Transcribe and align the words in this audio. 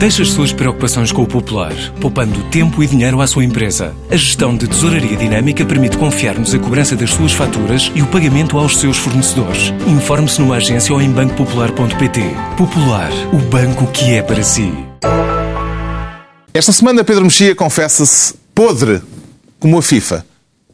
Deixe 0.00 0.22
as 0.22 0.30
suas 0.30 0.50
preocupações 0.50 1.12
com 1.12 1.24
o 1.24 1.26
Popular, 1.26 1.74
poupando 2.00 2.42
tempo 2.44 2.82
e 2.82 2.86
dinheiro 2.86 3.20
à 3.20 3.26
sua 3.26 3.44
empresa. 3.44 3.94
A 4.10 4.16
gestão 4.16 4.56
de 4.56 4.66
tesouraria 4.66 5.14
dinâmica 5.14 5.62
permite 5.66 5.98
confiar-nos 5.98 6.54
a 6.54 6.58
cobrança 6.58 6.96
das 6.96 7.10
suas 7.10 7.34
faturas 7.34 7.92
e 7.94 8.00
o 8.00 8.06
pagamento 8.06 8.56
aos 8.56 8.78
seus 8.78 8.96
fornecedores. 8.96 9.74
Informe-se 9.86 10.40
numa 10.40 10.56
agência 10.56 10.94
ou 10.94 11.02
em 11.02 11.10
bancopopular.pt. 11.10 12.22
Popular, 12.56 13.10
o 13.30 13.36
banco 13.50 13.86
que 13.88 14.14
é 14.14 14.22
para 14.22 14.42
si. 14.42 14.72
Esta 16.54 16.72
semana 16.72 17.04
Pedro 17.04 17.24
Mexia 17.24 17.54
confessa-se 17.54 18.32
podre 18.54 19.02
como 19.58 19.76
a 19.76 19.82
FIFA. 19.82 20.24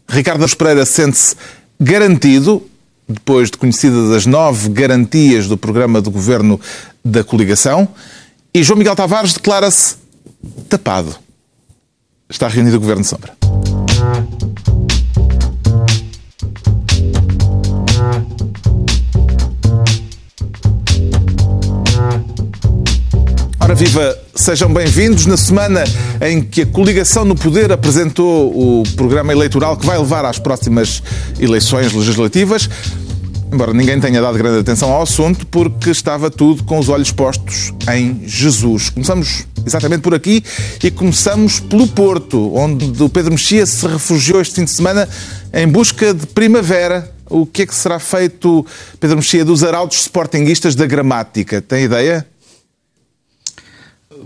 Ricardo 0.09 0.47
Pereira 0.57 0.87
sente-se 0.87 1.35
garantido, 1.81 2.63
depois 3.09 3.51
de 3.51 3.59
conhecidas 3.59 4.13
as 4.13 4.25
nove 4.25 4.69
garantias 4.69 5.49
do 5.49 5.59
programa 5.59 6.01
de 6.01 6.11
governo 6.11 6.61
da 7.05 7.25
coligação, 7.25 7.89
e 8.57 8.63
João 8.63 8.79
Miguel 8.79 8.97
Tavares 8.97 9.35
declara-se 9.35 9.97
tapado. 10.67 11.15
Está 12.27 12.49
reunido 12.49 12.79
o 12.79 12.81
Governo 12.81 13.03
de 13.03 13.09
Sombra. 13.09 13.37
Ora 23.61 23.75
viva, 23.75 24.19
sejam 24.35 24.73
bem-vindos 24.73 25.27
na 25.27 25.37
semana 25.37 25.85
em 26.23 26.41
que 26.41 26.63
a 26.63 26.67
coligação 26.67 27.27
no 27.27 27.35
poder 27.35 27.71
apresentou 27.71 28.81
o 28.81 28.85
programa 28.97 29.33
eleitoral 29.33 29.77
que 29.77 29.85
vai 29.85 29.99
levar 29.99 30.25
às 30.25 30.39
próximas 30.39 31.03
eleições 31.39 31.93
legislativas. 31.93 32.71
Embora 33.53 33.73
ninguém 33.73 33.99
tenha 34.01 34.21
dado 34.21 34.37
grande 34.37 34.59
atenção 34.59 34.91
ao 34.91 35.03
assunto, 35.03 35.47
porque 35.47 35.91
estava 35.91 36.31
tudo 36.31 36.65
com 36.65 36.79
os 36.79 36.89
olhos 36.89 37.13
postos 37.13 37.73
em 37.93 38.21
Jesus. 38.27 38.91
Começamos 38.91 39.47
exatamente 39.65 40.01
por 40.01 40.15
aqui 40.15 40.43
e 40.83 40.91
começamos 40.91 41.61
pelo 41.61 41.87
Porto, 41.87 42.55
onde 42.55 43.03
o 43.03 43.09
Pedro 43.09 43.33
Mexia 43.33 43.65
se 43.65 43.87
refugiou 43.87 44.41
este 44.41 44.57
fim 44.57 44.65
de 44.65 44.71
semana 44.71 45.09
em 45.53 45.67
busca 45.67 46.13
de 46.13 46.27
primavera. 46.27 47.13
O 47.29 47.45
que 47.45 47.63
é 47.63 47.67
que 47.67 47.75
será 47.75 47.99
feito, 47.99 48.65
Pedro 49.01 49.17
Mexia, 49.17 49.45
dos 49.45 49.65
arautos 49.65 49.99
sportinguistas 50.01 50.75
da 50.75 50.87
gramática? 50.87 51.61
Tem 51.61 51.85
ideia? 51.85 52.27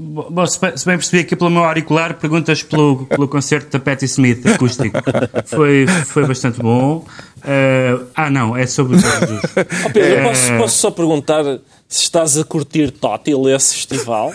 Bom, 0.03 0.47
se 0.47 0.59
bem 0.59 0.97
percebi 0.97 1.19
aqui 1.19 1.37
pelo 1.37 1.51
meu 1.51 1.63
auricular, 1.63 2.15
perguntas 2.15 2.63
pelo, 2.63 3.05
pelo 3.05 3.29
concerto 3.29 3.71
da 3.71 3.79
Patti 3.79 4.07
Smith, 4.07 4.47
acústico. 4.47 4.97
Foi, 5.45 5.87
foi 6.07 6.27
bastante 6.27 6.59
bom. 6.59 7.05
Uh, 7.41 8.07
ah, 8.15 8.31
não, 8.31 8.57
é 8.57 8.67
sobre 8.67 8.97
os 8.97 9.03
Jesus. 9.03 9.43
Oh, 9.85 9.91
Pedro, 9.91 10.21
uh, 10.21 10.29
posso, 10.29 10.57
posso, 10.57 10.79
só 10.79 10.91
perguntar 10.91 11.45
se 11.87 12.03
estás 12.03 12.39
a 12.39 12.45
curtir 12.45 12.91
Tótil 12.93 13.47
esse 13.51 13.75
festival? 13.75 14.33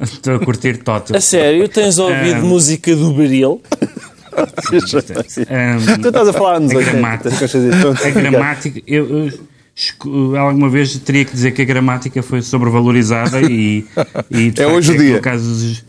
Estou 0.00 0.36
a 0.36 0.38
curtir 0.38 0.76
Tótil. 0.84 1.16
A 1.16 1.20
sério? 1.20 1.68
Tens 1.68 1.98
ouvido 1.98 2.42
uh, 2.42 2.46
música 2.46 2.94
do 2.94 3.12
Beril? 3.12 3.60
um, 4.32 6.00
tu 6.00 6.08
estás 6.08 6.28
a 6.28 6.32
falar 6.32 6.60
nos 6.60 6.76
a 6.76 6.80
gramática, 6.80 7.44
a 7.44 8.10
gramática 8.10 8.80
eu, 8.86 9.26
eu 9.26 9.32
alguma 10.38 10.68
vez 10.68 10.96
teria 10.98 11.24
que 11.24 11.32
dizer 11.32 11.52
que 11.52 11.62
a 11.62 11.64
gramática 11.64 12.22
foi 12.22 12.42
sobrevalorizada 12.42 13.40
e, 13.40 13.84
e 14.30 14.52
é 14.60 14.66
hoje 14.66 14.92
o 14.92 14.98
dia. 14.98 15.20
Caso, 15.20 15.82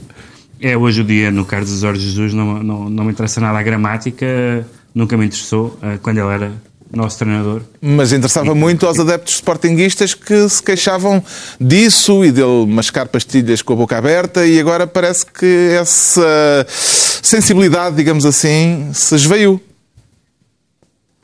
é 0.60 0.78
hoje 0.78 1.02
o 1.02 1.04
dia. 1.04 1.32
No 1.32 1.46
caso 1.46 1.74
de 1.74 1.82
Jorge 1.82 2.02
Jesus 2.02 2.34
não, 2.34 2.64
não, 2.64 2.90
não 2.90 3.04
me 3.04 3.12
interessa 3.12 3.42
nada 3.42 3.60
a 3.60 3.64
gramática, 3.64 4.66
nunca 4.96 5.18
me 5.18 5.26
interessou 5.26 5.78
uh, 5.82 6.00
quando 6.02 6.20
ele 6.20 6.34
era 6.34 6.52
nosso 6.96 7.18
treinador. 7.18 7.62
Mas 7.82 8.14
interessava 8.14 8.52
e, 8.52 8.54
muito 8.54 8.86
aos 8.86 9.00
adeptos 9.00 9.36
sportinguistas 9.36 10.14
que 10.14 10.48
se 10.48 10.62
queixavam 10.62 11.24
disso 11.60 12.24
e 12.24 12.32
dele 12.32 12.66
mascar 12.68 13.08
pastilhas 13.08 13.62
com 13.62 13.74
a 13.74 13.76
boca 13.76 13.98
aberta 13.98 14.46
e 14.46 14.60
agora 14.60 14.86
parece 14.86 15.26
que 15.26 15.76
essa 15.80 16.66
sensibilidade, 16.70 17.96
digamos 17.96 18.26
assim, 18.26 18.92
se 18.94 19.16
esveiu. 19.16 19.62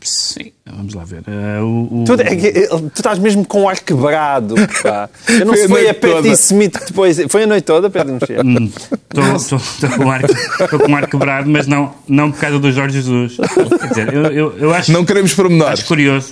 Sim, 0.01 0.51
vamos 0.75 0.93
lá 0.93 1.03
ver. 1.03 1.21
Uh, 1.21 1.63
o, 1.63 2.01
o... 2.01 2.05
Tu, 2.05 2.13
é 2.13 2.35
que, 2.35 2.67
tu, 2.67 2.89
estás 2.95 3.19
mesmo 3.19 3.45
com 3.45 3.63
o 3.63 3.69
ar 3.69 3.79
quebrado. 3.79 4.55
Pá. 4.83 5.09
Eu 5.27 5.45
não 5.45 5.53
sei 5.53 5.63
se 5.63 5.69
foi 5.69 5.89
a 5.89 5.93
Petty 5.93 6.29
Smith 6.31 6.77
que 6.77 6.85
depois. 6.85 7.19
Foi 7.29 7.43
a 7.43 7.47
noite 7.47 7.65
toda, 7.65 7.89
Pedro 7.89 8.13
Mexia? 8.13 8.37
Estou 8.37 9.57
hum, 9.57 9.97
com, 9.97 10.05
o 10.05 10.11
ar, 10.11 10.21
com 10.69 10.91
o 10.91 10.95
ar 10.95 11.07
quebrado, 11.07 11.49
mas 11.49 11.67
não, 11.67 11.93
não 12.07 12.31
por 12.31 12.39
causa 12.39 12.59
do 12.59 12.71
Jorge 12.71 13.01
Jesus. 13.01 13.37
Quer 13.37 13.87
dizer, 13.87 14.13
eu, 14.13 14.25
eu, 14.25 14.57
eu 14.57 14.73
acho. 14.73 14.91
Não 14.91 15.05
queremos 15.05 15.33
pormenores. 15.33 15.79
Acho 15.79 15.87
curioso. 15.87 16.29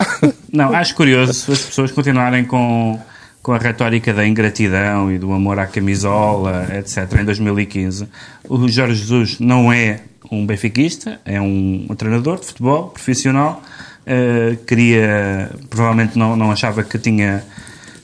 Não, 0.52 0.74
acho 0.74 0.96
curioso 0.96 1.52
as 1.52 1.62
pessoas 1.62 1.92
continuarem 1.92 2.46
com, 2.46 3.00
com 3.42 3.54
a 3.54 3.58
retórica 3.58 4.14
da 4.14 4.26
ingratidão 4.26 5.12
e 5.12 5.18
do 5.18 5.32
amor 5.32 5.60
à 5.60 5.68
camisola, 5.68 6.68
etc., 6.78 7.22
em 7.22 7.26
2015. 7.26 8.08
O 8.48 8.68
Jorge 8.68 8.96
Jesus 8.96 9.40
não 9.40 9.72
é 9.72 10.02
um 10.32 10.46
benfiquista, 10.46 11.20
é 11.26 11.40
um, 11.40 11.86
um 11.90 11.96
treinador 11.96 12.40
de 12.40 12.48
futebol 12.48 12.90
profissional, 12.90 13.62
uh, 14.08 14.58
queria, 14.66 15.52
provavelmente 15.70 16.18
não, 16.18 16.36
não 16.36 16.52
achava 16.52 16.84
que 16.84 16.98
tinha 16.98 17.44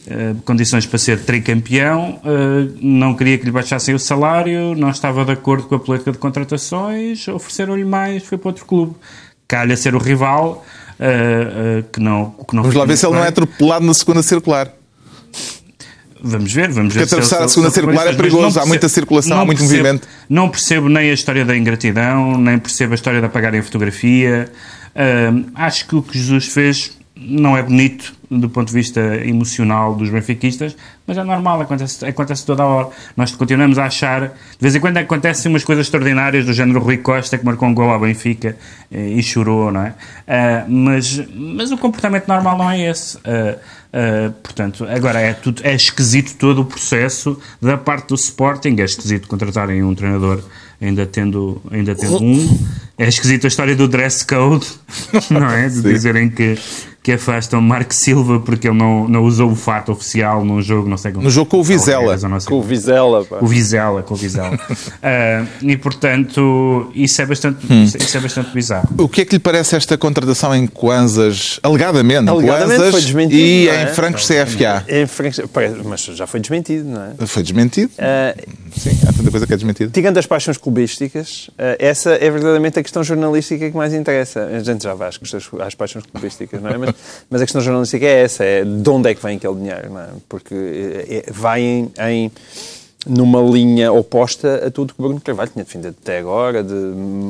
uh, 0.07 0.41
condições 0.43 0.85
para 0.85 0.99
ser 0.99 1.21
tricampeão, 1.21 2.19
uh, 2.23 2.77
não 2.81 3.15
queria 3.15 3.37
que 3.37 3.45
lhe 3.45 3.51
baixassem 3.51 3.95
o 3.95 3.99
salário, 3.99 4.75
não 4.75 4.89
estava 4.89 5.23
de 5.23 5.31
acordo 5.31 5.63
com 5.63 5.75
a 5.75 5.79
política 5.79 6.11
de 6.11 6.17
contratações, 6.17 7.27
ofereceram-lhe 7.27 7.85
mais, 7.85 8.23
foi 8.23 8.37
para 8.37 8.49
outro 8.49 8.65
clube. 8.65 8.95
Calha 9.47 9.75
ser 9.77 9.95
o 9.95 9.99
rival, 9.99 10.65
que 11.91 11.99
não, 11.99 12.31
que 12.31 12.55
não 12.55 12.63
Vamos 12.63 12.75
lá 12.75 12.85
ver 12.85 12.97
se 12.97 13.05
ele 13.05 13.13
não 13.13 13.23
é 13.23 13.27
atropelado 13.27 13.85
na 13.85 13.93
segunda 13.93 14.23
circular. 14.23 14.73
Vamos 16.25 16.53
ver, 16.53 16.71
vamos 16.71 16.93
ver. 16.93 17.01
Porque 17.01 17.15
atravessar 17.15 17.43
a 17.43 17.47
segunda 17.49 17.69
circular 17.69 18.07
é 18.07 18.13
perigoso, 18.13 18.43
percebo, 18.43 18.63
há 18.63 18.65
muita 18.65 18.87
circulação, 18.87 19.41
há 19.41 19.45
muito 19.45 19.59
percebo, 19.59 19.79
movimento. 19.79 20.07
Não 20.29 20.47
percebo 20.47 20.87
nem 20.87 21.11
a 21.11 21.13
história 21.13 21.43
da 21.43 21.55
ingratidão, 21.55 22.37
nem 22.37 22.57
percebo 22.57 22.93
a 22.93 22.95
história 22.95 23.19
de 23.19 23.25
apagar 23.25 23.53
em 23.53 23.61
fotografia. 23.61 24.49
Uh, 24.95 25.51
acho 25.55 25.87
que 25.87 25.95
o 25.95 26.01
que 26.01 26.17
Jesus 26.17 26.47
fez 26.47 26.97
não 27.15 27.55
é 27.55 27.63
bonito 27.63 28.13
do 28.29 28.49
ponto 28.49 28.67
de 28.67 28.73
vista 28.73 28.99
emocional 29.23 29.95
dos 29.95 30.09
benfiquistas, 30.09 30.75
mas 31.05 31.17
é 31.17 31.23
normal, 31.23 31.61
acontece, 31.61 32.05
acontece 32.05 32.45
toda 32.45 32.63
a 32.63 32.65
hora. 32.65 32.89
Nós 33.15 33.35
continuamos 33.35 33.77
a 33.77 33.85
achar, 33.85 34.29
de 34.29 34.59
vez 34.59 34.75
em 34.75 34.79
quando 34.79 34.97
acontecem 34.97 35.51
umas 35.51 35.63
coisas 35.63 35.85
extraordinárias 35.85 36.45
do 36.45 36.53
género 36.53 36.79
Rui 36.79 36.97
Costa, 36.97 37.37
que 37.37 37.45
marcou 37.45 37.69
um 37.69 37.73
gol 37.73 37.89
ao 37.89 37.99
Benfica 37.99 38.57
eh, 38.91 39.09
e 39.09 39.23
chorou, 39.23 39.71
não 39.71 39.81
é? 39.81 39.89
Uh, 39.89 40.71
mas, 40.71 41.21
mas 41.35 41.71
o 41.71 41.77
comportamento 41.77 42.27
normal 42.27 42.57
não 42.57 42.69
é 42.69 42.89
esse. 42.89 43.17
Uh, 43.17 43.83
Uh, 43.93 44.31
portanto, 44.41 44.87
agora 44.89 45.19
é, 45.19 45.33
tudo, 45.33 45.61
é 45.63 45.75
esquisito 45.75 46.35
todo 46.39 46.61
o 46.61 46.65
processo 46.65 47.39
da 47.61 47.77
parte 47.77 48.07
do 48.07 48.15
Sporting, 48.15 48.75
é 48.79 48.85
esquisito 48.85 49.27
contratarem 49.27 49.83
um 49.83 49.93
treinador 49.93 50.43
ainda 50.83 51.05
tendo, 51.05 51.61
ainda 51.71 51.95
tendo 51.95 52.21
um, 52.21 52.59
é 52.97 53.07
esquisito 53.07 53.45
a 53.45 53.47
história 53.47 53.75
do 53.75 53.87
dress 53.87 54.25
code, 54.25 54.67
não 55.31 55.49
é? 55.49 55.69
De 55.69 55.81
dizerem 55.81 56.29
que 56.29 56.57
que 57.03 57.11
afastam 57.11 57.61
Marco 57.61 57.93
Silva 57.93 58.39
porque 58.39 58.69
ele 58.69 58.77
não, 58.77 59.09
não 59.09 59.23
usou 59.25 59.51
o 59.51 59.55
fato 59.55 59.91
oficial 59.91 60.45
num 60.45 60.61
jogo, 60.61 60.87
não 60.87 60.95
sei 60.95 61.11
como. 61.11 61.25
No 61.25 61.29
jogo 61.29 61.49
com 61.49 61.59
o 61.59 61.63
Vizela. 61.63 62.17
Com 62.45 62.59
o 62.59 62.63
Vizela, 62.63 63.25
pá. 63.25 63.39
O 63.41 63.45
Vizela, 63.45 64.01
com 64.01 64.13
o 64.13 64.17
Vizela. 64.17 64.55
uh, 64.55 65.47
e 65.61 65.75
portanto, 65.75 66.89
isso 66.95 67.21
é, 67.21 67.25
bastante, 67.25 67.65
hum. 67.69 67.83
isso 67.83 68.17
é 68.17 68.21
bastante 68.21 68.53
bizarro. 68.53 68.87
O 68.97 69.09
que 69.09 69.21
é 69.21 69.25
que 69.25 69.35
lhe 69.35 69.39
parece 69.39 69.75
esta 69.75 69.97
contratação 69.97 70.55
em 70.55 70.65
Kwanzas, 70.65 71.59
alegadamente, 71.61 72.29
alegadamente 72.29 72.77
Kwanzas 72.77 72.91
foi 72.91 73.01
desmentido, 73.01 73.37
e 73.37 73.67
é? 73.67 73.83
em 73.83 73.87
francos 73.87 74.25
CFA? 74.25 74.85
Em 74.87 75.05
francos, 75.05 75.41
mas 75.83 76.05
já 76.05 76.25
foi 76.25 76.39
desmentido, 76.39 76.85
não 76.85 77.01
é? 77.03 77.27
Foi 77.27 77.43
desmentido? 77.43 77.91
Uh, 77.97 78.63
Sim, 78.77 78.97
há 79.07 79.13
tanta 79.13 79.29
coisa 79.29 79.45
que 79.45 79.53
é 79.53 79.55
desmentida. 79.55 79.91
Tirando 79.91 80.17
as 80.17 80.25
paixões 80.25 80.57
clubísticas, 80.57 81.49
uh, 81.49 81.75
essa 81.79 82.11
é 82.11 82.29
verdadeiramente 82.29 82.79
a 82.79 82.83
questão 82.83 83.03
jornalística 83.03 83.69
que 83.69 83.75
mais 83.75 83.93
interessa. 83.93 84.45
A 84.45 84.59
gente 84.63 84.83
já 84.83 84.93
vai 84.93 85.09
às, 85.09 85.19
às 85.59 85.75
paixões 85.75 86.05
clubísticas, 86.05 86.61
não 86.61 86.69
é? 86.69 86.77
Mas 86.77 86.92
mas 87.29 87.41
a 87.41 87.45
questão 87.45 87.61
jornalística 87.61 88.05
é 88.05 88.23
essa, 88.23 88.43
é 88.43 88.63
de 88.63 88.89
onde 88.89 89.09
é 89.09 89.15
que 89.15 89.21
vem 89.21 89.37
aquele 89.37 89.55
dinheiro, 89.55 89.91
não 89.91 90.01
é? 90.01 90.07
Porque 90.27 90.55
é, 91.09 91.31
vai 91.31 91.61
em, 91.61 91.91
em 92.09 92.31
numa 93.05 93.41
linha 93.41 93.91
oposta 93.91 94.67
a 94.67 94.71
tudo 94.71 94.93
que 94.93 94.99
o 94.99 95.03
Bruno 95.03 95.19
Carvalho 95.19 95.51
tinha 95.51 95.63
defendido 95.63 95.95
até 96.01 96.19
agora, 96.19 96.63
de 96.63 96.73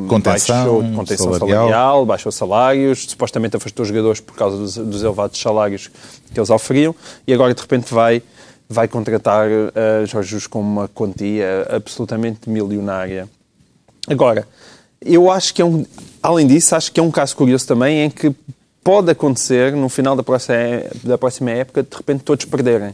contenção, 0.08 0.56
baixou, 0.56 0.96
contenção 0.96 1.34
salarial. 1.34 1.70
salarial. 1.70 2.06
baixou 2.06 2.32
salários, 2.32 3.06
supostamente 3.10 3.56
afastou 3.56 3.84
os 3.84 3.90
jogadores 3.90 4.20
por 4.20 4.36
causa 4.36 4.58
dos, 4.58 4.76
dos, 4.78 5.02
elevados 5.02 5.40
salários 5.40 5.90
que 6.32 6.40
eles 6.40 6.50
oferiam, 6.50 6.94
e 7.28 7.34
agora 7.34 7.54
de 7.54 7.62
repente 7.62 7.92
vai, 7.94 8.22
vai 8.70 8.88
contratar 8.88 9.48
uh, 9.48 10.06
Jorge 10.06 10.30
Jesus 10.30 10.48
com 10.48 10.60
uma 10.60 10.88
quantia 10.88 11.66
absolutamente 11.70 12.50
milionária. 12.50 13.28
Agora, 14.08 14.48
eu 15.04 15.32
acho 15.32 15.54
que 15.54 15.62
é 15.62 15.66
um, 15.66 15.86
além 16.22 16.46
disso, 16.46 16.76
acho 16.76 16.92
que 16.92 17.00
é 17.00 17.04
um 17.04 17.12
caso 17.12 17.36
curioso 17.36 17.66
também 17.66 18.06
em 18.06 18.10
que 18.10 18.34
pode 18.84 19.12
acontecer, 19.12 19.74
no 19.74 19.90
final 19.90 20.16
da 20.16 20.24
próxima, 20.24 20.56
da 21.04 21.18
próxima 21.18 21.52
época, 21.52 21.84
de 21.84 21.96
repente 21.96 22.24
todos 22.24 22.46
perderem. 22.46 22.94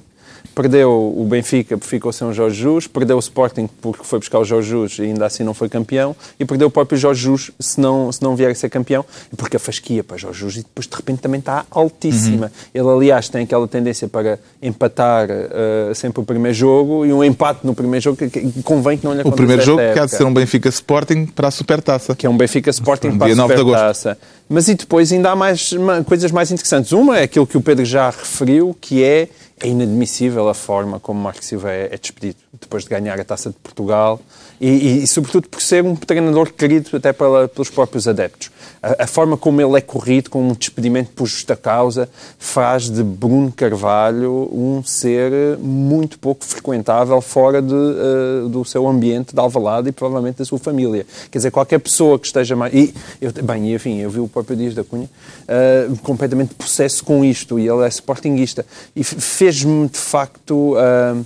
Perdeu 0.56 0.92
o 0.92 1.26
Benfica 1.26 1.78
porque 1.78 1.90
ficou 1.90 2.12
sem 2.12 2.28
o 2.28 2.34
Jorge 2.34 2.58
Jesus, 2.58 2.88
perdeu 2.88 3.16
o 3.16 3.20
Sporting 3.20 3.70
porque 3.82 4.04
foi 4.04 4.20
buscar 4.20 4.40
o 4.40 4.46
Jorge 4.46 4.70
Jesus 4.70 5.00
e 5.00 5.04
ainda 5.04 5.26
assim 5.26 5.44
não 5.44 5.54
foi 5.54 5.70
campeão, 5.70 6.16
e 6.40 6.46
perdeu 6.46 6.68
o 6.68 6.72
próprio 6.72 6.98
Jorge 6.98 7.22
Jesus 7.22 7.52
se 7.60 7.80
não, 7.80 8.12
se 8.12 8.22
não 8.22 8.36
vier 8.36 8.52
a 8.52 8.56
ser 8.56 8.70
campeão, 8.70 9.06
porque 9.38 9.58
a 9.58 9.60
fasquia 9.60 10.04
para 10.04 10.18
Jorge 10.18 10.40
Jesus 10.40 10.58
e 10.58 10.60
depois 10.60 10.88
de 10.88 10.96
repente 10.96 11.20
também 11.20 11.40
está 11.40 11.66
altíssima. 11.72 12.48
Uhum. 12.74 12.82
Ele, 12.82 12.90
aliás, 12.90 13.30
tem 13.30 13.44
aquela 13.44 13.68
tendência 13.68 14.08
para 14.08 14.40
empatar 14.62 15.30
uh, 15.30 15.96
sempre 15.96 16.22
o 16.22 16.24
primeiro 16.24 16.58
jogo 16.58 17.06
e 17.06 17.14
um 17.14 17.24
empate 17.24 17.66
no 17.66 17.74
primeiro 17.74 18.04
jogo 18.04 18.18
que, 18.18 18.30
que 18.30 18.64
convém 18.64 18.98
que 18.98 19.06
não 19.06 19.14
lhe 19.14 19.22
aconteça. 19.22 19.34
O 19.34 19.38
primeiro 19.38 19.62
jogo 19.62 19.82
que 19.94 20.00
há 20.00 20.06
de 20.06 20.12
ser 20.12 20.24
um 20.24 20.34
Benfica 20.34 20.70
Sporting 20.70 21.26
para 21.26 21.48
a 21.48 21.52
Supertaça. 21.52 22.16
Que 22.16 22.26
é 22.26 22.30
um 22.30 22.38
Benfica 22.38 22.70
Sporting 22.70 23.18
para 23.18 23.32
a 23.32 23.36
Supertaça. 23.36 24.18
Mas 24.50 24.68
e 24.68 24.74
depois 24.74 25.12
ainda 25.12 25.30
há 25.30 25.36
mais 25.36 25.72
coisas 26.08 26.32
mais 26.32 26.52
interessantes. 26.52 26.92
Uma 26.92 27.20
é 27.20 27.24
aquilo 27.24 27.46
que 27.46 27.56
o 27.56 27.62
Pedro 27.62 27.86
já 27.86 28.10
referiu, 28.10 28.76
que 28.82 29.04
é, 29.04 29.30
é 29.62 29.68
inadmissível 29.68 30.48
a 30.48 30.54
forma 30.54 31.00
como 31.00 31.20
Marco 31.20 31.44
Silva 31.44 31.72
é, 31.72 31.90
é 31.92 31.98
despedido 31.98 32.38
depois 32.60 32.84
de 32.84 32.90
ganhar 32.90 33.20
a 33.20 33.24
Taça 33.24 33.50
de 33.50 33.56
Portugal 33.58 34.20
e, 34.60 34.70
e, 34.70 35.04
e, 35.04 35.08
sobretudo 35.08 35.50
por 35.50 35.62
ser 35.62 35.84
um 35.84 35.96
treinador 35.96 36.52
querido 36.54 36.96
até 36.96 37.12
pela, 37.12 37.48
pelos 37.48 37.70
próprios 37.70 38.08
adeptos. 38.08 38.52
A, 38.82 39.04
a, 39.04 39.08
forma 39.08 39.38
como 39.38 39.62
ele 39.62 39.78
é 39.78 39.82
corrido, 39.82 40.30
com 40.30 40.50
um 40.50 40.54
despedimento 40.54 41.12
por 41.12 41.28
justa 41.28 41.56
causa, 41.56 42.10
faz 42.38 42.90
de 42.90 43.04
Bruno 43.04 43.52
Carvalho 43.52 44.50
um 44.52 44.82
ser 44.84 45.58
muito 45.60 46.18
pouco 46.18 46.46
frequentável 46.46 47.20
fora 47.22 47.62
de, 47.62 47.74
uh, 47.74 48.50
do 48.50 48.64
seu 48.64 48.88
ambiente 48.88 49.34
de 49.34 49.40
Alvalade 49.40 49.90
e 49.90 49.92
provavelmente 49.92 50.38
da 50.38 50.46
sua 50.46 50.60
família. 50.60 51.06
Quer 51.30 51.40
dizer, 51.40 51.52
qualquer 51.52 51.80
pessoa 51.80 52.18
que 52.18 52.28
esteja 52.28 52.56
mais... 52.56 52.74
E, 52.74 52.94
eu, 53.22 53.32
bem, 53.44 53.74
enfim, 53.74 54.00
eu 54.00 54.10
vi 54.10 54.20
o 54.20 54.28
próprio 54.28 54.56
Dias 54.56 54.74
da 54.74 54.84
Cunha 54.84 55.10
uh, 55.10 55.98
completamente 55.98 56.54
possesso 56.54 57.04
com 57.04 57.24
isto 57.24 57.60
e 57.60 57.68
ele 57.68 57.86
é 57.86 57.88
sportinguista 57.90 58.66
e 58.96 59.04
fez-me 59.04 59.88
de 59.88 59.98
facto... 59.98 60.76
Uh, 60.76 61.26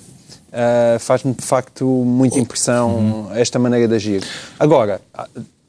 uh, 0.54 1.00
faz-me 1.00 1.34
de 1.34 1.44
facto 1.44 1.86
muita 1.86 2.40
impressão 2.40 2.90
uhum. 2.90 3.36
esta 3.36 3.58
maneira 3.60 3.88
de 3.88 3.96
agir. 3.96 4.24
Agora, 4.60 5.02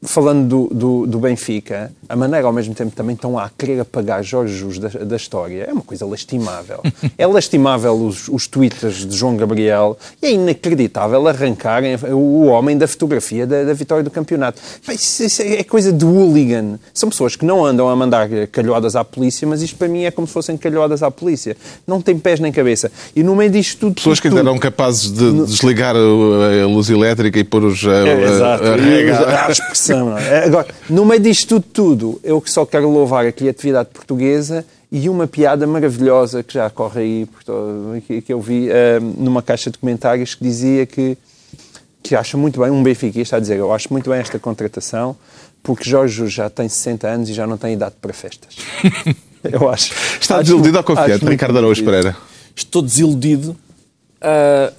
falando 0.03 0.47
do, 0.47 0.73
do, 0.73 1.07
do, 1.07 1.19
Benfica, 1.19 1.91
a 2.07 2.15
maneira 2.15 2.45
ao 2.45 2.53
mesmo 2.53 2.73
tempo 2.73 2.95
também 2.95 3.15
estão 3.15 3.37
a 3.37 3.49
querer 3.49 3.79
apagar 3.79 4.23
Jorge 4.23 4.53
Jesus 4.53 4.77
da, 4.77 4.87
da 4.87 5.15
história 5.15 5.65
é 5.67 5.73
uma 5.73 5.81
coisa 5.81 6.05
lastimável. 6.05 6.81
é 7.17 7.25
lastimável 7.25 7.93
os, 7.93 8.27
os 8.27 8.47
twitters 8.47 9.05
de 9.05 9.15
João 9.15 9.35
Gabriel 9.35 9.97
e 10.21 10.27
é 10.27 10.31
inacreditável 10.31 11.27
arrancarem 11.27 11.95
o 12.11 12.45
homem 12.45 12.77
da 12.77 12.87
fotografia 12.87 13.47
da, 13.47 13.63
da 13.63 13.73
vitória 13.73 14.03
do 14.03 14.11
campeonato. 14.11 14.61
Isso, 14.89 15.23
isso 15.23 15.41
é 15.41 15.63
coisa 15.63 15.91
de 15.91 16.05
hooligan. 16.05 16.79
São 16.93 17.09
pessoas 17.09 17.35
que 17.35 17.45
não 17.45 17.65
andam 17.65 17.89
a 17.89 17.95
mandar 17.95 18.29
calhoadas 18.51 18.95
à 18.95 19.03
polícia, 19.03 19.47
mas 19.47 19.61
isto 19.61 19.75
para 19.77 19.87
mim 19.87 20.03
é 20.03 20.11
como 20.11 20.27
se 20.27 20.33
fossem 20.33 20.57
calhoadas 20.57 21.01
à 21.01 21.09
polícia. 21.09 21.57
Não 21.87 22.01
tem 22.01 22.17
pés 22.17 22.39
nem 22.39 22.51
cabeça. 22.51 22.91
E 23.15 23.23
no 23.23 23.35
meio 23.35 23.49
disto 23.49 23.79
tudo. 23.79 23.95
Pessoas 23.95 24.19
que 24.19 24.27
ainda 24.27 24.41
eram 24.41 24.57
capazes 24.57 25.11
de 25.11 25.23
no... 25.23 25.45
desligar 25.45 25.95
a, 25.95 26.65
luz 26.67 26.89
elétrica 26.89 27.39
e 27.39 27.43
pôr 27.43 27.63
os. 27.63 27.83
É, 27.83 28.23
exato. 28.23 28.63
A, 28.63 28.69
a, 28.69 29.47
a 29.47 29.51
expressão 29.51 29.84
é? 29.93 30.45
Agora, 30.45 30.67
no 30.89 31.05
meio 31.05 31.21
disto 31.21 31.59
tudo, 31.59 32.19
eu 32.23 32.41
que 32.41 32.49
só 32.49 32.65
quero 32.65 32.89
louvar 32.89 33.25
a 33.25 33.31
criatividade 33.31 33.89
portuguesa 33.89 34.65
e 34.91 35.09
uma 35.09 35.27
piada 35.27 35.65
maravilhosa 35.67 36.43
que 36.43 36.53
já 36.53 36.69
corre 36.69 37.01
aí, 37.01 38.21
que 38.21 38.31
eu 38.31 38.39
vi 38.39 38.69
uh, 38.69 38.73
numa 39.17 39.41
caixa 39.41 39.69
de 39.69 39.77
comentários 39.77 40.35
que 40.35 40.43
dizia 40.43 40.85
que, 40.85 41.17
que 42.01 42.15
acha 42.15 42.37
muito 42.37 42.59
bem, 42.61 42.69
um 42.69 42.81
benfiquista 42.81 43.37
a 43.37 43.39
dizer, 43.39 43.57
eu 43.57 43.73
acho 43.73 43.91
muito 43.91 44.09
bem 44.09 44.19
esta 44.19 44.39
contratação, 44.39 45.15
porque 45.61 45.89
Jorge 45.89 46.27
já 46.27 46.49
tem 46.49 46.69
60 46.69 47.07
anos 47.07 47.29
e 47.29 47.33
já 47.33 47.45
não 47.45 47.57
tem 47.57 47.73
idade 47.73 47.95
para 48.01 48.13
festas. 48.13 48.55
eu 49.43 49.69
acho. 49.69 49.93
Está 50.19 50.41
desiludido 50.41 50.77
ou 50.77 50.83
confiante, 50.83 51.25
Ricardo 51.25 51.57
Araújo 51.57 51.83
Pereira? 51.83 52.15
Estou 52.55 52.81
desiludido 52.81 53.57
Uh, 54.25 54.73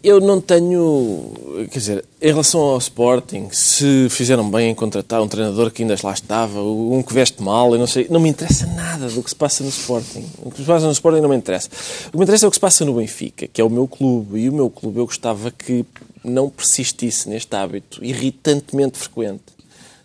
eu 0.00 0.20
não 0.20 0.40
tenho. 0.40 1.32
Quer 1.72 1.78
dizer, 1.78 2.04
em 2.20 2.28
relação 2.28 2.60
ao 2.60 2.78
Sporting, 2.78 3.48
se 3.50 4.06
fizeram 4.08 4.48
bem 4.48 4.70
em 4.70 4.74
contratar 4.76 5.20
um 5.20 5.26
treinador 5.26 5.72
que 5.72 5.82
ainda 5.82 5.96
lá 6.04 6.12
estava, 6.12 6.62
um 6.62 7.02
que 7.02 7.12
veste 7.12 7.42
mal, 7.42 7.72
eu 7.72 7.80
não 7.80 7.86
sei. 7.88 8.06
Não 8.08 8.20
me 8.20 8.28
interessa 8.28 8.64
nada 8.66 9.08
do 9.08 9.20
que 9.20 9.28
se 9.28 9.34
passa 9.34 9.64
no 9.64 9.70
Sporting. 9.70 10.24
O 10.44 10.52
que 10.52 10.58
se 10.58 10.64
passa 10.64 10.86
no 10.86 10.92
Sporting 10.92 11.20
não 11.20 11.28
me 11.28 11.34
interessa. 11.34 11.68
O 12.06 12.10
que 12.12 12.16
me 12.16 12.22
interessa 12.22 12.46
é 12.46 12.48
o 12.48 12.50
que 12.50 12.56
se 12.56 12.60
passa 12.60 12.84
no 12.84 12.94
Benfica, 12.94 13.48
que 13.48 13.60
é 13.60 13.64
o 13.64 13.70
meu 13.70 13.88
clube. 13.88 14.38
E 14.38 14.48
o 14.48 14.52
meu 14.52 14.70
clube 14.70 15.00
eu 15.00 15.06
gostava 15.06 15.50
que 15.50 15.84
não 16.22 16.48
persistisse 16.48 17.28
neste 17.28 17.56
hábito 17.56 18.04
irritantemente 18.04 18.98
frequente 18.98 19.42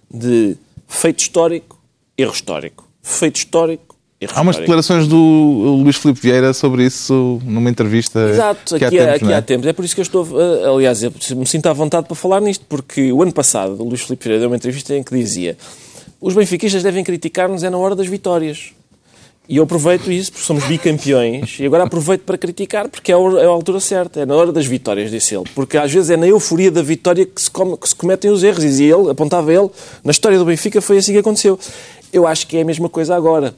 de 0.10 0.58
feito 0.88 1.20
histórico, 1.20 1.80
erro 2.18 2.34
histórico. 2.34 2.88
Feito 3.04 3.36
histórico, 3.36 3.87
Há 4.34 4.42
umas 4.42 4.58
declarações 4.58 5.08
do 5.08 5.16
Luís 5.16 5.96
Filipe 5.96 6.20
Vieira 6.20 6.52
sobre 6.52 6.84
isso 6.84 7.40
numa 7.46 7.70
entrevista 7.70 8.20
Exato, 8.20 8.76
que 8.76 8.84
aqui, 8.84 9.00
há 9.00 9.06
tempos, 9.06 9.22
aqui 9.22 9.32
é? 9.32 9.36
há 9.36 9.42
tempos. 9.44 9.68
É 9.68 9.74
por 9.74 9.86
isso 9.86 9.94
que 9.94 10.02
eu 10.02 10.04
estou, 10.04 10.28
eh, 10.42 10.68
aliás, 10.68 11.04
eu 11.04 11.14
me 11.36 11.46
sinto 11.46 11.68
à 11.68 11.74
vontade 11.74 12.08
para 12.08 12.16
falar 12.16 12.42
nisto, 12.42 12.66
porque 12.68 13.12
o 13.12 13.22
ano 13.22 13.32
passado 13.32 13.80
o 13.80 13.88
Luís 13.88 14.02
Filipe 14.02 14.24
Vieira 14.24 14.40
deu 14.40 14.50
uma 14.50 14.56
entrevista 14.56 14.96
em 14.96 15.04
que 15.04 15.16
dizia 15.16 15.56
os 16.20 16.34
benfiquistas 16.34 16.82
devem 16.82 17.04
criticar-nos 17.04 17.64
é 17.64 17.70
na 17.70 17.78
hora 17.78 17.96
das 17.96 18.08
vitórias. 18.08 18.72
E 19.50 19.58
eu 19.58 19.64
aproveito 19.64 20.12
isso, 20.12 20.32
porque 20.32 20.46
somos 20.46 20.66
bicampeões, 20.66 21.58
e 21.58 21.66
agora 21.66 21.84
aproveito 21.84 22.24
para 22.24 22.38
criticar, 22.38 22.90
porque 22.90 23.14
é 23.14 23.16
a 23.16 23.18
é 23.18 23.46
altura 23.46 23.80
certa, 23.80 24.20
é 24.20 24.26
na 24.26 24.36
hora 24.36 24.52
das 24.52 24.66
vitórias, 24.66 25.10
disse 25.10 25.36
ele. 25.36 25.46
Porque 25.56 25.78
às 25.78 25.90
vezes 25.90 26.10
é 26.10 26.18
na 26.18 26.28
euforia 26.28 26.70
da 26.70 26.82
vitória 26.82 27.26
que 27.26 27.42
se, 27.42 27.50
come, 27.50 27.78
que 27.78 27.88
se 27.88 27.96
cometem 27.96 28.30
os 28.30 28.44
erros, 28.44 28.62
dizia 28.62 28.94
ele, 28.94 29.10
apontava 29.10 29.54
ele, 29.54 29.70
na 30.04 30.12
história 30.12 30.38
do 30.38 30.44
Benfica 30.44 30.82
foi 30.82 30.98
assim 30.98 31.14
que 31.14 31.20
aconteceu. 31.20 31.58
Eu 32.12 32.28
acho 32.28 32.46
que 32.46 32.58
é 32.58 32.62
a 32.62 32.66
mesma 32.66 32.90
coisa 32.90 33.16
agora. 33.16 33.56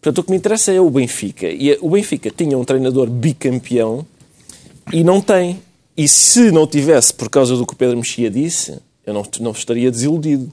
Portanto, 0.00 0.18
o 0.18 0.24
que 0.24 0.30
me 0.30 0.36
interessa 0.36 0.72
é 0.72 0.80
o 0.80 0.90
Benfica. 0.90 1.48
E 1.48 1.76
o 1.80 1.90
Benfica 1.90 2.30
tinha 2.30 2.56
um 2.56 2.64
treinador 2.64 3.08
bicampeão 3.10 4.06
e 4.92 5.02
não 5.02 5.20
tem. 5.20 5.60
E 5.96 6.06
se 6.06 6.52
não 6.52 6.66
tivesse, 6.66 7.12
por 7.12 7.28
causa 7.28 7.56
do 7.56 7.66
que 7.66 7.72
o 7.72 7.76
Pedro 7.76 7.96
Mexia 7.96 8.30
disse, 8.30 8.78
eu 9.04 9.12
não, 9.12 9.24
não 9.40 9.50
estaria 9.50 9.90
desiludido. 9.90 10.52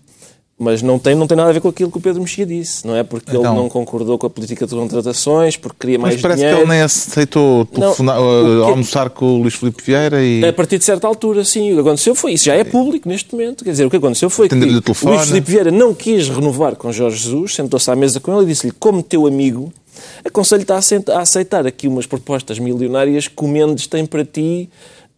Mas 0.58 0.82
não 0.82 0.98
tem, 0.98 1.14
não 1.16 1.28
tem 1.28 1.36
nada 1.36 1.50
a 1.50 1.54
ver 1.54 1.60
com 1.60 1.68
aquilo 1.68 1.92
que 1.92 1.98
o 1.98 2.02
Pedro 2.02 2.22
Mexia 2.22 2.46
disse, 2.46 2.88
não 2.88 2.96
é? 2.96 3.04
Porque 3.04 3.30
então, 3.30 3.44
ele 3.44 3.56
não 3.56 3.68
concordou 3.68 4.18
com 4.18 4.26
a 4.26 4.30
política 4.30 4.66
de 4.66 4.74
contratações, 4.74 5.58
porque 5.58 5.76
queria 5.82 6.00
mais 6.00 6.16
dinheiro. 6.16 6.30
Mas 6.30 6.40
parece 6.40 6.56
que 6.56 6.62
ele 6.62 6.72
nem 6.72 6.82
aceitou 6.82 7.66
telefonar, 7.66 8.16
não, 8.16 8.62
uh, 8.62 8.64
almoçar 8.64 9.10
com 9.10 9.26
o 9.26 9.42
Luís 9.42 9.56
Filipe 9.56 9.84
Vieira 9.84 10.24
e... 10.24 10.46
A 10.46 10.54
partir 10.54 10.78
de 10.78 10.86
certa 10.86 11.08
altura, 11.08 11.44
sim. 11.44 11.74
O 11.74 11.76
que 11.76 11.82
aconteceu 11.82 12.16
foi, 12.16 12.34
isso 12.34 12.46
já 12.46 12.56
é 12.56 12.64
público 12.64 13.10
neste 13.10 13.34
momento, 13.34 13.66
quer 13.66 13.72
dizer, 13.72 13.86
o 13.86 13.90
que 13.90 13.98
aconteceu 13.98 14.30
foi 14.30 14.48
que 14.48 14.56
Luís 14.56 15.28
Filipe 15.28 15.52
Vieira 15.52 15.72
não 15.72 15.94
quis 15.94 16.30
renovar 16.30 16.78
com 16.78 16.90
Jorge 16.90 17.18
Jesus, 17.18 17.56
sentou-se 17.56 17.92
à 17.92 17.96
mesa 17.96 18.22
com 18.22 18.34
ele 18.34 18.46
e 18.46 18.48
disse-lhe, 18.54 18.72
como 18.72 19.04
teu 19.04 19.28
amigo, 19.28 19.74
aconselho-te 20.24 20.72
a 20.72 21.20
aceitar 21.20 21.68
aqui 21.68 21.86
umas 21.86 22.06
propostas 22.06 22.60
milionárias 22.60 23.28
que 23.28 23.44
o 23.44 23.48
Mendes 23.48 23.88
tem 23.88 24.06
para 24.06 24.24
ti 24.24 24.70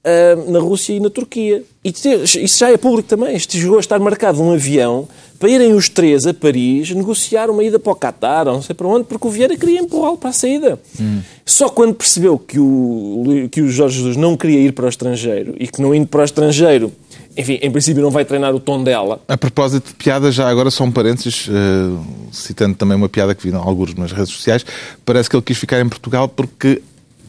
uh, 0.07 0.51
na 0.51 0.59
Rússia 0.59 0.93
e 0.93 0.99
na 0.99 1.09
Turquia. 1.09 1.63
E 1.83 1.89
isso 1.89 2.59
já 2.59 2.71
é 2.71 2.77
público 2.77 3.07
também. 3.07 3.35
Isto 3.35 3.57
chegou 3.57 3.77
a 3.77 3.79
estar 3.79 3.99
marcado 3.99 4.41
um 4.41 4.53
avião 4.53 5.07
para 5.39 5.49
irem 5.49 5.73
os 5.73 5.87
três 5.87 6.25
a 6.25 6.33
Paris 6.33 6.89
negociar 6.91 7.49
uma 7.49 7.63
ida 7.63 7.77
para 7.77 7.91
o 7.91 7.95
Qatar, 7.95 8.45
não 8.45 8.61
sei 8.61 8.73
para 8.73 8.87
onde, 8.87 9.05
porque 9.05 9.27
o 9.27 9.29
Vieira 9.29 9.55
queria 9.55 9.79
empurrá-lo 9.79 10.17
para 10.17 10.31
a 10.31 10.33
saída. 10.33 10.79
Hum. 10.99 11.21
Só 11.45 11.69
quando 11.69 11.93
percebeu 11.93 12.39
que 12.39 12.59
o, 12.59 13.47
que 13.51 13.61
o 13.61 13.69
Jorge 13.69 13.97
Jesus 13.97 14.17
não 14.17 14.35
queria 14.35 14.59
ir 14.59 14.71
para 14.71 14.85
o 14.85 14.89
estrangeiro 14.89 15.55
e 15.59 15.67
que 15.67 15.81
não 15.81 15.93
indo 15.93 16.07
para 16.07 16.21
o 16.21 16.25
estrangeiro 16.25 16.91
enfim, 17.37 17.59
em 17.61 17.69
princípio 17.69 18.01
não 18.01 18.09
vai 18.09 18.25
treinar 18.25 18.53
o 18.55 18.59
tom 18.59 18.83
dela. 18.83 19.21
A 19.27 19.37
propósito 19.37 19.89
de 19.89 19.93
piadas, 19.93 20.33
já 20.33 20.49
agora 20.49 20.71
só 20.71 20.83
um 20.83 20.91
parênteses, 20.91 21.47
uh, 21.47 22.03
citando 22.31 22.75
também 22.75 22.97
uma 22.97 23.07
piada 23.07 23.35
que 23.35 23.43
vi 23.43 23.53
em 23.53 23.59
alguns 23.59 23.93
nas 23.93 24.11
redes 24.11 24.33
sociais, 24.33 24.65
parece 25.05 25.29
que 25.29 25.35
ele 25.35 25.43
quis 25.43 25.55
ficar 25.55 25.79
em 25.79 25.87
Portugal 25.87 26.27
porque 26.27 26.81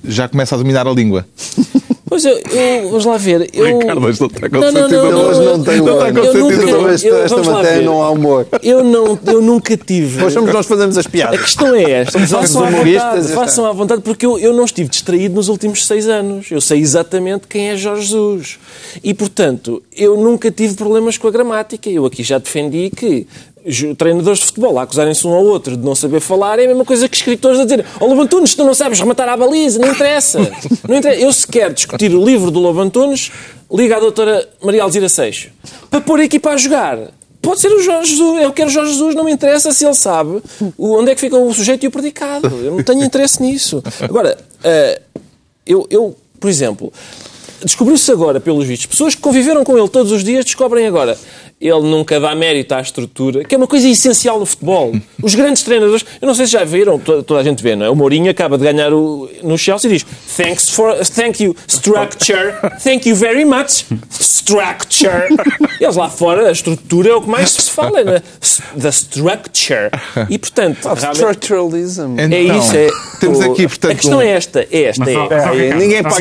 já 0.03 0.27
começa 0.27 0.55
a 0.55 0.59
dominar 0.59 0.87
a 0.87 0.93
língua. 0.93 1.27
Pois 2.09 2.25
eu, 2.25 2.39
eu, 2.39 2.89
vamos 2.89 3.05
lá 3.05 3.17
ver. 3.17 3.49
Eu... 3.53 3.79
Ricardo, 3.79 4.01
mas 4.01 4.19
não 4.19 4.27
está 4.27 4.49
com 4.49 4.57
não, 4.57 4.73
não, 4.73 4.89
não, 4.89 5.11
não, 5.11 5.21
Elas 5.21 5.39
não 5.39 5.63
têm 5.63 5.81
humor. 5.81 6.13
Não 6.13 6.25
está 6.25 6.39
nunca, 6.39 6.93
esta, 6.93 7.07
eu, 7.09 7.23
esta 7.23 7.43
matéria 7.43 7.83
não 7.83 8.03
há 8.03 8.11
humor. 8.11 8.47
Eu, 8.63 8.85
não, 8.85 9.19
eu 9.27 9.43
nunca 9.43 9.77
tive. 9.77 10.21
Nós 10.21 10.33
somos 10.33 10.53
nós 10.53 10.67
fazemos 10.67 10.97
as 10.97 11.07
piadas. 11.07 11.39
A 11.39 11.43
questão 11.43 11.75
é 11.75 11.91
esta. 11.91 12.19
façam 12.27 12.65
à 12.65 12.71
vontade, 12.71 13.29
façam 13.29 13.67
à 13.67 13.73
vontade, 13.73 14.03
porque 14.03 14.27
eu, 14.27 14.39
eu 14.39 14.53
não 14.53 14.65
estive 14.65 14.89
distraído 14.89 15.35
nos 15.35 15.49
últimos 15.49 15.87
seis 15.87 16.09
anos. 16.09 16.51
Eu 16.51 16.61
sei 16.61 16.81
exatamente 16.81 17.47
quem 17.47 17.71
é 17.71 17.77
Jorge 17.77 18.03
Jesus. 18.03 18.59
E, 19.03 19.13
portanto, 19.13 19.83
eu 19.97 20.17
nunca 20.17 20.51
tive 20.51 20.75
problemas 20.75 21.19
com 21.19 21.29
a 21.29 21.31
gramática. 21.31 21.89
Eu 21.91 22.07
aqui 22.07 22.23
já 22.23 22.39
defendi 22.39 22.91
que 22.91 23.27
treinadores 23.97 24.41
de 24.41 24.47
futebol 24.47 24.79
a 24.79 24.83
acusarem-se 24.83 25.27
um 25.27 25.33
ao 25.33 25.45
outro 25.45 25.77
de 25.77 25.85
não 25.85 25.95
saber 25.95 26.21
falar 26.21 26.59
é 26.59 26.65
a 26.65 26.69
mesma 26.69 26.85
coisa 26.85 27.09
que 27.09 27.17
escritores 27.17 27.61
a 27.61 27.65
dizer 27.65 27.85
ó 28.01 28.05
oh, 28.05 28.09
Lobantunes, 28.09 28.55
tu 28.55 28.65
não 28.65 28.75
sabes 28.75 28.99
rematar 29.01 29.29
a 29.29 29.37
baliza, 29.37 29.79
não 29.79 29.89
interessa. 29.89 30.39
não 30.89 30.97
interessa. 30.97 31.21
Eu 31.21 31.33
se 31.33 31.47
quer 31.47 31.73
discutir 31.73 32.15
o 32.15 32.25
livro 32.25 32.51
do 32.51 32.59
Lobantunes, 32.61 33.31
liga 33.73 33.97
à 33.97 34.01
doutora 34.01 34.49
Maria 34.63 34.83
Alzira 34.83 35.09
Seixo 35.09 35.51
para 35.91 36.01
pôr 36.01 36.21
a 36.21 36.25
equipa 36.25 36.51
a 36.51 36.57
jogar. 36.57 36.99
Pode 37.41 37.61
ser 37.61 37.69
o 37.69 37.81
Jorge 37.81 38.11
Jesus, 38.11 38.43
eu 38.43 38.53
quero 38.53 38.69
o 38.69 38.73
Jorge 38.73 38.93
Jesus, 38.93 39.15
não 39.15 39.25
me 39.25 39.33
interessa 39.33 39.71
se 39.71 39.85
ele 39.85 39.95
sabe 39.95 40.43
onde 40.77 41.11
é 41.13 41.15
que 41.15 41.21
fica 41.21 41.37
o 41.37 41.55
sujeito 41.55 41.85
e 41.85 41.87
o 41.87 41.91
predicado. 41.91 42.49
Eu 42.49 42.73
não 42.73 42.83
tenho 42.83 43.05
interesse 43.05 43.41
nisso. 43.41 43.83
Agora, 44.03 44.37
eh, 44.65 45.01
eu, 45.65 45.87
eu 45.89 46.17
por 46.39 46.49
exemplo, 46.49 46.93
descobriu-se 47.65 48.11
agora, 48.11 48.41
pelos 48.41 48.67
vistos, 48.67 48.87
pessoas 48.87 49.15
que 49.15 49.21
conviveram 49.21 49.65
com 49.65 49.77
ele 49.77 49.89
todos 49.89 50.13
os 50.13 50.23
dias 50.23 50.45
descobrem 50.45 50.87
agora 50.87 51.19
ele 51.61 51.81
nunca 51.83 52.21
dá 52.21 52.35
mérito 52.35 52.73
à 52.75 52.81
estrutura, 52.81 53.43
que 53.45 53.55
é 53.55 53.59
uma 53.59 53.67
coisa 53.67 53.89
essencial 53.89 54.39
no 54.39 54.47
futebol. 54.47 54.93
Os 55.23 55.35
grandes 55.35 55.63
treinadores, 55.65 56.05
eu 56.21 56.27
não 56.27 56.35
sei 56.35 56.47
se 56.47 56.53
já 56.53 56.63
viram, 56.65 56.99
to- 56.99 57.23
toda 57.25 57.41
a 57.41 57.43
gente 57.43 57.63
vê, 57.63 57.75
não 57.75 57.87
é? 57.87 57.91
O 57.91 57.97
Mourinho 57.97 58.31
acaba 58.31 58.57
de 58.57 58.65
ganhar 58.65 58.93
o, 58.93 59.29
no 59.43 59.59
Chelsea 59.59 59.91
e 59.91 59.95
diz 59.95 60.07
Thanks 60.37 60.69
for, 60.71 60.95
thank 61.05 61.43
you, 61.43 61.57
structure, 61.67 62.55
thank 62.83 63.09
you 63.09 63.17
very 63.17 63.45
much, 63.45 63.85
structure. 64.11 65.27
Eles 65.81 65.97
lá 65.97 66.09
fora, 66.09 66.49
a 66.49 66.53
estrutura 66.53 67.11
é 67.11 67.15
o 67.15 67.21
que 67.23 67.29
mais 67.29 67.51
se 67.51 67.71
fala, 67.71 68.03
né? 68.05 68.23
The 68.81 68.89
structure. 68.91 69.91
E, 70.31 70.39
portanto, 70.39 70.85
realmente- 70.85 71.15
Structuralism. 71.17 72.15
Então, 72.19 72.39
é 72.39 72.41
isso. 72.59 72.77
É, 72.77 72.89
temos 73.21 73.39
o- 73.41 73.53
aqui, 73.53 73.67
portanto, 73.69 73.93
A 73.93 73.95
questão 73.95 74.19
um- 74.19 74.23
é 74.23 74.29
esta, 74.31 74.61
é 74.71 74.83
esta. 74.85 75.05
Mas, 75.05 75.09
é. 75.15 75.65
É, 75.65 75.69
é, 75.71 75.75
ninguém 75.75 76.03
paga 76.03 76.17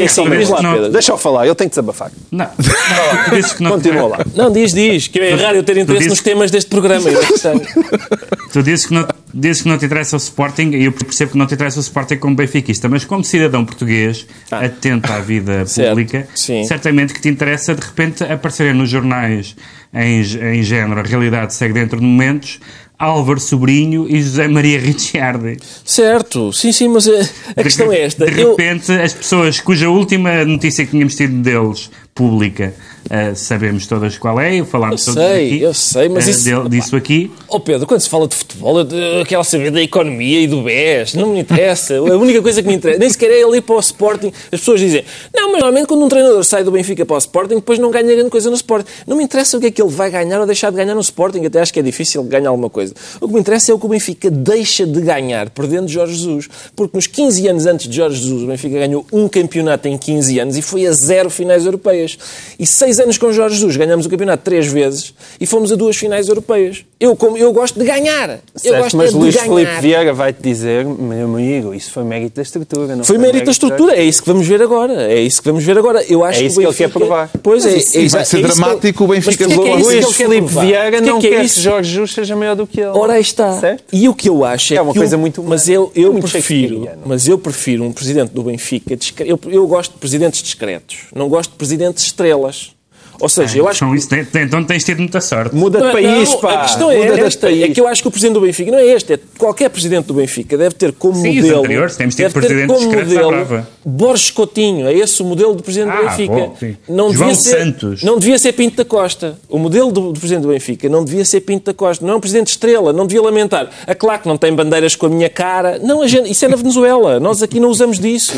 não- 0.61 0.73
Pedro. 0.73 0.91
Deixa 0.91 1.11
eu 1.11 1.17
falar, 1.17 1.45
ele 1.45 1.55
tem 1.55 1.67
que 1.67 1.71
desabafar. 1.71 2.11
Não, 2.31 2.45
não, 2.57 3.41
que 3.55 3.63
não, 3.63 3.71
Continua 3.71 4.07
lá. 4.07 4.19
Não, 4.35 4.51
diz, 4.51 4.73
diz, 4.73 5.07
que 5.07 5.19
é 5.27 5.35
raro 5.35 5.57
eu 5.57 5.63
ter 5.63 5.77
interesse 5.77 6.09
nos 6.09 6.21
temas 6.21 6.51
deste 6.51 6.69
programa. 6.69 7.09
Eu. 7.09 7.21
Tu 8.51 8.63
dizes 8.63 8.85
que, 8.85 8.93
não, 8.93 9.05
dizes 9.33 9.61
que 9.61 9.67
não 9.67 9.77
te 9.77 9.85
interessa 9.85 10.15
o 10.15 10.17
Sporting 10.17 10.71
e 10.71 10.85
eu 10.85 10.91
percebo 10.91 11.33
que 11.33 11.37
não 11.37 11.45
te 11.45 11.53
interessa 11.53 11.79
o 11.79 11.81
Sporting 11.81 12.15
como 12.15 12.35
benfiquista, 12.35 12.87
mas 12.87 13.03
como 13.03 13.23
cidadão 13.23 13.65
português, 13.65 14.25
atento 14.49 15.11
à 15.11 15.19
vida 15.19 15.61
Ah. 15.61 15.65
Certo, 15.67 15.89
pública, 15.89 16.27
certamente 16.67 17.13
que 17.13 17.21
te 17.21 17.29
interessa 17.29 17.75
de 17.75 17.85
repente 17.85 18.23
aparecerem 18.23 18.73
nos 18.73 18.89
jornais 18.89 19.55
em, 19.93 20.21
em 20.21 20.63
género, 20.63 20.99
a 20.99 21.03
realidade 21.03 21.53
segue 21.53 21.73
dentro 21.73 21.99
de 21.99 22.05
momentos, 22.05 22.59
Álvaro 22.97 23.39
Sobrinho 23.39 24.07
e 24.09 24.21
José 24.21 24.47
Maria 24.47 24.79
Ricciardi. 24.79 25.57
Certo, 25.85 26.51
sim, 26.51 26.71
sim, 26.71 26.87
mas 26.87 27.07
eh, 27.07 27.29
a 27.55 27.61
questão 27.61 27.91
é 27.91 28.01
esta. 28.01 28.25
De 28.25 28.41
Eu, 28.41 28.51
repente, 28.55 28.91
as 28.91 29.13
pessoas 29.13 29.59
cuja 29.59 29.87
última 29.89 30.43
notícia 30.45 30.83
que 30.83 30.91
tínhamos 30.91 31.15
tido 31.15 31.35
deles, 31.41 31.91
pública, 32.15 32.73
eh, 33.09 33.33
sabemos 33.35 33.85
todas 33.87 34.17
qual 34.17 34.39
é, 34.39 34.63
falámos 34.63 35.07
Eu 35.07 35.13
todos 35.13 35.29
sei, 35.29 35.45
aqui, 35.47 35.61
eu 35.61 35.73
sei, 35.73 36.09
mas 36.09 36.27
eh, 36.27 36.31
isso- 36.31 36.43
dele- 36.43 36.69
disso 36.69 36.95
aqui. 36.95 37.31
oh 37.47 37.59
Pedro, 37.59 37.85
quando 37.87 38.01
se 38.01 38.09
fala 38.09 38.27
de 38.27 38.35
futebol, 38.35 38.79
eu, 38.79 39.25
quero 39.25 39.43
saber 39.43 39.71
da 39.71 39.81
economia 39.81 40.41
e 40.41 40.47
do 40.47 40.61
BES, 40.63 41.13
não 41.15 41.33
me 41.33 41.39
interessa. 41.39 41.95
A 41.97 42.01
única 42.17 42.41
coisa 42.41 42.61
que 42.61 42.67
me 42.67 42.75
interessa, 42.75 42.99
nem 42.99 43.09
sequer 43.09 43.31
é 43.31 43.41
ele 43.41 43.57
ir 43.57 43.61
para 43.61 43.75
o 43.75 43.79
Sporting. 43.79 44.31
As 44.51 44.59
pessoas 44.59 44.79
dizem, 44.79 45.03
não, 45.33 45.47
mas 45.51 45.59
normalmente 45.61 45.87
quando 45.87 46.03
um 46.03 46.09
treinador 46.09 46.43
sai 46.43 46.63
do 46.63 46.71
Benfica 46.71 47.05
para 47.05 47.15
o 47.15 47.19
Sporting, 47.19 47.55
depois 47.55 47.79
não 47.79 47.91
ganha 47.91 48.13
grande 48.13 48.29
coisa 48.29 48.49
no 48.49 48.55
Sporting. 48.55 48.89
Não 49.05 49.15
me 49.17 49.23
interessa 49.23 49.57
o 49.57 49.59
que 49.59 49.67
é 49.67 49.71
que 49.71 49.81
ele 49.81 49.91
vai 49.91 50.09
ganhar 50.09 50.39
ou 50.39 50.45
deixar 50.45 50.69
de 50.69 50.75
ganhar 50.77 50.95
no 50.95 51.01
Sporting, 51.01 51.45
até 51.45 51.61
acho 51.61 51.73
que 51.73 51.79
é 51.79 51.83
difícil 51.83 52.23
ganhar 52.23 52.49
alguma 52.49 52.69
coisa. 52.69 52.93
O 53.21 53.27
que 53.27 53.33
me 53.33 53.39
interessa 53.39 53.71
é 53.71 53.75
o 53.75 53.79
que 53.79 53.85
o 53.85 53.89
Benfica 53.89 54.29
deixa 54.29 54.85
de 54.85 55.01
ganhar 55.01 55.49
perdendo 55.49 55.87
Jorge 55.87 56.13
Jesus. 56.15 56.47
Porque 56.75 56.95
nos 56.97 57.07
15 57.07 57.47
anos 57.47 57.65
antes 57.65 57.87
de 57.87 57.95
Jorge 57.95 58.17
Jesus, 58.21 58.43
o 58.43 58.47
Benfica 58.47 58.79
ganhou 58.79 59.05
um 59.11 59.27
campeonato 59.27 59.87
em 59.87 59.97
15 59.97 60.39
anos 60.39 60.57
e 60.57 60.61
foi 60.61 60.85
a 60.85 60.91
zero 60.91 61.29
finais 61.29 61.65
europeias. 61.65 62.17
E 62.59 62.65
seis 62.65 62.96
anos 62.99 63.17
com 63.17 63.31
Jorge 63.31 63.55
Jesus 63.55 63.75
ganhamos 63.77 64.05
o 64.05 64.09
campeonato 64.09 64.43
três 64.43 64.67
vezes 64.67 65.13
e 65.39 65.45
fomos 65.45 65.71
a 65.71 65.75
duas 65.75 65.95
finais 65.95 66.27
europeias. 66.27 66.85
Eu, 66.99 67.15
como, 67.15 67.37
eu 67.37 67.51
gosto 67.53 67.79
de 67.79 67.85
ganhar. 67.85 68.29
Eu 68.29 68.39
Certo, 68.55 68.77
gosto 68.83 68.97
mas 68.97 69.09
é 69.09 69.11
de 69.13 69.17
Luís 69.17 69.35
ganhar. 69.35 69.47
Filipe 69.49 69.81
Vieira 69.81 70.13
vai-te 70.13 70.41
dizer, 70.41 70.83
meu 70.85 71.25
amigo, 71.25 71.73
isso 71.73 71.91
foi 71.91 72.03
mérito 72.03 72.35
da 72.37 72.41
estrutura. 72.41 72.95
Não 72.95 73.03
Foi 73.03 73.17
mérito 73.17 73.45
da 73.45 73.51
estrutura, 73.51 73.95
é 73.95 74.03
isso 74.03 74.21
que 74.23 74.27
vamos 74.29 74.47
ver 74.47 74.61
agora. 74.61 75.11
É 75.11 75.21
isso 75.21 75.41
que 75.41 75.47
vamos 75.49 75.63
ver 75.63 75.77
agora. 75.77 76.03
Eu 76.09 76.23
acho 76.23 76.39
É 76.41 76.45
isso 76.45 76.59
que 76.59 76.65
ele 76.65 76.73
quer 76.73 76.89
provar. 76.89 77.29
Pois 77.43 77.65
é, 77.65 77.71
Mas 77.75 77.95
é, 77.95 77.99
isso 78.01 78.15
vai 78.15 78.25
ser 78.25 78.39
é 78.39 78.41
dramático, 78.41 79.03
o 79.03 79.07
Benfica 79.07 79.27
Mas 79.27 79.35
que 79.37 79.43
é 79.43 79.47
que 79.47 79.83
Luís 80.25 80.37
provar? 80.45 80.65
Vieira 80.65 80.91
Porquê 80.91 81.01
não 81.11 81.19
que 81.19 81.27
é 81.27 81.29
quer 81.29 81.45
isso? 81.45 81.55
que 81.55 81.61
Jorge 81.61 81.89
Jesus 81.91 82.13
seja 82.13 82.35
maior 82.35 82.55
do 82.55 82.65
que 82.65 82.79
ele. 82.81 82.89
Ora 82.89 83.13
aí 83.13 83.21
está. 83.21 83.59
Certo? 83.59 83.83
E 83.93 84.09
o 84.09 84.13
que 84.15 84.27
eu 84.29 84.43
acho 84.43 84.73
é, 84.73 84.77
É 84.77 84.81
uma 84.81 84.91
que 84.93 84.99
coisa 84.99 85.15
o- 85.15 85.19
muito 85.19 85.41
humana. 85.41 85.55
Mas 85.55 85.69
eu, 85.69 85.91
eu 85.95 86.11
Muito 86.13 86.27
prefiro, 86.29 86.87
mas 87.05 87.27
eu 87.27 87.37
prefiro 87.37 87.83
um 87.83 87.91
presidente 87.91 88.31
do 88.31 88.41
Benfica 88.43 88.95
discre- 88.95 89.29
eu, 89.29 89.39
eu 89.49 89.67
gosto 89.67 89.91
de 89.93 89.97
presidentes 89.99 90.41
discretos, 90.41 90.97
não 91.15 91.29
gosto 91.29 91.51
de 91.51 91.57
presidentes 91.57 92.03
estrelas. 92.05 92.71
Ou 93.19 93.27
seja, 93.29 93.57
eu 93.57 93.67
acho 93.67 93.79
São 93.79 93.91
que 93.91 93.97
isso, 93.97 94.07
então 94.35 94.63
tens 94.63 94.83
tido 94.83 94.99
muita 94.99 95.19
sorte. 95.19 95.55
Muda 95.55 95.81
de 95.81 95.91
país, 95.91 96.29
não, 96.29 96.39
pá. 96.39 96.53
A 96.53 96.61
questão 96.63 96.91
é 96.91 97.19
esta, 97.19 97.47
país. 97.47 97.63
é 97.63 97.69
que 97.69 97.81
eu 97.81 97.87
acho 97.87 98.01
que 98.01 98.07
o 98.07 98.11
presidente 98.11 98.33
do 98.35 98.41
Benfica 98.41 98.71
não 98.71 98.77
é 98.79 98.85
este, 98.85 99.13
é 99.13 99.19
qualquer 99.37 99.69
presidente 99.69 100.05
do 100.05 100.13
Benfica 100.13 100.57
deve 100.57 100.75
ter 100.75 100.91
como 100.93 101.15
Sim, 101.15 101.35
modelo. 101.35 101.59
anteriores, 101.59 101.95
temos 101.95 102.15
tido 102.15 102.31
presidentes 102.31 102.75
como 102.75 102.95
modelo. 102.95 103.65
Borges 103.85 104.31
Coutinho, 104.31 104.87
é 104.87 104.93
esse 104.93 105.21
o 105.21 105.25
modelo 105.25 105.55
do 105.55 105.63
presidente 105.63 105.91
do 105.91 105.97
Ah, 105.97 106.09
Benfica. 106.09 106.33
bom, 106.33 106.57
não 106.87 107.11
João 107.13 107.27
devia 107.29 107.35
ser, 107.35 107.57
Santos. 107.59 108.03
Não 108.03 108.19
devia 108.19 108.37
ser 108.39 108.53
Pinto 108.53 108.77
da 108.77 108.85
Costa. 108.85 109.37
O 109.49 109.57
modelo 109.57 109.91
do, 109.91 110.11
do 110.11 110.19
presidente 110.19 110.43
do 110.43 110.49
Benfica 110.49 110.87
não 110.89 111.03
devia 111.03 111.25
ser 111.25 111.41
Pinto 111.41 111.65
da 111.65 111.73
Costa. 111.73 112.05
Não 112.05 112.13
é 112.13 112.17
um 112.17 112.19
presidente 112.19 112.47
estrela, 112.47 112.93
não 112.93 113.07
devia 113.07 113.21
lamentar. 113.21 113.69
A 113.85 113.95
claro 113.95 114.21
que 114.21 114.27
não 114.27 114.37
tem 114.37 114.53
bandeiras 114.53 114.95
com 114.95 115.05
a 115.07 115.09
minha 115.09 115.29
cara. 115.29 115.79
Não, 115.79 116.01
a 116.01 116.07
gente, 116.07 116.29
isso 116.29 116.45
é 116.45 116.47
na 116.47 116.55
Venezuela. 116.55 117.19
Nós 117.19 117.41
aqui 117.41 117.59
não 117.59 117.69
usamos 117.69 117.99
disso. 117.99 118.33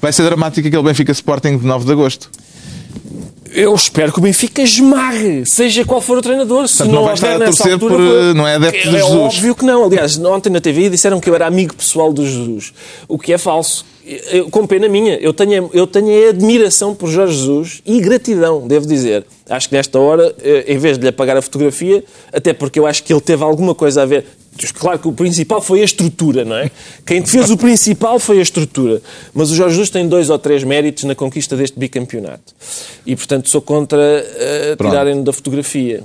Vai 0.00 0.12
ser 0.12 0.22
dramático 0.24 0.66
aquele 0.66 0.82
Benfica 0.82 1.12
Sporting 1.12 1.58
de 1.58 1.66
9 1.66 1.84
de 1.84 1.92
agosto. 1.92 2.30
Eu 3.52 3.74
espero 3.74 4.12
que 4.12 4.18
o 4.18 4.22
Benfica 4.22 4.62
esmague, 4.62 5.44
seja 5.46 5.84
qual 5.84 6.00
for 6.00 6.18
o 6.18 6.22
treinador. 6.22 6.68
Se 6.68 6.78
Portanto, 6.78 6.94
não 6.94 7.04
vai 7.04 7.14
estar 7.14 7.34
a 7.34 7.38
nessa 7.38 7.52
torcer 7.56 7.72
altura, 7.74 7.96
por, 7.96 8.34
não 8.34 8.46
é 8.46 8.56
adepto 8.56 8.90
de 8.90 8.96
é 8.96 9.00
Jesus. 9.00 9.10
óbvio 9.12 9.54
que 9.54 9.64
não. 9.64 9.84
Aliás, 9.84 10.18
ontem 10.18 10.50
na 10.50 10.60
TV 10.60 10.88
disseram 10.88 11.20
que 11.20 11.28
eu 11.28 11.34
era 11.34 11.46
amigo 11.46 11.74
pessoal 11.74 12.12
do 12.12 12.24
Jesus, 12.24 12.72
o 13.08 13.18
que 13.18 13.32
é 13.32 13.38
falso. 13.38 13.84
Eu, 14.30 14.48
com 14.50 14.64
pena 14.68 14.88
minha, 14.88 15.16
eu 15.16 15.32
tenho, 15.32 15.68
eu 15.72 15.84
tenho 15.84 16.28
admiração 16.28 16.94
por 16.94 17.08
Jorge 17.10 17.38
Jesus 17.38 17.82
e 17.84 18.00
gratidão, 18.00 18.64
devo 18.66 18.86
dizer. 18.86 19.26
Acho 19.48 19.68
que 19.68 19.74
nesta 19.74 19.98
hora, 19.98 20.32
eh, 20.42 20.64
em 20.68 20.78
vez 20.78 20.96
de 20.96 21.02
lhe 21.02 21.08
apagar 21.08 21.36
a 21.36 21.42
fotografia, 21.42 22.04
até 22.32 22.52
porque 22.52 22.78
eu 22.78 22.86
acho 22.86 23.02
que 23.02 23.12
ele 23.12 23.20
teve 23.20 23.42
alguma 23.42 23.74
coisa 23.74 24.02
a 24.02 24.06
ver. 24.06 24.24
Claro 24.72 24.98
que 24.98 25.08
o 25.08 25.12
principal 25.12 25.60
foi 25.60 25.82
a 25.82 25.84
estrutura, 25.84 26.44
não 26.44 26.56
é? 26.56 26.70
Quem 27.04 27.24
fez 27.24 27.50
o 27.50 27.56
principal 27.56 28.18
foi 28.18 28.38
a 28.38 28.42
estrutura. 28.42 29.00
Mas 29.34 29.50
o 29.50 29.54
Jorge 29.54 29.74
Jesus 29.74 29.90
tem 29.90 30.08
dois 30.08 30.30
ou 30.30 30.38
três 30.38 30.64
méritos 30.64 31.04
na 31.04 31.14
conquista 31.14 31.56
deste 31.56 31.78
bicampeonato. 31.78 32.54
E, 33.04 33.14
portanto, 33.14 33.48
sou 33.48 33.60
contra 33.60 34.02
eh, 34.02 34.74
Pronto. 34.76 34.90
tirarem 34.90 35.22
da 35.22 35.32
fotografia. 35.32 36.02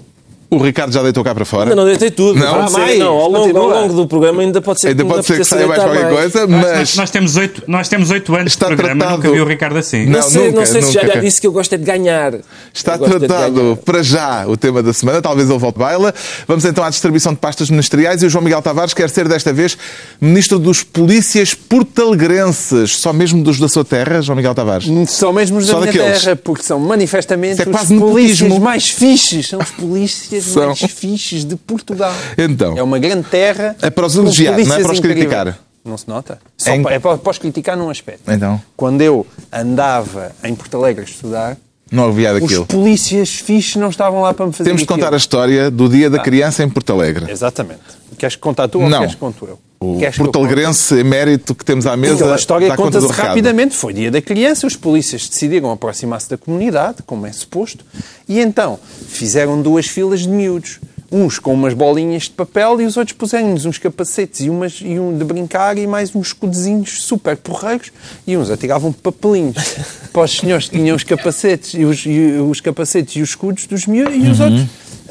O 0.53 0.57
Ricardo 0.57 0.91
já 0.91 1.01
deitou 1.01 1.23
cá 1.23 1.33
para 1.33 1.45
fora. 1.45 1.63
Ainda 1.69 1.75
não 1.77 1.85
deitei 1.85 2.11
tudo. 2.11 2.37
Não? 2.37 2.67
Ser- 2.67 2.97
não 2.97 3.07
ao, 3.13 3.29
longo, 3.31 3.57
ao 3.57 3.69
longo 3.69 3.93
do 3.93 4.05
programa 4.05 4.41
ainda 4.41 4.61
pode 4.61 4.81
ser 4.81 4.89
Ainda 4.89 5.01
que 5.01 5.07
me 5.07 5.15
pode 5.15 5.25
ser 5.25 5.37
que 5.37 5.45
saia 5.45 5.65
mais 5.65 5.81
qualquer 5.81 6.03
mais. 6.11 6.13
coisa, 6.33 6.45
Nós, 6.45 6.61
mas 6.61 6.77
nós- 6.79 6.95
nós 6.97 7.09
temos 7.09 7.35
oito, 7.37 7.63
nós 7.67 7.87
temos 7.87 8.09
oito 8.11 8.35
anos 8.35 8.51
Está 8.51 8.67
de 8.67 8.75
programa, 8.75 8.99
tratado. 8.99 9.23
nunca 9.23 9.33
vi 9.33 9.41
o 9.41 9.45
Ricardo 9.45 9.77
assim. 9.77 10.05
Não, 10.05 10.19
Não, 10.19 10.29
sei, 10.29 10.47
nunca, 10.47 10.59
não 10.59 10.65
sei 10.65 10.81
se 10.81 10.91
já, 10.91 11.03
nunca. 11.03 11.13
já 11.15 11.21
disse 11.21 11.39
que 11.39 11.47
eu 11.47 11.53
gosto 11.53 11.71
é 11.73 11.77
de 11.77 11.85
ganhar. 11.85 12.33
Está 12.73 12.95
é 12.95 12.97
tratado 12.97 13.53
ganhar. 13.61 13.75
para 13.77 14.03
já 14.03 14.45
o 14.45 14.57
tema 14.57 14.83
da 14.83 14.91
semana, 14.91 15.21
talvez 15.21 15.49
ele 15.49 15.57
volte 15.57 15.79
baila. 15.79 16.13
Vamos 16.45 16.65
então 16.65 16.83
à 16.83 16.89
distribuição 16.89 17.31
de 17.33 17.39
pastas 17.39 17.69
ministeriais 17.69 18.21
e 18.21 18.25
o 18.25 18.29
João 18.29 18.43
Miguel 18.43 18.61
Tavares 18.61 18.93
quer 18.93 19.09
ser 19.09 19.29
desta 19.29 19.53
vez 19.53 19.77
ministro 20.19 20.59
dos 20.59 20.83
polícias 20.83 21.53
portalegrenses, 21.53 22.97
só 22.97 23.13
mesmo 23.13 23.41
dos 23.41 23.57
da 23.57 23.69
sua 23.69 23.85
terra, 23.85 24.21
João 24.21 24.35
Miguel 24.35 24.53
Tavares. 24.53 24.85
São 25.09 25.31
mesmo 25.31 25.59
os 25.59 25.67
da 25.67 25.71
Só 25.73 25.79
minha 25.79 25.93
daqueles. 25.93 26.21
terra, 26.23 26.35
porque 26.35 26.63
são 26.63 26.77
manifestamente 26.77 27.61
é 27.61 27.69
os 27.69 27.87
polícias 27.87 28.59
mais 28.59 28.89
fixes. 28.89 29.47
São 29.47 29.59
os 29.59 29.69
polícias 29.71 30.40
São. 30.41 30.67
mais 30.67 30.79
fixes 30.79 31.43
de 31.45 31.55
Portugal. 31.55 32.13
Então. 32.37 32.77
É 32.77 32.83
uma 32.83 32.99
grande 32.99 33.27
terra. 33.29 33.75
É 33.81 33.89
para 33.89 34.05
os 34.05 34.15
elogiar, 34.15 34.51
não 34.51 34.59
é 34.59 34.65
para 34.81 34.91
os 34.91 34.99
incríveis. 34.99 35.01
criticar. 35.27 35.59
Não 35.83 35.97
se 35.97 36.07
nota? 36.07 36.39
Só 36.57 36.71
Em- 36.75 36.83
pa- 36.83 36.91
É 36.91 36.99
para, 36.99 37.17
para 37.17 37.31
os 37.31 37.37
criticar 37.39 37.75
num 37.75 37.89
aspecto. 37.89 38.31
Então, 38.31 38.61
Quando 38.77 39.01
eu 39.01 39.25
andava 39.51 40.31
em 40.43 40.53
Porto 40.55 40.77
Alegre 40.77 41.01
a 41.01 41.07
estudar, 41.07 41.57
não 41.91 42.05
havia 42.09 42.33
daquilo. 42.33 42.61
os 42.61 42.67
polícias 42.67 43.29
fixes 43.35 43.75
não 43.77 43.89
estavam 43.89 44.21
lá 44.21 44.33
para 44.33 44.45
me 44.45 44.53
fazer 44.53 44.69
Temos 44.69 44.81
de 44.81 44.87
contar 44.87 45.05
a 45.05 45.07
aquilo. 45.07 45.17
história 45.17 45.71
do 45.71 45.89
dia 45.89 46.09
da 46.09 46.19
criança 46.19 46.63
em 46.63 46.69
Porto 46.69 46.93
Alegre. 46.93 47.31
Exatamente. 47.31 47.81
Queres 48.17 48.35
contar 48.35 48.67
tu 48.67 48.79
ou 48.79 48.89
Não. 48.89 48.99
queres 48.99 49.15
que 49.15 49.19
conto 49.19 49.45
eu? 49.47 49.59
O 49.83 49.99
eu 49.99 50.11
portalegrense 50.13 50.93
emérito 50.93 51.55
que 51.55 51.65
temos 51.65 51.87
à 51.87 51.97
mesa 51.97 52.13
Aquela 52.13 52.35
história 52.35 52.67
conta 52.75 52.83
do 52.83 52.83
conta-se 52.93 53.07
recado. 53.07 53.27
rapidamente. 53.29 53.75
Foi 53.75 53.91
dia 53.91 54.11
da 54.11 54.21
criança, 54.21 54.67
os 54.67 54.75
polícias 54.75 55.27
decidiram 55.27 55.71
aproximar-se 55.71 56.29
da 56.29 56.37
comunidade, 56.37 56.97
como 57.03 57.25
é 57.25 57.31
suposto, 57.31 57.83
e 58.29 58.39
então 58.39 58.77
fizeram 59.09 59.59
duas 59.59 59.87
filas 59.87 60.19
de 60.21 60.29
miúdos. 60.29 60.79
Uns 61.13 61.39
com 61.39 61.53
umas 61.53 61.73
bolinhas 61.73 62.23
de 62.23 62.29
papel 62.29 62.79
e 62.79 62.85
os 62.85 62.95
outros 62.95 63.17
puseram-nos 63.17 63.65
uns 63.65 63.77
capacetes 63.77 64.39
e, 64.41 64.49
umas, 64.49 64.79
e 64.81 64.97
um 64.97 65.17
de 65.17 65.25
brincar 65.25 65.77
e 65.77 65.85
mais 65.85 66.15
uns 66.15 66.27
escudezinhos 66.27 67.01
super 67.03 67.35
porreiros 67.35 67.91
e 68.25 68.37
uns 68.37 68.49
atiravam 68.49 68.93
papelinhos 68.93 69.55
para 70.13 70.21
os 70.21 70.37
senhores 70.37 70.69
que 70.69 70.77
tinham 70.77 70.95
os 70.95 71.03
capacetes 71.03 71.73
e 71.73 71.83
os, 71.83 72.05
e 72.05 72.37
os 72.49 72.61
capacetes 72.61 73.15
e 73.17 73.21
os 73.21 73.29
escudos 73.29 73.65
dos 73.65 73.87
miúdos 73.87 74.15
e 74.15 74.29
os 74.29 74.39
Uhum. 74.39 74.45
outros 74.45 74.65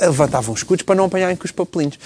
levantavam 0.07 0.52
os 0.54 0.61
escudos 0.61 0.83
para 0.85 0.95
não 0.95 1.04
apanharem 1.04 1.37
com 1.37 1.45
os 1.45 1.52
papelinhos. 1.52 1.99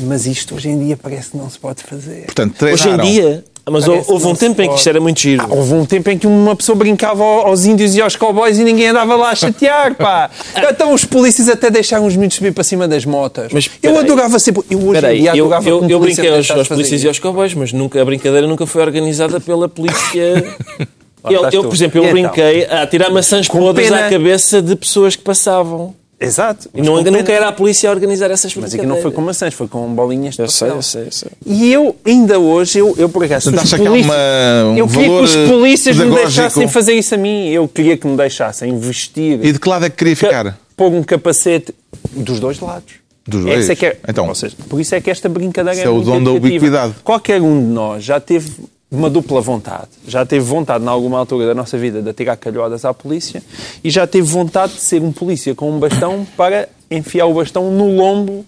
Mas 0.00 0.26
isto 0.26 0.54
hoje 0.54 0.68
em 0.68 0.78
dia 0.84 0.96
parece 0.96 1.30
que 1.30 1.36
não 1.36 1.48
se 1.50 1.58
pode 1.58 1.82
fazer. 1.82 2.24
Portanto, 2.26 2.62
Hoje 2.64 2.74
em 2.74 2.96
treinaram. 2.96 3.04
dia, 3.10 3.44
mas 3.70 3.84
Parece 3.84 4.10
houve 4.10 4.26
um 4.26 4.34
tempo 4.34 4.62
em 4.62 4.68
que 4.70 4.76
isto 4.76 4.88
era 4.88 5.00
muito 5.00 5.20
giro. 5.20 5.42
Ah, 5.44 5.54
houve 5.54 5.74
um 5.74 5.84
tempo 5.84 6.08
em 6.08 6.16
que 6.16 6.26
uma 6.26 6.56
pessoa 6.56 6.74
brincava 6.76 7.22
ao- 7.22 7.48
aos 7.48 7.66
índios 7.66 7.94
e 7.94 8.00
aos 8.00 8.16
cowboys 8.16 8.58
e 8.58 8.64
ninguém 8.64 8.88
andava 8.88 9.14
lá 9.16 9.30
a 9.30 9.34
chatear, 9.34 9.94
pá. 9.94 10.30
Então 10.70 10.92
os 10.94 11.04
polícias 11.04 11.48
até 11.48 11.68
deixaram 11.70 12.06
os 12.06 12.16
miúdos 12.16 12.36
subir 12.36 12.52
para 12.54 12.64
cima 12.64 12.86
das 12.88 13.04
motas. 13.04 13.52
Mas, 13.52 13.68
eu 13.82 13.98
adorava 13.98 14.38
sempre... 14.38 14.62
Eu 14.70 14.78
hoje 14.86 15.04
em 15.06 15.20
dia 15.20 15.36
eu, 15.36 15.44
adorava 15.46 15.68
eu, 15.68 15.82
eu 15.88 15.98
polícia 16.00 16.22
brinquei 16.22 16.38
aos, 16.38 16.50
aos 16.50 16.68
polícias 16.68 17.02
e 17.02 17.08
aos 17.08 17.18
cowboys, 17.18 17.52
mas 17.54 17.72
nunca, 17.72 18.00
a 18.00 18.04
brincadeira 18.04 18.46
nunca 18.46 18.64
foi 18.66 18.80
organizada 18.82 19.38
pela 19.40 19.68
polícia. 19.68 20.44
Eu, 21.28 21.44
eu, 21.50 21.64
por 21.64 21.74
exemplo, 21.74 21.98
eu 21.98 22.04
E 22.04 22.06
então? 22.20 22.22
brinquei 22.32 22.64
a 22.66 22.86
tirar 22.86 23.10
maçãs 23.10 23.48
Com 23.48 23.58
podres 23.58 23.88
pena. 23.90 24.06
à 24.06 24.08
cabeça 24.08 24.62
de 24.62 24.74
pessoas 24.76 25.14
que 25.16 25.22
passavam. 25.22 25.94
Exato. 26.20 26.68
E 26.74 26.82
não, 26.82 27.00
nunca 27.02 27.32
era 27.32 27.48
a 27.48 27.52
polícia 27.52 27.88
a 27.88 27.92
organizar 27.92 28.28
essas 28.30 28.54
Mas 28.56 28.74
aqui 28.74 28.84
não 28.84 29.00
foi 29.00 29.12
com 29.12 29.20
maçãs, 29.20 29.54
foi 29.54 29.68
com 29.68 29.86
bolinhas 29.94 30.34
de 30.34 30.42
Eu 30.42 30.48
sei, 30.48 30.66
papel. 30.66 30.78
eu 30.78 30.82
sei, 30.82 31.02
eu 31.06 31.12
sei. 31.12 31.30
E 31.46 31.72
eu, 31.72 31.96
ainda 32.04 32.38
hoje, 32.40 32.78
eu, 32.78 32.94
eu 32.98 33.08
por 33.08 33.22
acaso... 33.24 33.50
Portanto, 33.52 33.64
acha 33.66 33.78
que 33.78 33.86
há 33.86 33.92
uma- 33.92 34.64
um 34.72 34.76
eu 34.76 34.88
queria 34.88 35.06
que 35.08 35.22
os 35.22 35.36
polícias 35.36 35.96
me 35.96 36.02
pedagógico? 36.04 36.32
deixassem 36.34 36.68
fazer 36.68 36.94
isso 36.94 37.14
a 37.14 37.18
mim. 37.18 37.48
Eu 37.50 37.68
queria 37.68 37.96
que 37.96 38.06
me 38.06 38.16
deixassem 38.16 38.76
vestir... 38.78 39.38
E 39.44 39.52
de 39.52 39.60
que 39.60 39.68
lado 39.68 39.84
é 39.84 39.90
que 39.90 39.96
queria 39.96 40.16
ficar? 40.16 40.58
pôr 40.76 40.92
um 40.92 41.02
capacete 41.02 41.72
Dos 42.12 42.40
dois 42.40 42.58
lados. 42.60 42.94
Dos 43.26 43.44
dois? 43.44 43.68
É 43.70 43.74
que 43.76 43.86
é, 43.86 43.96
Então. 44.08 44.26
ou 44.26 44.34
seja, 44.34 44.56
por 44.68 44.80
isso 44.80 44.94
é 44.94 45.00
que 45.00 45.10
esta 45.10 45.28
brincadeira 45.28 45.78
é, 45.80 45.84
é 45.84 45.88
o 45.88 46.00
dom 46.00 46.22
da 46.22 46.30
ubiquidade. 46.32 46.94
Qualquer 47.04 47.40
um 47.42 47.60
de 47.60 47.66
nós 47.66 48.02
já 48.02 48.18
teve 48.18 48.50
uma 48.90 49.10
dupla 49.10 49.40
vontade. 49.40 49.88
Já 50.06 50.24
teve 50.24 50.44
vontade, 50.44 50.84
em 50.84 50.88
alguma 50.88 51.18
altura 51.18 51.46
da 51.46 51.54
nossa 51.54 51.76
vida, 51.76 52.00
de 52.00 52.08
atirar 52.08 52.36
calhoadas 52.36 52.84
à 52.84 52.94
polícia 52.94 53.42
e 53.84 53.90
já 53.90 54.06
teve 54.06 54.26
vontade 54.26 54.74
de 54.74 54.80
ser 54.80 55.02
um 55.02 55.12
polícia 55.12 55.54
com 55.54 55.70
um 55.70 55.78
bastão 55.78 56.26
para 56.36 56.68
enfiar 56.90 57.26
o 57.26 57.34
bastão 57.34 57.70
no 57.70 57.94
lombo 57.94 58.44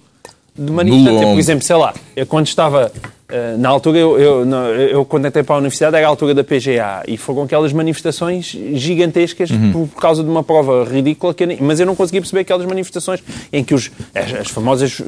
de 0.57 0.73
manifestante. 0.73 1.15
lombo. 1.15 1.33
Por 1.33 1.39
exemplo, 1.39 1.65
sei 1.65 1.77
lá, 1.77 1.95
eu 2.17 2.27
quando 2.27 2.47
estava... 2.47 2.91
eh, 3.31 3.55
Na 3.59 3.69
altura, 3.69 3.99
eu, 3.99 4.19
eu, 4.19 4.45
eu 4.91 5.05
quando 5.05 5.27
entrei 5.27 5.43
para 5.43 5.55
a 5.57 5.59
universidade 5.59 5.97
era 5.97 6.07
a 6.07 6.09
altura 6.09 6.35
da 6.35 6.43
PGA 6.45 7.03
e 7.07 7.17
foram 7.17 7.43
aquelas 7.43 7.73
manifestações 7.73 8.47
gigantescas 8.75 9.51
Uhum. 9.51 9.87
por, 9.89 10.01
causa 10.01 10.23
de 10.23 10.29
uma 10.31 10.43
prova 10.43 10.85
ridícula, 10.85 11.33
que 11.35 11.43
eu 11.45 11.47
nem- 11.49 11.59
mas 11.61 11.81
eu 11.81 11.87
não 11.87 11.95
conseguia 11.97 12.21
perceber 12.21 12.41
aquelas 12.41 12.67
manifestações 12.67 13.23
em 13.53 13.63
que 13.65 13.75
os, 13.75 13.91
as, 14.15 14.33
as 14.41 14.49
famosas 14.49 15.01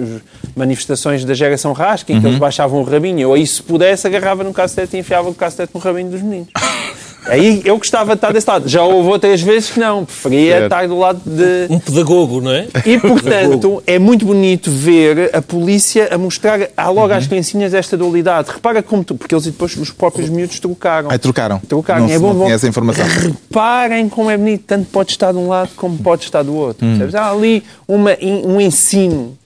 manifestações 0.56 1.24
da 1.24 1.34
geração 1.34 1.72
rasca, 1.72 2.12
em 2.12 2.16
que 2.16 2.22
Uhum. 2.26 2.30
eles 2.32 2.38
baixavam 2.40 2.80
o 2.80 2.84
rabinho, 2.84 3.20
eu 3.20 3.32
aí 3.32 3.46
se 3.46 3.62
pudesse 3.62 4.06
agarrava 4.06 4.44
no 4.44 4.52
cacete 4.52 4.96
e 4.96 5.00
enfiava 5.00 5.28
o 5.28 5.34
cacete 5.34 5.72
no 5.74 5.80
rabinho 5.80 6.10
dos 6.10 6.20
meninos. 6.22 6.48
Aí 7.26 7.62
eu 7.64 7.78
gostava 7.78 8.12
de 8.12 8.18
estar 8.18 8.32
desse 8.32 8.48
lado. 8.50 8.68
Já 8.68 8.82
houve 8.82 9.08
outras 9.08 9.40
vezes 9.40 9.70
que 9.70 9.78
não, 9.78 10.04
preferia 10.04 10.52
Certo. 10.52 10.64
estar 10.64 10.88
do 10.88 10.98
lado 10.98 11.20
de... 11.24 11.66
Um 11.72 11.78
pedagogo, 11.78 12.40
não 12.40 12.50
é? 12.50 12.66
E, 12.84 12.98
portanto, 12.98 13.82
é 13.86 13.98
muito 13.98 14.26
bonito 14.26 14.70
ver 14.70 15.30
a 15.34 15.40
polícia 15.40 16.08
a 16.12 16.18
mostrar 16.18 16.68
há 16.76 16.88
logo 16.88 17.12
Uhum. 17.12 17.18
às 17.18 17.26
criancinhas 17.26 17.74
esta 17.74 17.96
dualidade. 17.96 18.50
Repara 18.52 18.82
como 18.82 19.04
tu, 19.04 19.14
porque 19.14 19.34
eles 19.34 19.44
depois 19.44 19.76
os 19.76 19.90
próprios 19.90 20.28
miúdos 20.28 20.58
trocaram. 20.58 21.10
Ai, 21.10 21.18
trocaram. 21.18 21.58
Trocaram. 21.60 22.06
Não, 22.08 22.12
é 22.14 22.18
bom, 22.18 22.28
não 22.28 22.34
bom. 22.40 22.44
tinha 22.44 22.54
essa 22.56 22.66
informação. 22.68 23.04
Reparem 23.06 24.08
como 24.08 24.30
é 24.30 24.36
bonito. 24.36 24.64
Tanto 24.66 24.86
pode 24.90 25.10
estar 25.12 25.30
de 25.32 25.38
um 25.38 25.48
lado 25.48 25.70
como 25.76 25.96
pode 25.98 26.24
estar 26.24 26.42
do 26.42 26.54
outro. 26.54 26.84
Hum. 26.84 26.90
percebes? 26.90 27.14
Há 27.14 27.30
ali 27.30 27.62
uma, 27.86 28.16
um 28.20 28.60
ensino, 28.60 29.36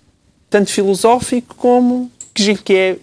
tanto 0.49 0.71
filosófico 0.71 1.55
como 1.57 2.11
que 2.33 2.43
giro 2.43 2.61
que 2.63 2.75
é 2.75 2.97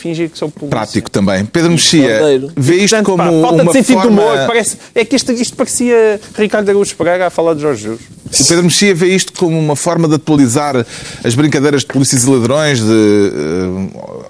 fingir 0.00 0.30
que 0.30 0.38
sou 0.38 0.50
polícia. 0.50 0.70
Prático 0.70 1.10
também. 1.10 1.44
Pedro 1.44 1.70
Mexia, 1.72 2.20
vê 2.56 2.76
isto 2.76 2.96
Portanto, 2.96 3.06
como 3.06 3.18
pá, 3.18 3.48
falta 3.48 3.62
uma 3.62 3.72
de 3.72 3.78
sentido 3.78 4.02
forma... 4.02 4.22
humor. 4.22 4.46
Parece, 4.46 4.76
é 4.94 5.04
que 5.04 5.16
isto, 5.16 5.32
isto 5.32 5.56
parecia 5.56 6.20
Ricardo 6.36 6.68
Araújo 6.68 6.94
Pereira 6.96 7.26
a 7.26 7.30
falar 7.30 7.54
de 7.54 7.60
Jorge 7.60 7.82
Jesus. 7.82 8.00
O 8.26 8.48
Pedro 8.48 8.64
Mexia 8.64 8.94
vê 8.94 9.14
isto 9.14 9.32
como 9.32 9.58
uma 9.58 9.76
forma 9.76 10.08
de 10.08 10.14
atualizar 10.14 10.84
as 11.24 11.34
brincadeiras 11.34 11.82
de 11.82 11.88
polícias 11.88 12.24
e 12.24 12.30
ladrões, 12.30 12.80
de, 12.80 13.32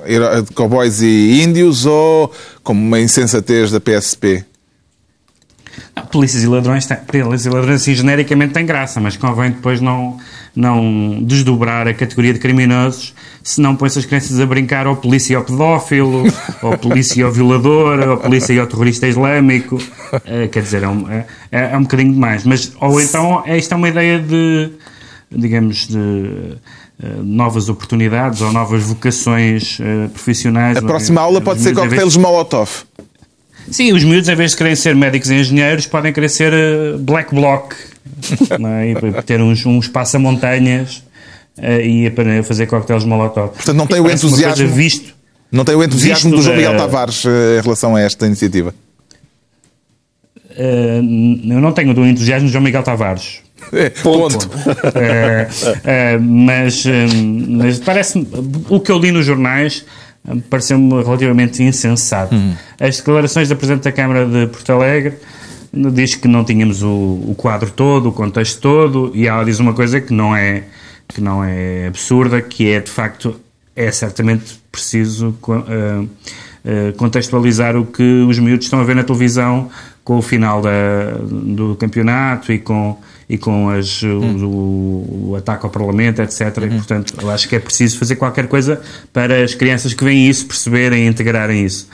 eh, 0.07 0.43
de 0.43 0.55
cowboys 0.55 1.00
e 1.03 1.43
índios, 1.43 1.87
ou 1.87 2.33
como 2.62 2.81
uma 2.81 3.00
insensatez 3.00 3.71
da 3.71 3.81
PSP? 3.81 4.45
Ah, 5.95 6.03
Polícias 6.03 6.43
e 6.43 6.47
ladrões, 6.47 6.87
polícias 7.07 7.47
e 7.47 7.50
ladrões 7.50 7.83
assim, 7.83 7.95
genericamente 7.95 8.55
têm 8.55 8.65
graça, 8.65 9.00
mas 9.00 9.17
convém 9.17 9.50
depois 9.50 9.81
não, 9.81 10.19
não 10.55 11.23
desdobrar 11.23 11.87
a 11.87 11.95
categoria 11.95 12.33
de 12.33 12.39
criminosos, 12.39 13.15
senão 13.43 13.75
põe-se 13.77 13.99
as 13.99 14.05
crianças 14.05 14.39
a 14.41 14.47
brincar 14.47 14.87
ao 14.87 14.97
polícia 14.97 15.37
ao 15.37 15.45
pedófilo, 15.45 16.25
ao 16.63 16.77
polícia 16.79 17.25
ao 17.25 17.33
violador, 17.33 18.01
ao 18.09 18.17
polícia 18.19 18.61
ao 18.61 18.67
terrorista 18.67 19.07
islâmico. 19.07 19.79
Eh, 20.25 20.49
quer 20.49 20.63
dizer, 20.63 20.83
é 20.83 20.89
um, 20.89 21.09
é, 21.11 21.27
é 21.51 21.77
um 21.77 21.83
bocadinho 21.83 22.13
demais. 22.13 22.45
Mas, 22.45 22.73
ou 22.81 23.01
então, 23.01 23.43
é, 23.47 23.57
isto 23.57 23.73
é 23.73 23.77
uma 23.77 23.89
ideia 23.89 24.19
de, 24.19 24.71
digamos, 25.31 25.87
de 25.87 26.57
eh, 27.03 27.07
novas 27.23 27.69
oportunidades 27.69 28.43
ou 28.43 28.53
novas 28.53 28.83
vocações 28.83 29.79
eh, 29.81 30.09
profissionais. 30.09 30.77
A 30.77 30.83
próxima 30.83 31.21
aula 31.21 31.41
pode 31.41 31.59
Os 31.59 31.65
ser 31.65 31.79
em 31.79 31.89
vez- 31.89 32.17
Molotov. 32.17 32.69
Sim, 33.71 33.93
os 33.93 34.03
miúdos, 34.03 34.29
em 34.29 34.35
vez 34.35 34.51
de 34.51 34.57
querem 34.57 34.75
ser 34.75 34.95
médicos 34.97 35.31
e 35.31 35.35
engenheiros, 35.35 35.87
podem 35.87 36.13
querer 36.13 36.29
ser 36.29 36.53
eh, 36.53 36.97
black 36.99 37.35
bloc. 37.35 37.73
não 38.59 38.69
é? 38.69 38.91
E 38.91 39.23
ter 39.23 39.41
uns, 39.41 39.65
uns 39.65 39.89
passamontanhas 39.89 41.03
eh, 41.61 41.87
e 41.87 42.11
para 42.11 42.43
fazer 42.43 42.67
coquetéis 42.67 43.05
molotov. 43.05 43.50
Portanto, 43.55 43.76
não 43.76 43.87
tem 43.87 44.00
o 44.00 44.11
entusiasmo- 44.11 44.69
visto. 44.69 45.14
Não 45.52 45.64
tem 45.64 45.75
o 45.75 45.83
entusiasmo 45.83 46.31
do 46.31 46.43
João 46.43 46.55
da- 46.57 46.62
Miguel 46.62 46.76
Tavares 46.76 47.25
eh, 47.26 47.59
em 47.59 47.62
relação 47.62 47.97
a 47.97 48.00
esta 48.00 48.26
iniciativa? 48.26 48.75
eh, 50.57 50.99
eu 50.99 51.61
não 51.61 51.73
tenho 51.73 51.95
do 51.95 52.05
entusiasmo 52.05 52.47
de 52.47 52.52
João 52.52 52.64
Miguel 52.64 52.83
Tavares. 52.83 53.40
É, 53.73 53.90
ponto. 53.90 54.49
Eh, 54.95 55.49
eh, 55.85 56.19
mas 56.19 56.85
eh, 56.87 57.07
mas 57.49 57.79
parece 57.79 58.26
o 58.69 58.81
que 58.81 58.90
eu 58.90 58.99
li 58.99 59.12
nos 59.12 59.26
jornais 59.26 59.85
eh, 60.26 60.35
pareceu-me 60.49 61.02
relativamente 61.02 61.62
insensato. 61.62 62.35
As 62.81 62.97
declarações 62.97 63.49
da 63.49 63.55
Presidente 63.57 63.85
da 63.85 63.93
Câmara 63.93 64.25
de 64.26 64.47
Porto 64.47 64.73
Alegre 64.73 65.14
diz 65.93 66.14
que 66.14 66.26
não 66.26 66.43
tínhamos 66.45 66.83
o, 66.83 66.88
o 66.88 67.35
quadro 67.37 67.71
todo, 67.71 68.09
o 68.09 68.12
contexto 68.12 68.61
todo, 68.61 69.12
e 69.14 69.26
ela 69.29 69.45
diz 69.45 69.61
uma 69.61 69.73
coisa 69.75 70.00
que 70.00 70.12
não 70.12 70.35
é 70.35 70.64
que 71.12 71.21
não 71.21 71.43
é 71.45 71.87
absurda, 71.87 72.41
que 72.41 72.71
é 72.71 72.80
de 72.80 72.91
facto 72.91 73.39
é 73.76 73.91
certamente 73.91 74.61
preciso 74.71 75.35
eh, 75.69 76.04
eh, 76.65 76.93
contextualizar 76.97 77.76
o 77.76 77.87
que 77.87 78.02
os 78.28 78.39
miúdos 78.39 78.67
estão 78.67 78.80
a 78.80 78.85
ver 78.85 78.95
na 78.97 79.02
televisão 79.04 79.71
com 80.04 80.19
o 80.19 80.23
final 80.23 80.61
da- 80.61 81.13
do 81.30 81.76
campeonato 81.76 82.52
e 82.52 82.58
com 82.58 82.99
e 83.28 83.39
com 83.39 83.71
as, 83.71 84.02
o, 84.02 84.08
o- 84.08 85.28
o 85.30 85.37
ataque 85.37 85.65
ao 85.65 85.71
Parlamento, 85.71 86.21
etc. 86.21 86.41
E, 86.65 86.69
portanto, 86.69 87.15
eu 87.23 87.30
acho 87.30 87.49
que 87.49 87.54
é 87.54 87.61
preciso 87.61 87.97
fazer 87.97 88.17
qualquer 88.17 88.49
coisa 88.49 88.80
para 89.13 89.45
as 89.45 89.54
crianças 89.54 89.95
que 89.95 90.02
veem 90.02 90.28
isso 90.28 90.47
perceberem 90.47 91.04
e 91.04 91.08
integrarem 91.08 91.65
isso. 91.65 91.87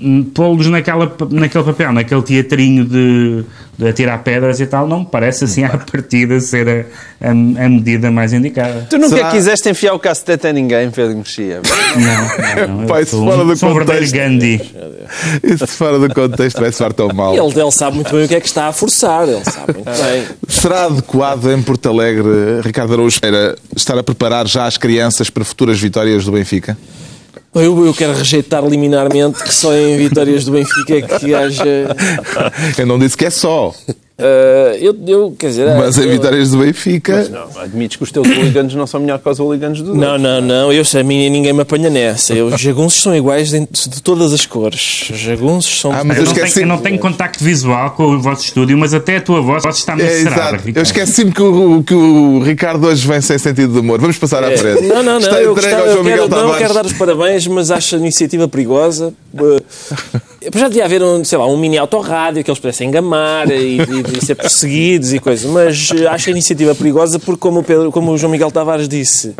Hum, 0.00 0.22
Pô-los 0.32 0.68
naquela, 0.68 1.12
naquele 1.30 1.64
papel, 1.64 1.92
naquele 1.92 2.22
teatrinho 2.22 2.84
de, 2.84 3.44
de 3.76 3.88
atirar 3.88 4.22
pedras 4.22 4.60
e 4.60 4.66
tal, 4.66 4.86
não 4.86 5.00
me 5.00 5.06
parece 5.06 5.42
assim 5.42 5.64
à 5.64 5.70
partida 5.76 6.38
ser 6.38 6.86
a, 7.20 7.26
a, 7.28 7.30
a 7.32 7.68
medida 7.68 8.08
mais 8.08 8.32
indicada. 8.32 8.86
Tu 8.88 8.96
nunca 8.96 9.16
Será- 9.16 9.30
quiseste 9.32 9.68
enfiar 9.70 9.94
o 9.94 9.98
cacetete 9.98 10.46
a 10.46 10.52
ninguém, 10.52 10.88
Pedro 10.92 11.16
Mexia. 11.16 11.60
Não, 11.96 12.68
não, 12.68 12.78
não. 12.82 12.86
Pai, 12.86 13.04
sou, 13.06 13.24
fora 13.28 13.44
do 13.44 13.56
sou 13.56 13.70
um 13.70 13.78
contexto. 13.78 14.14
Gandhi. 14.14 14.60
Isso 15.42 15.66
fora 15.66 15.98
do 15.98 16.14
contexto 16.14 16.60
vai 16.60 16.70
soar 16.70 16.92
tão 16.92 17.08
mal. 17.08 17.34
Ele, 17.34 17.60
ele 17.60 17.70
sabe 17.72 17.96
muito 17.96 18.14
bem 18.14 18.24
o 18.24 18.28
que 18.28 18.34
é 18.36 18.40
que 18.40 18.46
está 18.46 18.68
a 18.68 18.72
forçar. 18.72 19.28
Ele 19.28 19.42
sabe 19.44 19.72
muito 19.74 19.84
bem. 19.84 20.24
Será 20.46 20.84
adequado 20.84 21.50
em 21.50 21.60
Porto 21.60 21.88
Alegre, 21.88 22.60
Ricardo 22.62 22.92
Araújo 22.92 23.18
estar 23.74 23.98
a 23.98 24.02
preparar 24.04 24.46
já 24.46 24.64
as 24.66 24.76
crianças 24.78 25.28
para 25.28 25.44
futuras 25.44 25.80
vitórias 25.80 26.24
do 26.24 26.30
Benfica? 26.30 26.78
Eu, 27.60 27.86
eu 27.86 27.94
quero 27.94 28.14
rejeitar 28.14 28.64
liminarmente 28.64 29.42
que 29.42 29.52
só 29.52 29.74
em 29.74 29.96
vitórias 29.96 30.44
do 30.44 30.52
Benfica 30.52 30.96
é 30.96 31.02
que 31.02 31.34
haja. 31.34 31.64
Eu 32.76 32.86
não 32.86 32.98
disse 32.98 33.16
que 33.16 33.24
é 33.24 33.30
só, 33.30 33.74
Ah, 34.20 34.76
eu, 34.80 34.96
eu, 35.06 35.34
quer 35.38 35.46
dizer. 35.48 35.66
mas 35.76 35.96
em 35.96 36.02
eu- 36.02 36.10
vitórias 36.10 36.50
do 36.50 36.58
Benfica. 36.58 37.28
Não, 37.28 37.60
admites 37.62 37.96
que 37.96 38.02
os 38.02 38.10
teus 38.10 38.26
hooligans 38.26 38.74
não 38.74 38.84
são 38.86 38.98
melhor 39.00 39.18
que 39.20 39.28
os 39.28 39.38
hooligans 39.38 39.80
do 39.80 39.94
Não, 39.94 40.18
não, 40.18 40.40
não, 40.40 40.72
eu 40.72 40.84
sei, 40.84 41.02
a 41.02 41.04
mim 41.04 41.30
ninguém 41.30 41.52
me 41.52 41.60
apanha 41.62 41.88
nessa. 41.88 42.34
Eu, 42.34 42.46
os 42.46 42.60
jagunços 42.60 43.00
são 43.00 43.14
iguais 43.14 43.50
de, 43.50 43.60
de 43.60 44.02
todas 44.02 44.32
as 44.32 44.44
cores. 44.44 45.08
Os 45.10 45.18
jagunços 45.20 45.80
são. 45.80 45.92
Ah, 45.92 46.02
mas 46.02 46.16
Eu 46.16 46.22
eu 46.24 46.26
não, 46.26 46.32
esqueci- 46.34 46.54
tenho, 46.54 46.64
eu 46.64 46.68
não 46.68 46.78
tenho 46.78 46.98
contacto 46.98 47.44
visual 47.44 47.92
com 47.92 48.04
o 48.16 48.20
vosso 48.20 48.44
estúdio, 48.44 48.76
mas 48.76 48.92
até 48.92 49.18
a 49.18 49.20
tua 49.20 49.40
voz 49.40 49.64
está 49.64 49.94
muito 49.94 50.08
É, 50.10 50.22
cerada. 50.22 50.58
Eu 50.74 50.82
esqueci-me 50.82 51.30
que 51.30 51.42
o, 51.42 51.82
que 51.84 51.94
o 51.94 52.42
Ricardo 52.42 52.86
hoje 52.88 53.06
vem 53.06 53.20
sem 53.20 53.38
sentido 53.38 53.72
de 53.74 53.78
humor. 53.78 54.00
Vamos 54.00 54.18
passar 54.18 54.42
à 54.42 54.50
frente. 54.56 54.82
Não, 54.82 54.96
não, 54.96 55.12
não, 55.12 55.18
Está 55.18 55.40
eu, 55.40 55.54
gostava, 55.54 55.86
eu, 55.86 56.02
quero, 56.02 56.28
não, 56.28 56.54
quero 56.58 56.74
dar 56.74 56.84
os 56.84 56.92
parabéns, 56.92 57.46
mas 57.46 57.70
acho 57.70 57.94
a 57.94 57.98
iniciativa 57.98 58.48
perigosa. 58.48 59.14
Já 60.54 60.68
devia 60.68 60.84
haver, 60.84 61.02
um, 61.02 61.24
sei 61.24 61.36
lá, 61.36 61.46
um 61.46 61.56
mini 61.56 61.76
autorrádio 61.76 62.44
que 62.44 62.50
eles 62.50 62.60
pudessem 62.60 62.90
gamar 62.92 63.50
e, 63.50 63.78
e- 63.78 63.82
e 64.18 64.24
ser 64.24 64.36
perseguidos 64.36 65.12
e 65.12 65.18
coisas, 65.18 65.50
mas 65.50 65.90
eh, 65.96 66.06
acho 66.06 66.28
a 66.28 66.32
iniciativa 66.32 66.74
perigosa 66.76 67.18
porque, 67.18 67.40
como 67.40 67.58
o, 67.60 67.64
Pedro, 67.64 67.90
como 67.90 68.12
o 68.12 68.16
João 68.18 68.30
Miguel 68.30 68.50
Tavares 68.52 68.88
disse, 68.88 69.34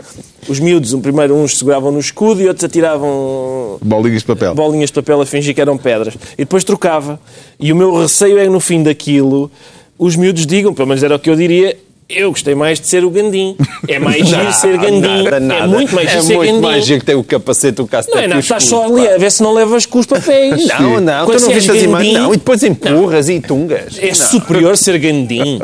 os 0.48 0.58
miúdos, 0.58 0.92
um 0.92 1.00
primeiro 1.00 1.36
uns 1.36 1.56
seguravam 1.56 1.92
no 1.92 2.00
escudo 2.00 2.40
e 2.42 2.48
outros 2.48 2.64
atiravam 2.64 3.78
Bolinhas 3.80 4.22
de 4.22 4.26
papel. 4.26 4.54
bolinhas 4.56 4.90
de 4.90 4.94
papel 4.94 5.20
a 5.20 5.26
fingir 5.26 5.54
que 5.54 5.60
eram 5.60 5.78
pedras. 5.78 6.14
E 6.34 6.38
depois 6.38 6.64
trocava. 6.64 7.20
E 7.60 7.72
o 7.72 7.76
meu 7.76 7.94
receio 7.96 8.36
é 8.36 8.42
que 8.44 8.50
no 8.50 8.58
fim 8.60 8.82
daquilo 8.82 9.50
os 9.96 10.16
miúdos 10.16 10.46
digam, 10.46 10.74
pelo 10.74 10.88
menos 10.88 11.02
era 11.02 11.14
o 11.14 11.18
que 11.18 11.30
eu 11.30 11.36
diria, 11.36 11.76
eu 12.08 12.30
gostei 12.30 12.54
mais 12.54 12.80
de 12.80 12.86
ser 12.86 13.04
o 13.04 13.10
Gandim. 13.10 13.54
É 13.86 13.98
mais 13.98 14.24
giro 14.26 14.52
ser 14.52 14.78
Gandim. 14.78 15.24
Nada, 15.24 15.40
nada. 15.40 15.64
É 15.64 15.66
muito 15.66 15.94
mais 15.94 16.08
giro 16.08 16.22
é 16.22 16.24
ser 16.24 16.36
muito 16.36 16.52
Gandim. 16.52 16.62
mais 16.62 16.86
giro 16.86 17.00
que 17.00 17.06
ter 17.06 17.14
o 17.14 17.22
capacete, 17.22 17.82
o 17.82 17.86
cacetete 17.86 18.16
Não 18.16 18.24
é 18.24 18.26
nada, 18.26 18.38
o 18.38 18.40
estás 18.40 18.64
só 18.64 18.86
ali 18.86 19.06
a 19.06 19.18
ver 19.18 19.30
se 19.30 19.42
não 19.42 19.52
levas 19.52 19.84
com 19.84 19.98
os 19.98 20.06
papéis. 20.06 20.66
Não, 20.80 21.00
não, 21.00 21.26
Quando 21.26 21.38
tu 21.38 21.46
não 21.46 21.54
viste 21.54 21.70
as 21.70 21.82
imagens. 21.82 22.14
Não, 22.14 22.32
e 22.32 22.36
depois 22.38 22.62
empurras 22.62 23.28
e 23.28 23.40
tungas. 23.40 23.98
É 23.98 24.14
superior 24.14 24.76
ser 24.78 24.98
Gandim. 24.98 25.58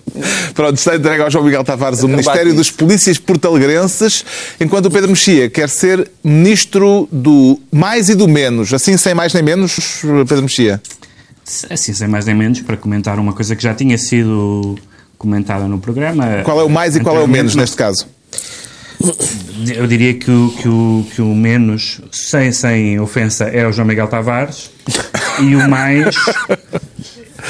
Pronto, 0.54 0.76
está 0.76 0.96
entregue 0.96 1.22
ao 1.22 1.30
João 1.30 1.44
Miguel 1.44 1.64
Tavares 1.64 2.02
o 2.02 2.08
Ministério 2.08 2.54
dos 2.54 2.70
Polícias 2.70 3.18
Portalegrenses, 3.18 4.24
enquanto 4.58 4.86
o 4.86 4.90
Pedro 4.90 5.10
Mexia 5.10 5.50
quer 5.50 5.68
ser 5.68 6.10
Ministro 6.24 7.08
do 7.12 7.60
mais 7.70 8.08
e 8.08 8.14
do 8.14 8.26
menos. 8.26 8.72
Assim, 8.72 8.96
sem 8.96 9.14
mais 9.14 9.34
nem 9.34 9.42
menos, 9.42 10.00
Pedro 10.26 10.42
Mexia. 10.42 10.80
Assim, 11.68 11.92
sem 11.92 12.08
mais 12.08 12.24
nem 12.24 12.34
menos, 12.34 12.60
para 12.60 12.76
comentar 12.76 13.18
uma 13.18 13.32
coisa 13.32 13.54
que 13.54 13.62
já 13.62 13.74
tinha 13.74 13.98
sido 13.98 14.78
comentada 15.20 15.68
no 15.68 15.78
programa. 15.78 16.42
Qual 16.44 16.58
é 16.58 16.64
o 16.64 16.70
mais 16.70 16.96
e 16.96 17.00
qual 17.00 17.14
é 17.16 17.20
o 17.20 17.28
menos 17.28 17.54
neste 17.54 17.76
caso? 17.76 18.08
Eu 19.74 19.86
diria 19.86 20.14
que 20.14 20.30
o, 20.30 20.50
que 20.50 20.68
o, 20.68 21.06
que 21.14 21.22
o 21.22 21.34
menos, 21.34 22.00
sem, 22.10 22.50
sem 22.52 22.98
ofensa, 22.98 23.44
é 23.44 23.66
o 23.66 23.72
João 23.72 23.86
Miguel 23.86 24.08
Tavares 24.08 24.70
e 25.40 25.54
o 25.54 25.68
mais. 25.68 26.16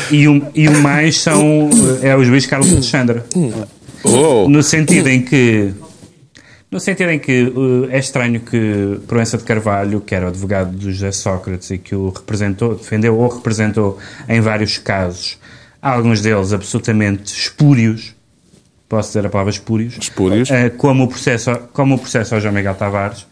E 0.08 0.28
o, 0.28 0.40
e 0.54 0.68
o 0.68 0.80
mais 0.80 1.20
são, 1.20 1.68
é 2.00 2.14
o 2.14 2.22
juiz 2.22 2.46
Carlos 2.46 2.72
Alexandre. 2.72 3.22
Oh. 4.04 4.48
No 4.48 4.62
sentido 4.62 5.08
em 5.08 5.20
que. 5.20 5.72
No 6.70 6.78
sentido 6.78 7.10
em 7.10 7.18
que 7.18 7.42
uh, 7.42 7.88
é 7.90 7.98
estranho 7.98 8.38
que 8.38 9.00
Proença 9.08 9.36
de 9.36 9.42
Carvalho, 9.42 10.00
que 10.00 10.14
era 10.14 10.26
o 10.26 10.28
advogado 10.28 10.76
do 10.76 10.92
José 10.92 11.10
Sócrates 11.10 11.72
e 11.72 11.78
que 11.78 11.96
o 11.96 12.10
representou, 12.10 12.76
defendeu 12.76 13.18
ou 13.18 13.28
representou 13.28 13.98
em 14.28 14.40
vários 14.40 14.78
casos, 14.78 15.39
alguns 15.82 16.20
deles 16.20 16.52
absolutamente 16.52 17.32
espúrios, 17.32 18.14
posso 18.88 19.08
dizer 19.10 19.26
a 19.26 19.30
palavra 19.30 19.50
espúrios, 19.52 19.96
Espúrios. 20.00 20.48
uh, 20.50 20.70
como, 20.76 21.04
o 21.04 21.08
processo, 21.08 21.50
como 21.72 21.94
o 21.94 21.98
processo 21.98 22.34
ao 22.34 22.40
João 22.40 22.52
Miguel 22.54 22.74
Tavares. 22.74 23.20
uh, 23.22 23.26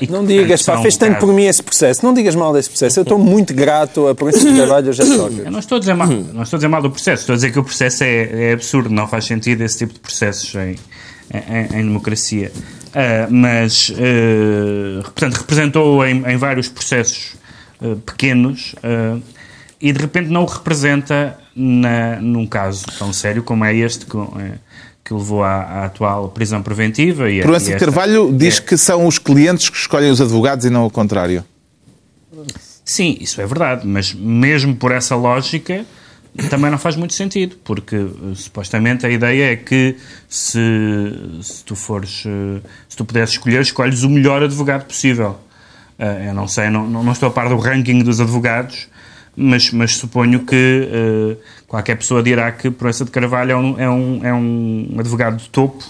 e 0.00 0.06
que, 0.06 0.12
Não 0.12 0.24
digas, 0.24 0.62
pá, 0.62 0.80
fez 0.82 0.96
tanto 0.96 1.18
por 1.18 1.32
mim 1.32 1.44
esse 1.44 1.62
processo. 1.62 2.04
Não 2.04 2.12
digas 2.12 2.34
mal 2.34 2.52
desse 2.52 2.68
processo. 2.68 2.98
Eu 2.98 3.02
estou 3.02 3.18
muito 3.18 3.54
grato 3.54 4.08
a 4.08 4.14
por 4.14 4.28
esse 4.30 4.52
trabalho 4.54 4.92
já 4.92 5.04
Eu 5.04 5.16
Sócrates. 5.16 5.52
não 5.52 5.58
estou 5.58 5.76
a 5.76 5.78
dizer 5.80 5.94
mal, 5.94 6.08
não 6.08 6.42
estou 6.42 6.56
a 6.56 6.58
dizer 6.58 6.68
mal 6.68 6.82
do 6.82 6.90
processo, 6.90 7.22
estou 7.22 7.32
a 7.32 7.36
dizer 7.36 7.52
que 7.52 7.58
o 7.58 7.64
processo 7.64 8.04
é, 8.04 8.50
é 8.50 8.52
absurdo, 8.52 8.90
não 8.90 9.06
faz 9.06 9.24
sentido 9.24 9.62
esse 9.62 9.78
tipo 9.78 9.94
de 9.94 10.00
processos 10.00 10.54
em, 10.54 10.76
em, 11.32 11.78
em 11.80 11.84
democracia. 11.84 12.50
Ah, 12.94 13.26
mas, 13.30 13.92
ah, 13.96 15.02
portanto, 15.04 15.36
representou 15.36 16.04
em, 16.06 16.24
em 16.26 16.36
vários 16.36 16.68
processos 16.68 17.36
pequenos 18.04 18.74
e 19.80 19.92
de 19.92 19.98
repente 20.00 20.28
não 20.28 20.42
o 20.42 20.46
representa 20.46 21.38
na, 21.54 22.16
num 22.20 22.46
caso 22.46 22.84
tão 22.98 23.12
sério 23.12 23.42
como 23.42 23.64
é 23.64 23.74
este 23.74 24.06
eh, 24.38 24.52
que 25.04 25.14
levou 25.14 25.42
à, 25.42 25.54
à 25.62 25.84
atual 25.86 26.28
prisão 26.28 26.62
preventiva. 26.62 27.30
E, 27.30 27.40
a- 27.40 27.44
Proença 27.44 27.72
de 27.72 27.78
Carvalho 27.78 28.32
diz 28.36 28.58
é- 28.58 28.60
que 28.60 28.76
são 28.76 29.06
os 29.06 29.18
clientes 29.18 29.68
que 29.70 29.76
escolhem 29.76 30.10
os 30.10 30.20
advogados 30.20 30.64
e 30.64 30.70
não 30.70 30.84
o 30.86 30.90
contrário. 30.90 31.44
Sim, 32.84 33.16
isso 33.20 33.40
é 33.40 33.46
verdade, 33.46 33.86
mas 33.86 34.14
mesmo 34.14 34.74
por 34.74 34.92
essa 34.92 35.14
lógica 35.14 35.84
também 36.50 36.70
não 36.70 36.78
faz 36.78 36.94
muito 36.94 37.14
sentido, 37.14 37.56
porque 37.64 37.96
eh, 37.96 38.34
supostamente 38.34 39.04
a 39.06 39.10
ideia 39.10 39.52
é 39.52 39.56
que 39.56 39.96
se, 40.28 40.58
se 41.42 41.64
tu 41.64 41.74
fores, 41.74 42.22
eh, 42.26 42.60
se 42.88 42.96
tu 42.96 43.04
puderes 43.04 43.30
escolher, 43.30 43.60
escolhes 43.62 44.02
o 44.04 44.10
melhor 44.10 44.42
advogado 44.42 44.84
possível. 44.86 45.38
Eu 46.24 46.32
não 46.32 46.46
sei, 46.46 46.70
não 46.70 46.86
não 46.88 47.10
estou 47.10 47.28
a 47.28 47.32
par 47.32 47.48
do 47.48 47.56
ranking 47.56 48.04
dos 48.04 48.20
advogados, 48.20 48.86
mas, 49.38 49.70
mas 49.70 49.96
suponho 49.96 50.44
que 50.44 50.88
eh, 50.90 51.36
qualquer 51.66 51.96
pessoa 51.96 52.22
dirá 52.22 52.50
que 52.50 52.70
Proença 52.70 53.04
de 53.04 53.10
Carvalho 53.10 53.52
é 53.52 53.56
um, 53.56 53.80
é 53.80 53.90
um, 53.90 54.20
é 54.24 54.34
um 54.34 54.96
advogado 54.98 55.36
de 55.36 55.48
topo 55.48 55.84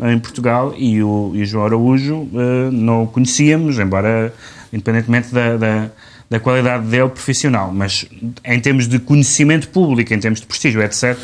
em 0.00 0.18
Portugal 0.18 0.72
e 0.76 1.02
o, 1.02 1.32
e 1.34 1.42
o 1.42 1.46
João 1.46 1.66
Araújo 1.66 2.28
eh, 2.32 2.70
não 2.70 3.02
o 3.02 3.06
conhecíamos, 3.08 3.78
embora 3.78 4.32
independentemente 4.72 5.34
da, 5.34 5.56
da, 5.56 5.90
da 6.30 6.38
qualidade 6.38 6.86
dele 6.86 7.08
profissional, 7.08 7.72
mas 7.74 8.06
em 8.44 8.60
termos 8.60 8.86
de 8.86 8.98
conhecimento 8.98 9.68
público, 9.68 10.14
em 10.14 10.20
termos 10.20 10.40
de 10.40 10.46
prestígio, 10.46 10.80
etc., 10.82 11.18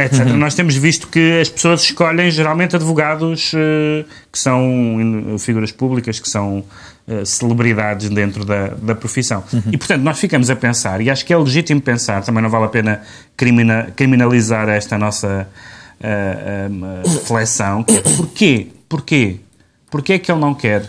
etc., 0.00 0.24
nós 0.36 0.54
temos 0.54 0.76
visto 0.76 1.08
que 1.08 1.40
as 1.40 1.48
pessoas 1.48 1.82
escolhem 1.82 2.30
geralmente 2.30 2.76
advogados 2.76 3.52
eh, 3.54 4.04
que 4.30 4.38
são 4.38 5.36
figuras 5.38 5.72
públicas, 5.72 6.20
que 6.20 6.28
são 6.28 6.64
eh, 7.08 7.24
celebridades 7.24 8.08
dentro 8.08 8.44
da, 8.44 8.68
da 8.68 8.94
profissão. 8.94 9.42
E, 9.72 9.76
portanto, 9.76 10.02
nós 10.02 10.18
ficamos 10.18 10.50
a 10.50 10.56
pensar, 10.56 11.00
e 11.00 11.10
acho 11.10 11.24
que 11.24 11.32
é 11.32 11.36
legítimo 11.36 11.80
pensar, 11.80 12.22
também 12.22 12.42
não 12.42 12.50
vale 12.50 12.64
a 12.66 12.68
pena 12.68 13.02
crimina- 13.36 13.92
criminalizar 13.96 14.68
esta 14.68 14.96
nossa 14.98 15.48
ah, 16.02 16.06
ah, 16.08 17.02
reflexão, 17.08 17.82
que 17.82 17.96
é 17.96 18.00
porquê? 18.00 18.66
Porquê? 18.88 19.36
Porquê 19.90 20.12
é 20.14 20.18
que 20.18 20.30
ele 20.30 20.40
não 20.40 20.54
quer? 20.54 20.84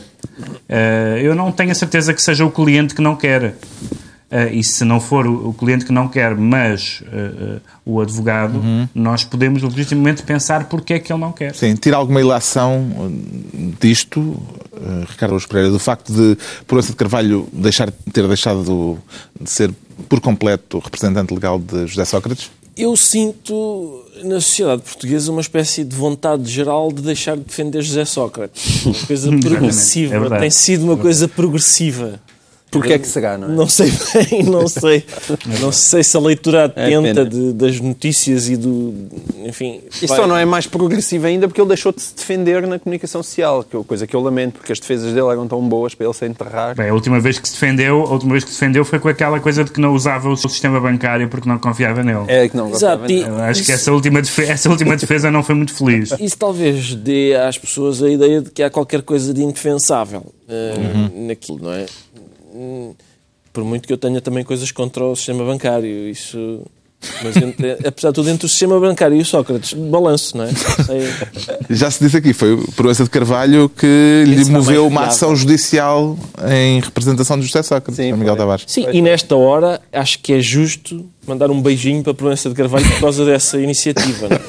Ah, 0.69 1.17
eu 1.19 1.33
não 1.35 1.51
tenho 1.51 1.71
a 1.71 1.75
certeza 1.75 2.13
que 2.13 2.21
seja 2.21 2.45
o 2.45 2.51
cliente 2.51 2.93
que 2.93 3.01
não 3.01 3.15
quer. 3.15 3.55
Ah, 4.29 4.47
e 4.47 4.63
se 4.63 4.83
não 4.83 4.99
for 4.99 5.25
o, 5.25 5.49
o 5.49 5.53
cliente 5.53 5.85
que 5.85 5.91
não 5.91 6.07
quer, 6.07 6.35
mas 6.35 7.01
ah, 7.07 7.11
ah, 7.15 7.61
o 7.85 8.01
advogado, 8.01 8.61
nós 8.93 9.23
podemos 9.23 9.61
legitimamente 9.63 10.23
pensar 10.23 10.65
porquê 10.65 10.95
é 10.95 10.99
que 10.99 11.11
ele 11.11 11.21
não 11.21 11.31
quer. 11.31 11.55
Sim, 11.55 11.75
tira 11.75 11.95
alguma 11.95 12.19
ilação 12.19 13.11
disto, 13.79 14.37
Ricardo 15.09 15.33
Luz 15.33 15.45
Pereira, 15.45 15.69
do 15.71 15.79
facto 15.79 16.11
de 16.11 16.37
Proença 16.65 16.89
de 16.89 16.97
Carvalho 16.97 17.47
deixar, 17.53 17.89
ter 18.11 18.27
deixado 18.27 18.99
de 19.39 19.49
ser 19.49 19.73
por 20.09 20.19
completo 20.19 20.79
representante 20.79 21.33
legal 21.33 21.57
de 21.57 21.87
José 21.87 22.05
Sócrates? 22.05 22.51
Eu 22.77 22.95
sinto 22.95 24.05
na 24.23 24.39
sociedade 24.39 24.83
portuguesa 24.83 25.31
uma 25.31 25.41
espécie 25.41 25.83
de 25.83 25.95
vontade 25.95 26.47
geral 26.51 26.91
de 26.91 27.01
deixar 27.01 27.35
de 27.35 27.43
defender 27.43 27.81
José 27.81 28.05
Sócrates. 28.05 28.85
Uma 28.85 28.93
coisa 28.93 29.31
progressiva. 29.39 30.15
é 30.15 30.19
verdade. 30.19 30.41
Tem 30.41 30.51
sido 30.51 30.83
uma 30.83 30.95
coisa 30.95 31.27
progressiva. 31.27 32.19
Porquê 32.69 32.93
é 32.93 32.99
que 32.99 33.07
será, 33.07 33.37
não 33.37 33.47
é? 33.47 33.51
Não 33.51 33.67
sei 33.67 33.91
bem, 33.91 34.43
não 34.43 34.67
sei. 34.69 35.03
Não 35.61 35.71
sei 35.71 36.03
se 36.03 36.17
a 36.17 36.19
leitura 36.19 36.71
É 36.75 36.85
atenta 36.85 37.13
pena. 37.21 37.25
de- 37.25 37.53
das 37.53 37.79
notícias 37.79 38.49
e 38.49 38.57
do. 38.57 38.93
Enfim. 39.45 39.79
Isso 39.89 40.05
vai- 40.07 40.17
só 40.17 40.27
não 40.27 40.35
é 40.37 40.43
mais 40.43 40.67
progressivo 40.67 41.25
ainda 41.27 41.47
porque 41.47 41.61
ele 41.61 41.69
deixou 41.69 41.91
de 41.93 42.01
se 42.01 42.13
defender 42.15 42.67
na 42.67 42.77
comunicação 42.77 43.23
social, 43.23 43.63
que 43.63 43.75
é 43.75 43.83
coisa 43.83 44.05
que 44.05 44.15
eu 44.15 44.19
lamento, 44.21 44.55
porque 44.55 44.71
as 44.73 44.79
defesas 44.79 45.13
dele 45.13 45.27
eram 45.29 45.47
tão 45.47 45.61
boas 45.67 45.95
para 45.95 46.05
ele 46.07 46.13
se 46.13 46.25
enterrar. 46.25 46.75
Bem, 46.75 46.89
a 46.89 46.93
última 46.93 47.19
vez 47.19 47.39
que 47.39 47.47
se 47.47 47.53
defendeu, 47.53 48.01
a 48.05 48.11
última 48.11 48.31
vez 48.33 48.43
que 48.43 48.49
se 48.51 48.59
defendeu 48.59 48.83
foi 48.83 48.99
com 48.99 49.07
aquela 49.07 49.39
coisa 49.39 49.63
de 49.63 49.71
que 49.71 49.79
não 49.79 49.93
usava 49.93 50.29
o 50.29 50.35
sistema 50.35 50.79
bancário 50.79 51.29
porque 51.29 51.47
não 51.47 51.57
confiava 51.57 52.03
nele. 52.03 52.25
É 52.27 52.49
que 52.49 52.57
não 52.57 52.69
Exato, 52.69 53.03
gostava, 53.03 53.11
e- 53.11 53.21
não. 53.21 53.37
Eu 53.37 53.43
acho 53.45 53.59
que 53.63 53.71
Isso- 53.71 53.81
essa 53.81 53.91
última, 53.93 54.21
defesa, 54.21 54.51
essa 54.51 54.69
última 54.69 54.95
defesa 54.97 55.31
não 55.31 55.41
foi 55.41 55.55
muito 55.55 55.73
feliz. 55.73 56.11
Isso 56.19 56.37
talvez 56.37 56.93
dê 56.95 57.33
às 57.35 57.57
pessoas 57.57 58.03
a 58.03 58.09
ideia 58.09 58.41
de 58.41 58.51
que 58.51 58.61
há 58.61 58.69
qualquer 58.69 59.01
coisa 59.03 59.33
de 59.33 59.41
indefensável 59.41 60.25
eh, 60.49 60.73
naquilo, 61.27 61.59
não 61.63 61.71
é? 61.73 61.85
Por 63.53 63.63
muito 63.63 63.87
que 63.87 63.93
eu 63.93 63.97
tenha 63.97 64.21
também 64.21 64.43
coisas 64.43 64.71
contra 64.71 65.03
o 65.03 65.15
sistema 65.15 65.43
bancário, 65.43 66.07
isso. 66.09 66.61
Mas 67.23 67.37
entre, 67.37 67.73
apesar 67.85 68.09
de 68.09 68.15
tudo, 68.15 68.27
entre 68.29 68.45
o 68.47 68.49
sistema 68.49 68.79
bancário 68.79 69.15
e 69.15 69.21
o 69.21 69.25
Sócrates, 69.25 69.73
balanço, 69.73 70.35
não 70.35 70.45
é? 70.45 70.49
Sei- 70.51 71.07
Já 71.69 71.91
se 71.91 72.03
disse 72.03 72.17
aqui, 72.17 72.33
foi 72.33 72.53
o 72.53 72.71
Proença 72.71 73.03
de 73.03 73.09
Carvalho 73.11 73.69
que 73.69 74.23
lhe 74.25 74.43
será 74.43 74.57
moveu 74.57 74.81
mais 74.83 74.91
uma 74.93 75.01
fiável. 75.01 75.09
ação 75.15 75.35
judicial 75.35 76.17
em 76.51 76.79
representação 76.81 77.39
de 77.39 77.45
José 77.45 77.61
Sócrates, 77.61 77.95
Sim, 77.97 78.13
Miguel 78.13 78.29
foi. 78.29 78.37
Tavares. 78.37 78.63
Sim, 78.67 78.87
e 78.91 78.99
nesta 79.01 79.35
hora 79.35 79.79
acho 79.93 80.17
que 80.19 80.33
é 80.33 80.39
justo 80.39 81.05
mandar 81.27 81.51
um 81.51 81.61
beijinho 81.61 82.01
para 82.01 82.11
a 82.13 82.15
Proença 82.15 82.49
de 82.49 82.55
Carvalho 82.55 82.87
por 82.89 82.99
causa 82.99 83.23
dessa 83.25 83.59
iniciativa. 83.59 84.27
não 84.29 84.35
é? 84.35 84.41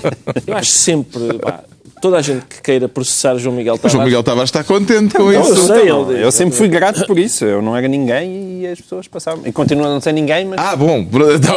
Eu 0.47 0.57
acho 0.57 0.71
sempre. 0.71 1.35
pá, 1.35 1.63
toda 2.01 2.17
a 2.19 2.23
gente 2.23 2.45
que 2.47 2.61
queira 2.63 2.89
processar 2.89 3.37
João 3.37 3.55
Miguel 3.55 3.75
O 3.75 3.79
Tavares. 3.79 3.93
João 3.93 4.05
Miguel 4.05 4.23
Tavares 4.23 4.49
está 4.49 4.65
contente 4.65 5.15
com 5.15 5.25
Não, 5.25 5.33
eu 5.33 5.41
isso. 5.43 5.67
sei, 5.67 5.85
Não, 5.87 6.11
ele- 6.11 6.25
eu 6.25 6.33
sempre 6.33 6.57
fui 6.57 6.69
grato 6.69 7.07
por 7.07 7.19
isso. 7.19 7.45
Eu 7.45 7.61
não 7.63 7.77
era 7.77 7.87
ninguém 7.89 8.61
e 8.63 8.67
as 8.67 8.81
pessoas 8.81 9.07
passavam. 9.09 9.43
E 9.47 9.53
continuo 9.53 9.87
a 9.87 9.89
não 9.89 10.01
ser 10.01 10.13
ninguém, 10.13 10.45
mas 10.47 10.59
Ah, 10.61 10.75
bom. 10.77 10.99
Então, 10.99 11.55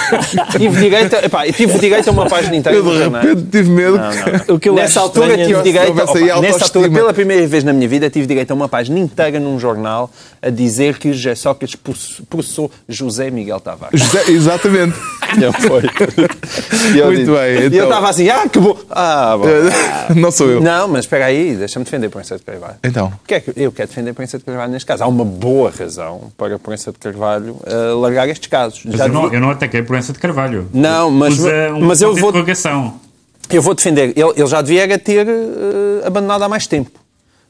tive, 0.58 0.80
direito 0.80 1.16
a, 1.16 1.24
epá, 1.24 1.46
eu 1.46 1.52
tive 1.52 1.78
direito 1.78 2.08
a 2.08 2.12
uma 2.12 2.26
página 2.26 2.56
inteira. 2.56 2.78
eu 2.78 2.82
de 2.84 2.98
repente 2.98 3.42
tive 3.50 3.70
medo 3.70 3.96
Não, 3.98 4.10
não. 4.10 4.54
O 4.56 4.58
que 4.58 4.68
eu 4.68 4.74
nessa 4.74 5.00
altura 5.00 5.34
é 5.34 5.46
tive 5.46 5.62
que 5.62 5.72
direito, 5.72 5.92
opa, 5.92 6.40
nessa 6.40 6.64
altura, 6.64 6.90
pela 6.90 7.12
primeira 7.12 7.46
vez 7.46 7.64
na 7.64 7.72
minha 7.72 7.88
vida, 7.88 8.08
tive 8.10 8.26
direito 8.26 8.50
a 8.50 8.54
uma 8.54 8.68
página 8.68 8.98
inteira 8.98 9.38
num 9.40 9.58
jornal 9.58 10.10
a 10.42 10.50
dizer 10.50 10.98
que 10.98 11.12
José 11.12 11.34
Sócrates 11.34 11.76
processou 12.28 12.70
José 12.88 13.30
Miguel 13.30 13.60
Tavares. 13.60 14.00
José- 14.00 14.30
Exatamente. 14.30 14.94
Não 15.38 15.52
foi. 15.52 15.82
E 16.94 16.98
eu 16.98 17.06
Muito 17.06 17.18
disse- 17.20 17.30
bem, 17.30 17.50
E 17.54 17.62
eu 17.62 17.66
então- 17.68 17.84
estava 17.84 18.08
assim, 18.10 18.28
ah, 18.28 18.46
que 18.48 18.58
bom. 18.58 18.76
Ah, 18.90 19.36
bom. 19.38 19.44
Não 20.16 20.30
sou 20.30 20.48
eu. 20.50 20.60
Não, 20.60 20.86
mas 20.88 21.00
espera 21.04 21.26
aí, 21.26 21.54
deixa-me 21.56 21.84
defender 21.84 22.06
a 22.06 22.10
Proença 22.10 22.36
de 22.36 22.42
Carvalho. 22.42 22.76
Então. 22.84 23.06
O 23.08 23.26
que 23.26 23.34
é 23.34 23.40
que 23.40 23.52
eu 23.56 23.72
quero 23.72 23.88
defender 23.88 24.10
a 24.10 24.14
Proença 24.14 24.38
de 24.38 24.44
Carvalho 24.44 24.72
neste 24.72 24.86
caso? 24.86 25.02
Há 25.02 25.06
uma 25.06 25.24
boa 25.24 25.70
razão 25.70 26.30
para 26.36 26.56
a 26.56 26.58
Proença 26.58 26.92
de 26.92 26.98
Carvalho 26.98 27.56
eh, 27.66 27.74
largar 27.94 28.28
estes 28.28 28.48
casos. 28.48 28.82
Mas 28.84 28.96
Já 28.96 29.06
eu, 29.06 29.12
não, 29.12 29.32
eu 29.32 29.40
não 29.40 29.50
ataquei 29.50 29.82
por 29.82 29.96
essa 29.96 30.12
de 30.12 30.18
Carvalho. 30.18 30.68
Não, 30.72 31.10
mas- 31.10 31.34
Usa 31.38 31.72
um 31.74 31.80
mas 31.80 32.02
eu 32.02 32.14
vou- 32.14 32.30
interrogação. 32.30 33.00
Eu 33.50 33.60
vou 33.62 33.74
defender. 33.74 34.12
Ele, 34.16 34.32
ele 34.36 34.46
já 34.46 34.62
devia 34.62 34.82
era 34.82 34.98
ter 34.98 35.26
eh, 35.26 36.06
abandonado 36.06 36.42
há 36.42 36.48
mais 36.48 36.66
tempo. 36.66 36.90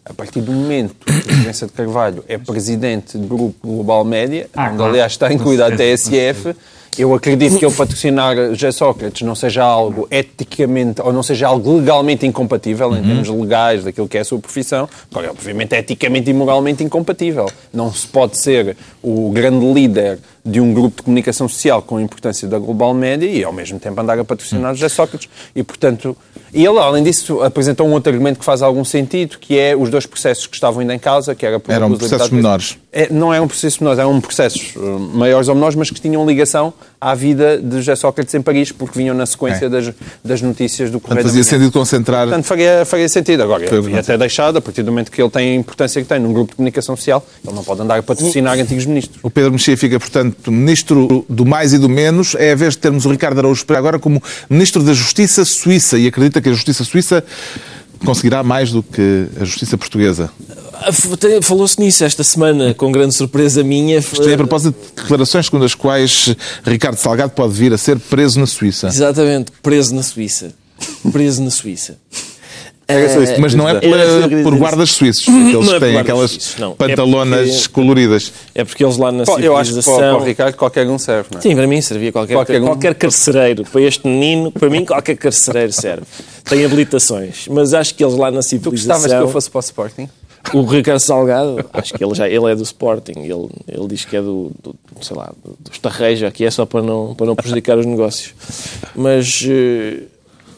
A 0.06 0.12
partir 0.12 0.40
do 0.42 0.52
momento 0.52 0.94
que 1.06 1.12
a 1.32 1.36
Proença 1.40 1.66
de 1.66 1.72
Carvalho 1.72 2.24
é 2.28 2.36
presidente 2.36 3.16
do 3.16 3.26
grupo 3.26 3.66
Global 3.66 4.04
Média, 4.04 4.48
Ah, 4.54 4.66
onde 4.68 4.76
claro. 4.76 4.92
aliás 4.92 5.12
está 5.12 5.32
incluída 5.32 5.66
a 5.66 5.70
TSF, 5.74 6.54
eu 6.98 7.14
acredito 7.14 7.58
que 7.58 7.64
ele 7.64 7.74
patrocinar 7.74 8.36
José 8.54 8.72
Sócrates 8.72 9.22
não 9.22 9.34
seja 9.34 9.62
algo 9.62 10.06
eticamente, 10.10 11.00
ou 11.00 11.12
não 11.12 11.22
seja 11.22 11.48
algo 11.48 11.76
legalmente 11.76 12.26
incompatível, 12.26 12.94
em 12.96 13.02
termos 13.02 13.28
legais 13.28 13.84
daquilo 13.84 14.08
que 14.08 14.18
é 14.18 14.20
a 14.20 14.24
sua 14.24 14.38
profissão. 14.38 14.88
Agora, 15.10 15.30
obviamente, 15.30 15.74
é 15.74 15.78
eticamente 15.78 16.30
e 16.30 16.34
moralmente 16.34 16.82
incompatível. 16.82 17.50
Não 17.72 17.92
se 17.92 18.06
pode 18.06 18.36
ser 18.38 18.76
o 19.02 19.30
grande 19.30 19.64
líder 19.72 20.18
de 20.44 20.60
um 20.60 20.74
grupo 20.74 20.98
de 20.98 21.02
comunicação 21.02 21.48
social 21.48 21.80
com 21.80 21.96
a 21.96 22.02
importância 22.02 22.46
da 22.46 22.58
Global 22.58 22.92
Média 22.92 23.26
e, 23.26 23.42
ao 23.42 23.52
mesmo 23.52 23.78
tempo, 23.80 23.98
andar 23.98 24.18
a 24.18 24.24
patrocinar 24.24 24.74
José 24.74 24.90
Sócrates. 24.90 25.28
E, 25.56 25.62
portanto, 25.62 26.14
e 26.52 26.64
ele, 26.64 26.78
além 26.78 27.02
disso, 27.02 27.42
apresentou 27.42 27.88
um 27.88 27.92
outro 27.92 28.12
argumento 28.12 28.38
que 28.38 28.44
faz 28.44 28.60
algum 28.60 28.84
sentido, 28.84 29.38
que 29.38 29.58
é 29.58 29.74
os 29.74 29.88
dois 29.88 30.04
processos 30.04 30.46
que 30.46 30.54
estavam 30.54 30.80
ainda 30.80 30.94
em 30.94 30.98
causa, 30.98 31.34
que 31.34 31.46
era 31.46 31.58
por 31.58 31.72
Eram 31.72 31.96
processos 31.96 32.28
menores. 32.30 32.76
É, 32.92 33.08
não 33.10 33.34
eram 33.34 33.48
processos 33.48 33.80
menores, 33.80 33.98
eram 33.98 34.20
processos 34.20 34.76
uh, 34.76 34.80
maiores 35.14 35.48
ou 35.48 35.54
menores, 35.54 35.74
mas 35.74 35.90
que 35.90 36.00
tinham 36.00 36.24
ligação 36.24 36.72
à 37.00 37.12
vida 37.14 37.58
de 37.58 37.78
José 37.78 37.96
Sócrates 37.96 38.32
em 38.34 38.42
Paris, 38.42 38.70
porque 38.70 38.96
vinham 38.96 39.16
na 39.16 39.26
sequência 39.26 39.64
É. 39.64 39.68
das, 39.68 39.92
das 40.22 40.42
notícias 40.42 40.90
do 40.90 41.00
Portanto, 41.00 41.08
Correio 41.08 41.24
da 41.24 41.30
fazia 41.30 41.44
sentido 41.44 41.72
concentrar. 41.72 42.28
Portanto, 42.28 42.44
faria, 42.44 42.84
faria 42.84 43.08
sentido. 43.08 43.42
Agora, 43.42 43.66
Foi 43.66 43.80
o 43.80 43.88
ele 43.88 43.98
até 43.98 44.16
deixado, 44.16 44.58
a 44.58 44.60
partir 44.60 44.82
do 44.82 44.92
momento 44.92 45.10
que 45.10 45.20
ele 45.20 45.30
tem 45.30 45.52
a 45.52 45.54
importância 45.54 46.00
que 46.00 46.06
tem 46.06 46.20
num 46.20 46.32
grupo 46.32 46.50
de 46.50 46.56
comunicação 46.56 46.94
social, 46.94 47.26
ele 47.44 47.54
não 47.54 47.64
pode 47.64 47.80
andar 47.80 47.98
a 47.98 48.02
patrocinar 48.02 48.58
antigos 48.58 48.86
ministros. 48.86 49.18
O 49.22 49.30
Pedro 49.30 49.50
Mexia 49.50 49.76
fica, 49.76 49.98
portanto, 49.98 50.33
portanto, 50.34 50.52
Ministro 50.52 51.24
do 51.28 51.44
Mais 51.44 51.72
e 51.72 51.78
do 51.78 51.88
Menos. 51.88 52.34
É 52.34 52.52
a 52.52 52.54
vez 52.54 52.74
de 52.74 52.78
termos 52.80 53.06
o 53.06 53.10
Ricardo 53.10 53.38
Araújo 53.38 53.64
Pereira 53.64 53.80
agora 53.80 53.98
como 53.98 54.22
Ministro 54.48 54.82
da 54.82 54.92
Justiça 54.92 55.44
Suíça 55.44 55.98
e 55.98 56.06
acredita 56.06 56.40
que 56.40 56.48
a 56.48 56.52
Justiça 56.52 56.84
Suíça 56.84 57.24
conseguirá 58.04 58.42
mais 58.42 58.70
do 58.70 58.82
que 58.82 59.26
a 59.40 59.44
Justiça 59.44 59.76
Portuguesa. 59.78 60.30
Ah, 60.74 60.92
falou-se 61.42 61.80
nisso 61.80 62.04
esta 62.04 62.22
semana, 62.22 62.74
com 62.74 62.92
grande 62.92 63.14
surpresa 63.14 63.62
minha. 63.62 63.98
Isto 63.98 64.28
é 64.28 64.34
a 64.34 64.36
propósito 64.36 64.76
de 64.78 65.02
declarações 65.02 65.46
segundo 65.46 65.64
as 65.64 65.74
quais 65.74 66.34
Ricardo 66.64 66.96
Salgado 66.96 67.32
pode 67.32 67.54
vir 67.54 67.72
a 67.72 67.78
ser 67.78 67.98
preso 67.98 68.38
na 68.38 68.46
Suíça. 68.46 68.88
Exatamente, 68.88 69.52
preso 69.62 69.94
na 69.94 70.02
Suíça. 70.02 70.52
Preso 71.10 71.42
na 71.42 71.50
Suíça. 71.50 71.98
É, 72.86 73.38
mas 73.38 73.54
não 73.54 73.66
é 73.66 73.80
pela, 73.80 74.28
por 74.42 74.56
guardas 74.56 74.90
suíços, 74.90 75.26
aqueles 75.26 75.72
que 75.72 75.80
têm 75.80 75.96
aquelas 75.96 76.30
suíços, 76.32 76.56
pantalonas 76.76 77.48
é 77.48 77.52
porque, 77.52 77.68
coloridas. 77.68 78.32
É 78.54 78.62
porque 78.62 78.84
eles 78.84 78.98
lá 78.98 79.10
na 79.10 79.24
civilização... 79.24 79.52
Eu 79.52 79.56
acho 79.56 79.74
que 79.74 79.82
para, 79.82 79.96
para 79.96 80.16
o 80.16 80.24
Ricardo 80.24 80.56
qualquer 80.56 80.86
um 80.86 80.98
serve, 80.98 81.28
não 81.32 81.38
é? 81.38 81.42
Sim, 81.42 81.56
para 81.56 81.66
mim 81.66 81.80
servia 81.80 82.12
qualquer, 82.12 82.34
qualquer, 82.34 82.60
um... 82.60 82.66
qualquer 82.66 82.94
carcereiro. 82.94 83.64
Para 83.64 83.80
este 83.80 84.06
menino, 84.06 84.52
para 84.52 84.68
mim 84.68 84.84
qualquer 84.84 85.16
carcereiro 85.16 85.72
serve. 85.72 86.04
Tem 86.44 86.62
habilitações. 86.64 87.48
Mas 87.48 87.72
acho 87.72 87.94
que 87.94 88.04
eles 88.04 88.16
lá 88.16 88.30
na 88.30 88.42
civilização... 88.42 88.96
Tu 88.96 89.02
gostavas 89.02 89.18
que 89.18 89.28
eu 89.28 89.32
fosse 89.32 89.50
para 89.50 89.58
o 89.58 89.60
Sporting? 89.60 90.08
O 90.52 90.62
Ricardo 90.64 91.00
Salgado, 91.00 91.64
acho 91.72 91.94
que 91.94 92.04
ele 92.04 92.14
já 92.14 92.28
ele 92.28 92.52
é 92.52 92.54
do 92.54 92.62
Sporting, 92.64 93.20
ele, 93.20 93.48
ele 93.66 93.88
diz 93.88 94.04
que 94.04 94.14
é 94.14 94.20
do, 94.20 94.52
do 94.62 94.76
sei 95.00 95.16
lá, 95.16 95.32
do, 95.42 95.56
do 95.58 95.72
Estarreja, 95.72 96.30
que 96.30 96.44
é 96.44 96.50
só 96.50 96.66
para 96.66 96.82
não, 96.82 97.14
para 97.14 97.24
não 97.24 97.34
prejudicar 97.34 97.78
os 97.78 97.86
negócios. 97.86 98.34
Mas 98.94 99.40
uh, 99.40 100.02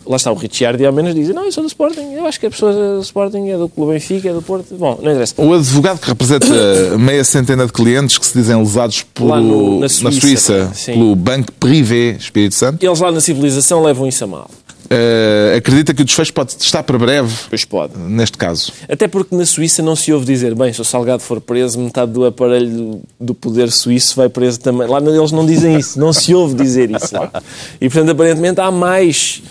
lá 0.07 0.17
está 0.17 0.31
o 0.31 0.35
Ricciardi, 0.35 0.85
ao 0.85 0.93
menos 0.93 1.15
dizem, 1.15 1.35
não, 1.35 1.45
eu 1.45 1.53
sou 1.53 1.63
do 1.63 1.67
Sporting, 1.67 2.13
eu 2.13 2.27
acho 2.27 2.39
que 2.39 2.47
a 2.47 2.51
pessoa 2.51 2.73
do 2.73 3.01
Sporting 3.03 3.49
é 3.49 3.57
do 3.57 3.69
Clube 3.69 3.93
Benfica, 3.93 4.29
é 4.29 4.33
do 4.33 4.43
Porto, 4.43 4.75
bom, 4.75 4.99
não 5.03 5.11
interessa. 5.11 5.35
O 5.39 5.53
advogado 5.53 5.99
que 5.99 6.09
representa 6.09 6.47
meia 6.99 7.25
centena 7.25 7.67
de 7.67 7.73
clientes 7.73 8.19
que 8.19 8.27
se 8.27 8.39
dizem 8.39 8.57
lesados 8.57 9.03
pelo, 9.03 9.37
no, 9.41 9.81
na 9.81 9.89
Suíça, 9.89 10.05
na 10.05 10.13
Suíça 10.13 10.93
pelo 10.93 11.15
Banco 11.17 11.53
Privé 11.53 12.17
Espírito 12.19 12.55
Santo. 12.55 12.85
Eles 12.85 13.01
lá 13.01 13.11
na 13.11 13.21
civilização 13.21 13.83
levam 13.83 14.07
isso 14.07 14.25
a 14.25 14.27
mal. 14.27 14.51
Uh, 14.87 15.57
acredita 15.57 15.93
que 15.93 16.03
o 16.03 16.05
desfecho 16.05 16.33
pode 16.33 16.53
estar 16.61 16.83
para 16.83 16.97
breve? 16.97 17.35
Pois 17.49 17.65
pode. 17.65 17.99
Neste 17.99 18.39
caso. 18.39 18.73
Até 18.89 19.09
porque 19.09 19.35
na 19.35 19.45
Suíça 19.45 19.83
não 19.83 19.97
se 19.97 20.13
ouve 20.13 20.25
dizer, 20.25 20.55
bem, 20.55 20.73
se 20.73 20.81
o 20.81 20.85
Salgado 20.85 21.23
for 21.23 21.41
preso, 21.41 21.79
metade 21.81 22.13
do 22.13 22.25
aparelho 22.25 22.71
do, 22.71 23.01
do 23.19 23.35
poder 23.35 23.71
suíço 23.73 24.15
vai 24.15 24.29
preso 24.29 24.61
também. 24.61 24.87
Lá 24.87 25.01
eles 25.01 25.33
não 25.33 25.45
dizem 25.45 25.77
isso, 25.77 25.99
não 25.99 26.13
se 26.13 26.33
ouve 26.35 26.55
dizer 26.55 26.91
isso 26.91 27.15
lá. 27.15 27.31
E 27.81 27.89
portanto, 27.89 28.11
aparentemente 28.11 28.61
há 28.61 28.71
mais 28.71 29.43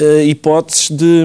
uh, 0.00 0.20
hipóteses 0.22 0.90
de, 0.90 1.24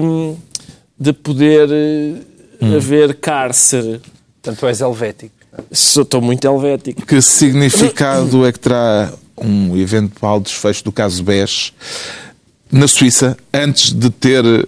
de 0.98 1.12
poder 1.12 1.68
uh, 1.68 2.64
hum. 2.64 2.76
haver 2.76 3.14
cárcere. 3.14 4.00
Portanto, 4.42 4.66
és 4.66 4.80
helvético. 4.80 5.34
Estou 5.70 6.22
muito 6.22 6.44
helvético. 6.46 7.04
Que 7.04 7.20
significado 7.20 8.46
é 8.46 8.52
que 8.52 8.58
terá 8.58 9.12
um 9.36 9.76
eventual 9.76 10.40
desfecho 10.40 10.84
do 10.84 10.92
caso 10.92 11.22
BES? 11.22 11.72
na 12.70 12.86
Suíça 12.86 13.36
antes 13.52 13.92
de 13.92 14.10
ter 14.10 14.44
uh, 14.44 14.66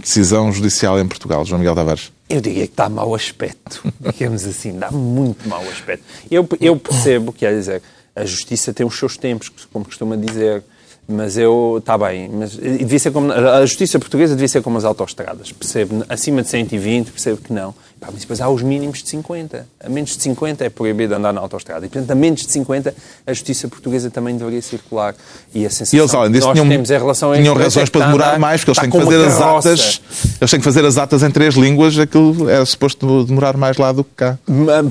decisão 0.00 0.52
judicial 0.52 0.98
em 1.00 1.06
Portugal, 1.06 1.44
João 1.44 1.58
Miguel 1.58 1.74
Tavares? 1.74 2.12
Eu 2.28 2.40
diria 2.40 2.66
que 2.66 2.76
dá 2.76 2.88
mau 2.88 3.14
aspecto, 3.14 3.82
digamos 4.12 4.44
assim, 4.44 4.78
dá 4.78 4.90
muito 4.90 5.48
mau 5.48 5.62
aspecto. 5.68 6.04
Eu, 6.30 6.48
eu 6.60 6.76
percebo, 6.76 7.32
quer 7.32 7.54
dizer, 7.54 7.82
a 8.14 8.24
justiça 8.24 8.72
tem 8.72 8.86
os 8.86 8.96
seus 8.98 9.16
tempos, 9.16 9.50
como 9.72 9.84
costuma 9.84 10.16
dizer, 10.16 10.62
mas 11.08 11.38
eu, 11.38 11.76
está 11.78 11.96
bem, 11.96 12.28
mas 12.28 12.56
devia 12.56 12.98
ser 12.98 13.10
como, 13.12 13.32
a 13.32 13.64
justiça 13.64 13.98
portuguesa 13.98 14.34
devia 14.34 14.48
ser 14.48 14.62
como 14.62 14.76
as 14.76 14.84
autoestradas, 14.84 15.52
percebo, 15.52 16.04
acima 16.08 16.42
de 16.42 16.48
120, 16.48 17.10
percebo 17.12 17.36
que 17.38 17.52
não. 17.52 17.74
Pá, 17.98 18.08
mas 18.12 18.20
depois 18.20 18.40
há 18.40 18.48
os 18.48 18.62
mínimos 18.62 19.02
de 19.02 19.08
50. 19.08 19.66
A 19.82 19.88
menos 19.88 20.16
de 20.16 20.22
50 20.22 20.64
é 20.64 20.68
proibido 20.68 21.14
andar 21.14 21.32
na 21.32 21.40
autoestrada. 21.40 21.86
E, 21.86 21.88
portanto, 21.88 22.10
a 22.10 22.14
menos 22.14 22.42
de 22.42 22.52
50 22.52 22.94
a 23.26 23.32
justiça 23.32 23.68
portuguesa 23.68 24.10
também 24.10 24.36
deveria 24.36 24.60
circular. 24.60 25.14
E 25.54 25.64
a 25.64 25.70
sensação 25.70 25.98
e 25.98 26.02
eles, 26.02 26.14
além 26.14 26.32
disso, 26.32 26.52
tinham, 26.52 26.68
temos 26.68 26.90
em 26.90 26.98
relação 26.98 27.32
a 27.32 27.36
tinham 27.36 27.54
razões 27.54 27.88
para 27.88 28.06
demorar 28.06 28.38
mais, 28.38 28.60
porque 28.62 28.78
eles 28.78 28.80
têm 28.80 28.90
que 28.90 29.04
fazer 29.04 29.26
as 29.26 29.40
atas. 29.40 30.00
Eles 30.40 30.50
têm 30.50 30.60
que 30.60 30.64
fazer 30.64 30.84
as 30.84 30.98
atas 30.98 31.22
em 31.22 31.30
três 31.30 31.54
línguas, 31.54 31.98
aquilo 31.98 32.48
era 32.50 32.66
suposto 32.66 33.24
demorar 33.24 33.56
mais 33.56 33.78
lá 33.78 33.92
do 33.92 34.04
que 34.04 34.10
cá. 34.14 34.38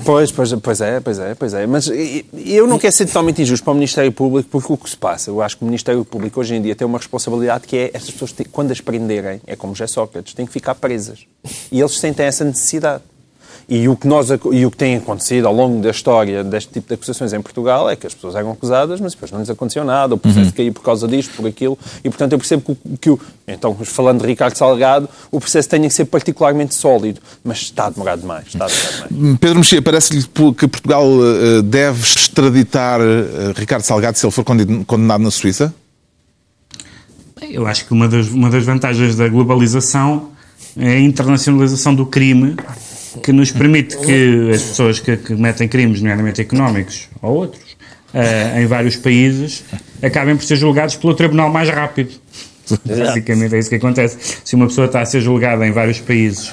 Pois, 0.04 0.32
pois, 0.32 0.54
pois 0.54 0.82
é, 0.82 1.00
pois 1.00 1.20
é, 1.20 1.36
pois 1.36 1.54
é. 1.54 1.68
Mas 1.68 1.88
eu 2.34 2.66
não 2.66 2.80
quero 2.80 2.94
ser 2.94 3.06
totalmente 3.06 3.42
injusto 3.42 3.64
para 3.64 3.72
o 3.72 3.76
Ministério 3.76 4.12
Público, 4.12 4.50
porque 4.52 4.74
o 4.74 4.78
que 4.78 4.90
se 4.90 4.98
passa, 4.98 5.30
eu 5.30 5.42
acho 5.42 5.58
que 5.58 5.64
o 5.64 5.66
Ministério 5.66 6.04
Público 6.04 6.40
hoje 6.40 6.56
em 6.56 6.62
dia 6.62 6.76
tem 6.76 6.88
uma 6.88 6.98
responsabilidade 6.98 7.68
que 7.68 7.78
é 7.78 7.92
estas 7.94 8.12
pessoas, 8.12 8.34
quando 8.52 8.72
as 8.72 8.82
prenderem, 8.82 9.42
é 9.46 9.56
como 9.56 9.76
José 9.76 9.88
Sócrates, 9.88 10.34
têm 10.34 10.46
que 10.46 10.52
ficar 10.52 10.76
presas. 10.76 11.20
E 11.72 11.80
eles 11.80 11.98
sentem 12.00 12.26
essa 12.26 12.44
necessidade. 12.44 13.04
E 13.68 13.88
o, 13.90 13.96
que 13.96 14.08
nós, 14.08 14.30
e 14.30 14.66
o 14.66 14.70
que 14.70 14.78
tem 14.78 14.96
acontecido 14.96 15.48
ao 15.48 15.54
longo 15.54 15.82
da 15.82 15.90
história 15.90 16.44
deste 16.44 16.74
tipo 16.74 16.88
de 16.88 16.94
acusações 16.94 17.34
em 17.34 17.42
Portugal 17.42 17.90
é 17.90 17.96
que 17.96 18.06
as 18.06 18.14
pessoas 18.14 18.36
eram 18.36 18.52
acusadas, 18.52 19.02
mas 19.02 19.14
depois 19.14 19.32
não 19.32 19.40
lhes 19.40 19.50
aconteceu 19.50 19.84
nada, 19.84 20.14
o 20.14 20.18
processo 20.18 20.48
uhum. 20.48 20.56
caiu 20.56 20.74
por 20.74 20.84
causa 20.84 21.08
disto, 21.08 21.36
por 21.36 21.48
aquilo, 21.48 21.78
e 22.04 22.10
portanto 22.10 22.34
eu 22.34 22.38
percebo 22.38 22.62
que, 22.62 22.98
que 22.98 23.10
o, 23.10 23.20
então 23.48 23.76
falando 23.84 24.22
de 24.22 24.28
Ricardo 24.28 24.56
Salgado, 24.56 25.10
o 25.32 25.40
processo 25.40 25.68
tenha 25.68 25.88
que 25.88 25.94
ser 25.96 26.06
particularmente 26.06 26.76
sólido, 26.76 27.20
mas 27.44 27.58
está 27.58 27.88
a 27.88 27.90
demorar 27.90 28.18
demais. 28.18 28.46
Está 28.48 28.66
a 28.66 28.68
demorar 28.68 29.08
demais. 29.08 29.38
Pedro 29.40 29.58
Mexia, 29.58 29.82
parece-lhe 29.82 30.24
que 30.24 30.68
Portugal 30.68 31.08
eh, 31.08 31.62
deve 31.64 32.02
extraditar 32.02 33.02
eh, 33.02 33.54
Ricardo 33.56 33.82
Salgado 33.82 34.18
se 34.18 34.26
ele 34.26 34.32
for 34.32 34.44
condenado 34.44 35.22
na 35.22 35.32
Suíça? 35.32 35.74
Eu 37.42 37.66
acho 37.66 37.86
que 37.86 37.94
uma 37.94 38.08
das, 38.08 38.28
uma 38.28 38.50
das 38.50 38.64
vantagens 38.64 39.16
da 39.16 39.28
globalização 39.28 40.30
é 40.78 40.90
a 40.90 41.00
internacionalização 41.00 41.96
do 41.96 42.06
crime 42.06 42.56
que 43.22 43.32
nos 43.32 43.52
permite 43.52 43.98
que 43.98 44.52
as 44.54 44.62
pessoas 44.62 45.00
que, 45.00 45.18
que 45.18 45.36
cometem 45.36 45.68
crimes, 45.68 46.00
nomeadamente 46.00 46.42
económicos 46.42 47.10
ou 47.22 47.36
outros, 47.36 47.76
uh, 48.14 48.60
em 48.60 48.66
vários 48.66 48.96
países, 48.96 49.64
acabem 50.02 50.36
por 50.36 50.44
ser 50.44 50.56
julgados 50.56 50.96
pelo 50.96 51.14
tribunal 51.14 51.50
mais 51.50 51.70
rápido. 51.70 52.12
Basicamente 52.84 53.56
é 53.56 53.60
isso 53.60 53.70
que 53.70 53.76
acontece. 53.76 54.40
Se 54.44 54.56
uma 54.56 54.68
pessoa 54.68 54.86
está 54.88 55.02
a 55.02 55.06
ser 55.06 55.22
julgada 55.22 55.66
em 55.68 55.72
vários 55.72 56.00
países 56.00 56.52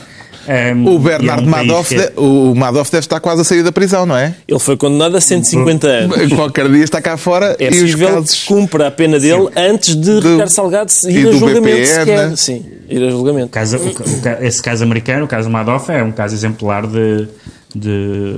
um, 0.48 0.94
o 0.94 0.98
Bernardo 0.98 1.44
é 1.44 1.46
um 1.46 1.50
Madoff, 1.50 1.94
é... 1.94 2.12
o 2.16 2.54
Madoff 2.54 2.90
deve 2.90 3.04
estar 3.04 3.20
quase 3.20 3.42
a 3.42 3.44
sair 3.44 3.62
da 3.62 3.70
prisão, 3.70 4.04
não 4.04 4.16
é? 4.16 4.34
Ele 4.48 4.58
foi 4.58 4.76
condenado 4.76 5.16
a 5.16 5.20
150 5.20 5.86
anos. 5.86 6.28
Qualquer 6.34 6.68
dia 6.68 6.82
está 6.82 7.00
cá 7.00 7.16
fora 7.16 7.56
é 7.58 7.72
e 7.72 7.82
os 7.82 7.94
casos... 7.94 8.34
que 8.34 8.46
cumpra 8.46 8.88
a 8.88 8.90
pena 8.90 9.18
dele 9.18 9.46
Sim. 9.46 9.52
antes 9.56 9.96
de, 9.96 10.20
de 10.20 10.28
Ricardo 10.28 10.50
Salgado 10.50 10.92
ir 11.08 11.28
a 11.28 11.32
julgamento 11.32 11.62
BPN. 11.62 11.86
sequer. 11.86 12.36
Sim, 12.36 12.64
ir 12.88 13.02
a 13.04 13.10
julgamento. 13.10 13.48
Caso, 13.50 13.78
o, 13.78 14.44
esse 14.44 14.62
caso 14.62 14.82
americano, 14.82 15.24
o 15.24 15.28
caso 15.28 15.48
Madoff, 15.48 15.90
é 15.90 16.02
um 16.02 16.12
caso 16.12 16.34
exemplar 16.34 16.86
de, 16.86 17.28
de, 17.74 18.34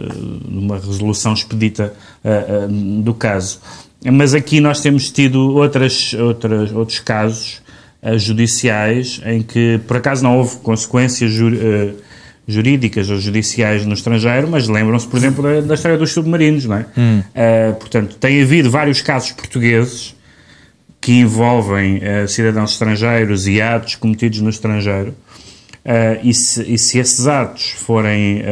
de 0.47 0.59
uma 0.59 0.77
resolução 0.77 1.33
expedita 1.33 1.93
uh, 2.25 2.65
uh, 2.67 3.03
do 3.03 3.15
caso. 3.15 3.61
Mas 4.05 4.35
aqui 4.35 4.61
nós 4.61 4.81
temos 4.81 5.11
tido 5.11 5.57
outras, 5.57 6.13
outras, 6.15 6.73
outros 6.73 6.99
casos 6.99 7.64
judiciais 8.17 9.21
em 9.25 9.43
que, 9.43 9.81
por 9.87 9.97
acaso, 9.97 10.23
não 10.23 10.39
houve 10.39 10.57
consequências 10.59 11.33
uh, 11.39 11.95
jurídicas 12.47 13.09
ou 13.09 13.19
judiciais 13.19 13.87
no 13.87 13.95
estrangeiro, 13.95 14.47
mas 14.49 14.69
lembram-se, 14.69 15.07
por 15.07 15.17
exemplo, 15.17 15.43
da, 15.43 15.61
da, 15.63 15.75
história 15.75 15.97
dos 15.97 16.13
submarinos, 16.13 16.67
não 16.67 16.77
é? 16.77 16.87
Hum. 16.97 17.21
Uh, 17.21 17.75
portanto, 17.77 18.17
tem 18.17 18.43
havido 18.43 18.71
vários 18.71 19.01
casos 19.01 19.33
portugueses 19.33 20.15
que 21.01 21.13
envolvem 21.13 21.99
uh, 21.99 22.29
cidadãos 22.29 22.73
estrangeiros 22.73 23.47
e 23.49 23.61
atos 23.61 23.95
cometidos 23.95 24.41
no 24.41 24.51
estrangeiro. 24.51 25.15
e, 26.23 26.33
se, 26.33 26.63
e, 26.63 26.79
se, 26.79 26.99
esses 26.99 27.27
atos 27.27 27.73
forem 27.77 28.43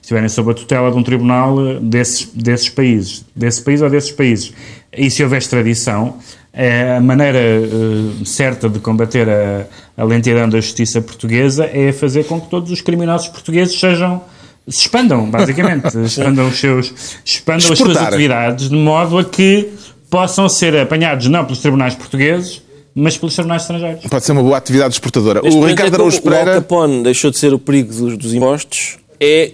estiverem 0.00 0.28
sob 0.28 0.50
a 0.50 0.54
tutela 0.54 0.90
de 0.90 0.96
um 0.96 1.02
tribunal 1.04 1.78
desses, 1.80 2.26
desses 2.34 2.68
países, 2.68 3.24
desse 3.36 3.62
país 3.62 3.80
ou 3.80 3.88
desses 3.88 4.10
países, 4.10 4.52
e 4.92 5.08
se 5.08 5.22
houver 5.22 5.38
extradição, 5.38 6.18
a 6.54 7.00
maneira 7.00 7.38
uh, 7.38 8.26
certa 8.26 8.68
de 8.68 8.78
combater 8.78 9.28
a, 9.28 9.66
a, 9.96 10.04
lentidão 10.04 10.48
da 10.48 10.60
justiça 10.60 11.00
portuguesa 11.00 11.64
é 11.64 11.92
fazer 11.92 12.24
com 12.24 12.38
que 12.38 12.48
todos 12.48 12.70
os 12.70 12.82
criminosos 12.82 13.28
portugueses 13.28 13.78
sejam 13.78 14.22
se 14.68 14.82
expandam, 14.82 15.28
basicamente, 15.28 15.96
expandam 16.04 16.48
os 16.48 16.60
seus 16.60 17.16
expandam 17.24 17.72
as 17.72 17.78
suas 17.78 17.96
atividades 17.96 18.68
de 18.68 18.76
modo 18.76 19.18
a 19.18 19.24
que 19.24 19.70
possam 20.10 20.46
ser 20.48 20.76
apanhados 20.76 21.26
não 21.28 21.44
pelos 21.44 21.60
tribunais 21.60 21.94
portugueses, 21.94 22.60
mas 22.94 23.16
pelos 23.16 23.34
tribunais 23.34 23.62
estrangeiros. 23.62 24.04
Pode 24.04 24.24
ser 24.24 24.32
uma 24.32 24.42
boa 24.42 24.58
atividade 24.58 24.92
exportadora. 24.92 25.40
o 25.42 25.64
Ricardo 25.64 25.94
Araújo 25.94 26.20
Pereira... 26.20 26.50
O 26.50 26.54
Al 26.54 26.60
Capone 26.60 27.02
deixou 27.02 27.30
de 27.30 27.38
ser 27.38 27.54
o 27.54 27.58
perigo 27.58 27.94
dos, 27.94 28.18
dos 28.18 28.34
impostos, 28.34 28.98
é 29.18 29.52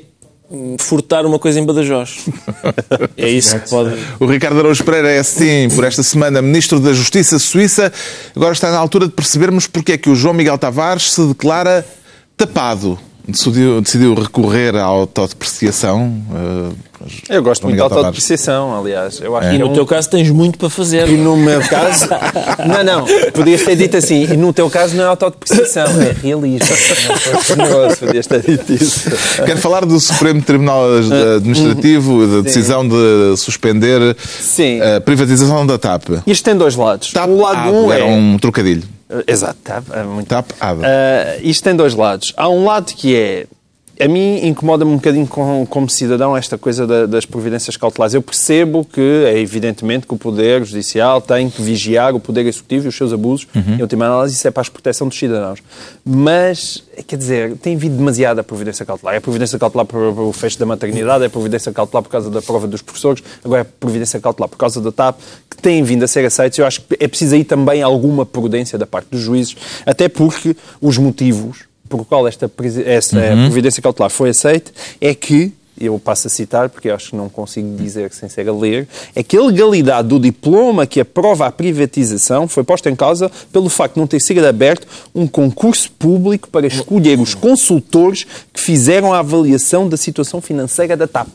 furtar 0.78 1.26
uma 1.26 1.38
coisa 1.38 1.61
em 1.61 1.66
Badajoz. 1.66 2.26
é 3.16 3.28
isso 3.28 3.58
que 3.58 3.68
pode. 3.68 3.96
O 4.18 4.26
Ricardo 4.26 4.58
Araújo 4.58 4.82
Pereira 4.84 5.11
é 5.11 5.18
assim, 5.18 5.68
por 5.74 5.84
esta 5.84 6.02
semana, 6.02 6.40
Ministro 6.40 6.80
da 6.80 6.92
Justiça 6.92 7.38
Suíça. 7.38 7.92
Agora 8.34 8.52
está 8.52 8.70
na 8.70 8.78
altura 8.78 9.06
de 9.06 9.12
percebermos 9.12 9.66
porque 9.66 9.92
é 9.92 9.98
que 9.98 10.08
o 10.08 10.14
João 10.14 10.34
Miguel 10.34 10.58
Tavares 10.58 11.12
se 11.12 11.26
declara 11.26 11.87
tapado. 12.37 12.98
Decidiu, 13.29 13.81
decidiu 13.81 14.14
recorrer 14.14 14.75
à 14.75 14.85
autodepreciação. 14.85 16.23
Uh, 16.31 16.75
eu 17.29 17.43
gosto 17.43 17.64
muito 17.64 17.77
da 17.77 17.85
autodepreciação, 17.85 18.77
aliás. 18.77 19.21
Eu 19.21 19.37
acho 19.37 19.49
é. 19.49 19.55
E 19.55 19.59
no 19.59 19.69
um... 19.69 19.73
teu 19.73 19.87
caso 19.87 20.11
tens 20.11 20.31
muito 20.31 20.59
para 20.59 20.69
fazer. 20.69 21.09
E 21.09 21.17
no 21.17 21.37
meu 21.37 21.61
caso... 21.61 22.09
não, 22.67 22.83
não. 22.83 23.07
Podias 23.33 23.62
ter 23.62 23.77
dito 23.77 23.97
assim. 23.97 24.25
E 24.25 24.37
no 24.37 24.53
teu 24.53 24.69
caso 24.69 24.97
não 24.97 25.05
é 25.05 25.07
autodepreciação, 25.07 25.87
é 26.03 26.14
realismo. 26.23 26.69
Não 27.59 27.95
podias 27.95 28.27
ter 28.27 28.43
dito 28.43 28.73
isso. 28.73 29.11
Quero 29.45 29.59
falar 29.59 29.85
do 29.85 29.99
Supremo 29.99 30.41
Tribunal 30.43 30.85
Administrativo, 31.37 32.27
da 32.27 32.41
decisão 32.43 32.83
Sim. 32.83 32.88
de 32.88 33.37
suspender 33.37 34.17
Sim. 34.41 34.81
a 34.81 35.01
privatização 35.01 35.67
da 35.67 35.79
TAP. 35.79 36.23
Isto 36.27 36.45
tem 36.45 36.57
dois 36.57 36.77
lados. 36.77 37.12
TAP 37.12 37.29
o 37.29 37.41
lado 37.41 37.71
um 37.71 37.93
é... 37.93 37.97
era 37.97 38.07
um 38.07 38.38
trocadilho. 38.38 38.97
Exato, 39.27 39.59
TAP. 39.64 39.85
É 39.92 40.03
muito... 40.03 40.29
TAP, 40.29 40.51
uh, 40.51 41.40
isto 41.42 41.64
tem 41.64 41.75
dois 41.75 41.94
lados. 41.94 42.33
Há 42.37 42.49
um 42.49 42.64
lado 42.64 42.92
que 42.94 43.16
é 43.16 43.47
a 44.00 44.08
mim 44.08 44.46
incomoda-me 44.46 44.90
um 44.90 44.96
bocadinho 44.96 45.26
como 45.26 45.88
cidadão 45.88 46.37
esta 46.37 46.56
coisa 46.56 46.87
da, 46.87 47.06
das 47.06 47.26
providências 47.26 47.76
cautelares. 47.76 48.14
Eu 48.14 48.22
percebo 48.22 48.84
que 48.84 49.00
é 49.00 49.38
evidentemente 49.38 50.06
que 50.06 50.14
o 50.14 50.16
Poder 50.16 50.64
Judicial 50.64 51.20
tem 51.20 51.50
que 51.50 51.61
vigiar 51.61 52.14
o 52.14 52.20
Poder 52.20 52.46
Executivo 52.46 52.87
e 52.87 52.88
os 52.88 52.96
seus 52.96 53.12
abusos. 53.12 53.46
Uhum. 53.54 53.76
Em 53.76 53.82
última 53.82 54.06
análise, 54.06 54.34
isso 54.34 54.46
é 54.46 54.50
para 54.50 54.62
a 54.62 54.70
proteção 54.70 55.08
dos 55.08 55.18
cidadãos. 55.18 55.61
Mas, 56.04 56.82
quer 57.06 57.16
dizer, 57.16 57.56
tem 57.56 57.74
havido 57.74 57.96
demasiada 57.96 58.42
providência 58.44 58.87
cautelar. 58.87 59.14
É 59.14 59.20
providência 59.20 59.58
cautelar 59.58 59.87
para 59.87 59.98
o 59.98 60.32
fecho 60.32 60.58
da 60.58 60.66
maternidade, 60.66 61.24
é 61.24 61.28
providência 61.28 61.72
cautelar 61.72 62.02
por 62.02 62.11
causa 62.11 62.30
da 62.30 62.40
prova 62.40 62.66
dos 62.66 62.82
professores, 62.82 63.22
agora 63.44 63.62
é 63.62 63.64
providência 63.64 64.20
cautelar 64.20 64.48
por 64.48 64.56
causa 64.56 64.80
da 64.80 64.92
TAP, 64.92 65.18
que 65.50 65.56
têm 65.56 65.82
vindo 65.82 66.04
a 66.04 66.08
ser 66.08 66.24
aceitos. 66.24 66.58
Eu 66.58 66.66
acho 66.66 66.82
que 66.82 66.96
é 67.00 67.08
preciso 67.08 67.34
aí 67.34 67.44
também 67.44 67.82
alguma 67.82 68.24
prudência 68.24 68.78
da 68.78 68.87
parte 68.87 69.08
dos 69.11 69.20
juízes, 69.20 69.56
até 69.84 70.08
porque 70.08 70.56
os 70.80 70.96
motivos 70.98 71.67
por 71.88 72.05
qual 72.05 72.27
esta, 72.29 72.51
esta 72.85 73.18
uhum. 73.18 73.44
providência 73.44 73.83
cautelar 73.83 74.11
foi 74.11 74.31
aceita 74.31 74.70
é 75.01 75.14
que 75.14 75.53
eu 75.81 75.98
passo 75.98 76.27
a 76.27 76.31
citar, 76.31 76.68
porque 76.68 76.90
acho 76.90 77.11
que 77.11 77.16
não 77.16 77.29
consigo 77.29 77.77
dizer 77.77 78.12
sem 78.12 78.29
ser 78.29 78.48
a 78.48 78.53
ler, 78.53 78.88
é 79.14 79.22
que 79.22 79.37
a 79.37 79.42
legalidade 79.42 80.09
do 80.09 80.18
diploma 80.18 80.87
que 80.87 81.01
aprova 81.01 81.46
a 81.46 81.53
privatização 81.53 82.48
foi 82.48 82.64
posta 82.64 82.90
em 82.90 82.96
causa 82.96 83.31
pelo 83.53 83.68
facto 83.68 83.94
de 83.94 84.01
não 84.01 84.07
ter 84.07 84.20
sido 84.20 84.44
aberto 84.44 84.87
um 85.14 85.27
concurso 85.27 85.90
público 85.92 86.48
para 86.48 86.66
escolher 86.66 87.20
os 87.20 87.35
consultores 87.35 88.27
que 88.53 88.61
fizeram 88.61 89.12
a 89.12 89.20
avaliação 89.20 89.88
da 89.88 89.96
situação 89.96 90.40
financeira 90.40 90.96
da 90.96 91.07
TAP. 91.07 91.29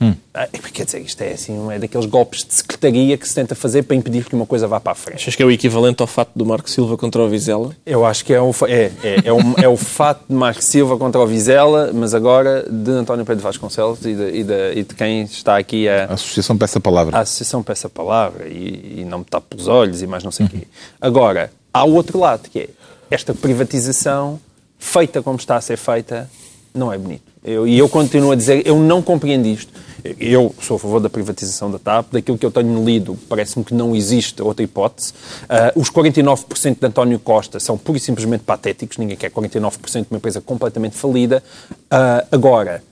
Hum. 0.00 0.14
Ah, 0.34 0.46
quer 0.46 0.84
dizer, 0.84 1.00
isto 1.00 1.22
é 1.22 1.32
assim, 1.32 1.72
é 1.72 1.78
daqueles 1.78 2.06
golpes 2.06 2.44
de 2.44 2.52
secretaria 2.52 3.16
que 3.16 3.26
se 3.26 3.34
tenta 3.34 3.54
fazer 3.54 3.82
para 3.84 3.96
impedir 3.96 4.24
que 4.26 4.34
uma 4.34 4.44
coisa 4.44 4.68
vá 4.68 4.78
para 4.78 4.92
a 4.92 4.94
frente. 4.94 5.16
Achas 5.16 5.34
que 5.34 5.42
é 5.42 5.46
o 5.46 5.50
equivalente 5.50 6.02
ao 6.02 6.06
fato 6.06 6.30
do 6.36 6.44
Marco 6.44 6.68
Silva 6.68 6.98
contra 6.98 7.22
o 7.22 7.28
Vizela? 7.28 7.74
Eu 7.86 8.04
acho 8.04 8.22
que 8.24 8.34
é 8.34 8.40
o, 8.40 8.50
é, 8.68 8.92
é, 9.02 9.22
é, 9.24 9.32
o, 9.32 9.38
é 9.56 9.68
o 9.68 9.76
fato 9.76 10.24
de 10.28 10.34
Marco 10.34 10.62
Silva 10.62 10.98
contra 10.98 11.20
o 11.20 11.26
Vizela, 11.26 11.90
mas 11.94 12.12
agora 12.12 12.66
de 12.70 12.90
António 12.90 13.24
Pedro 13.24 13.42
Vasconcelos 13.42 14.04
e 14.04 14.14
de, 14.14 14.28
e 14.28 14.44
de, 14.44 14.72
e 14.74 14.82
de 14.82 14.94
quem 14.94 15.22
está 15.22 15.56
aqui 15.56 15.88
a... 15.88 16.04
A 16.04 16.14
Associação 16.14 16.58
Peça 16.58 16.78
Palavra. 16.78 17.16
A 17.16 17.20
Associação 17.20 17.62
Peça 17.62 17.88
Palavra 17.88 18.46
e, 18.46 19.00
e 19.00 19.04
não 19.06 19.20
me 19.20 19.24
tapo 19.24 19.46
pelos 19.48 19.66
olhos 19.66 20.02
e 20.02 20.06
mais 20.06 20.22
não 20.22 20.30
sei 20.30 20.44
o 20.44 20.50
uhum. 20.52 20.60
quê. 20.60 20.66
Agora, 21.00 21.50
há 21.72 21.84
o 21.84 21.94
outro 21.94 22.18
lado, 22.18 22.50
que 22.50 22.58
é 22.58 22.68
esta 23.10 23.32
privatização 23.32 24.38
feita 24.78 25.22
como 25.22 25.38
está 25.38 25.56
a 25.56 25.60
ser 25.62 25.78
feita, 25.78 26.28
não 26.74 26.92
é 26.92 26.98
bonito. 26.98 27.22
Eu, 27.42 27.66
e 27.66 27.78
eu 27.78 27.88
continuo 27.88 28.32
a 28.32 28.34
dizer, 28.34 28.66
eu 28.66 28.78
não 28.78 29.00
compreendo 29.00 29.46
isto 29.46 29.72
eu 30.18 30.54
sou 30.60 30.76
a 30.76 30.78
favor 30.78 31.00
da 31.00 31.08
privatização 31.08 31.70
da 31.70 31.78
TAP. 31.78 32.12
Daquilo 32.12 32.38
que 32.38 32.44
eu 32.44 32.50
tenho 32.50 32.84
lido, 32.84 33.18
parece-me 33.28 33.64
que 33.64 33.74
não 33.74 33.94
existe 33.94 34.42
outra 34.42 34.62
hipótese. 34.62 35.12
Uh, 35.44 35.80
os 35.80 35.90
49% 35.90 36.78
de 36.78 36.86
António 36.86 37.18
Costa 37.18 37.58
são 37.58 37.78
pura 37.78 37.98
e 37.98 38.00
simplesmente 38.00 38.44
patéticos. 38.44 38.98
Ninguém 38.98 39.16
quer 39.16 39.30
49% 39.30 40.02
de 40.02 40.06
uma 40.10 40.18
empresa 40.18 40.40
completamente 40.40 40.96
falida. 40.96 41.42
Uh, 41.70 42.26
agora, 42.30 42.82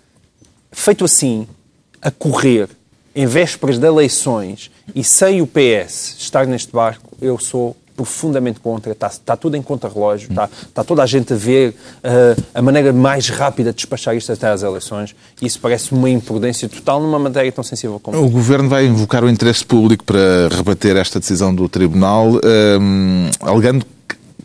feito 0.73 1.05
assim, 1.05 1.47
a 2.01 2.11
correr, 2.11 2.69
em 3.15 3.27
vésperas 3.27 3.79
de 3.79 3.87
eleições, 3.87 4.71
e 4.95 5.05
sem 5.05 5.41
o 5.41 5.47
PS 5.47 6.17
estar 6.19 6.47
neste 6.47 6.73
barco, 6.73 7.17
eu 7.21 7.39
sou 7.39 7.77
profundamente 7.97 8.61
contra, 8.61 8.93
está, 8.93 9.07
está 9.07 9.37
tudo 9.37 9.57
em 9.57 9.63
contra-relógio, 9.63 10.31
está, 10.31 10.49
está 10.63 10.85
toda 10.85 11.03
a 11.03 11.07
gente 11.07 11.33
a 11.33 11.37
ver 11.37 11.71
uh, 11.71 12.43
a 12.55 12.63
maneira 12.63 12.93
mais 12.93 13.29
rápida 13.29 13.71
de 13.71 13.77
despachar 13.77 14.17
isto 14.17 14.33
até 14.33 14.49
às 14.49 14.63
eleições. 14.63 15.15
Isso 15.41 15.59
parece 15.61 15.93
uma 15.93 16.11
imprudência 16.11 16.69
total 16.69 17.01
numa 17.01 17.19
matéria 17.19 17.51
tão 17.53 17.65
sensível 17.65 18.01
como 18.01 18.19
O 18.19 18.29
Governo 18.29 18.69
vai 18.69 18.87
invocar 18.87 19.25
o 19.25 19.31
interesse 19.31 19.65
público 19.65 20.05
para 20.05 20.49
rebater 20.51 20.97
esta 20.97 21.21
decisão 21.21 21.55
do 21.55 21.69
Tribunal, 21.69 22.41
um, 22.81 23.31
alegando 23.41 23.87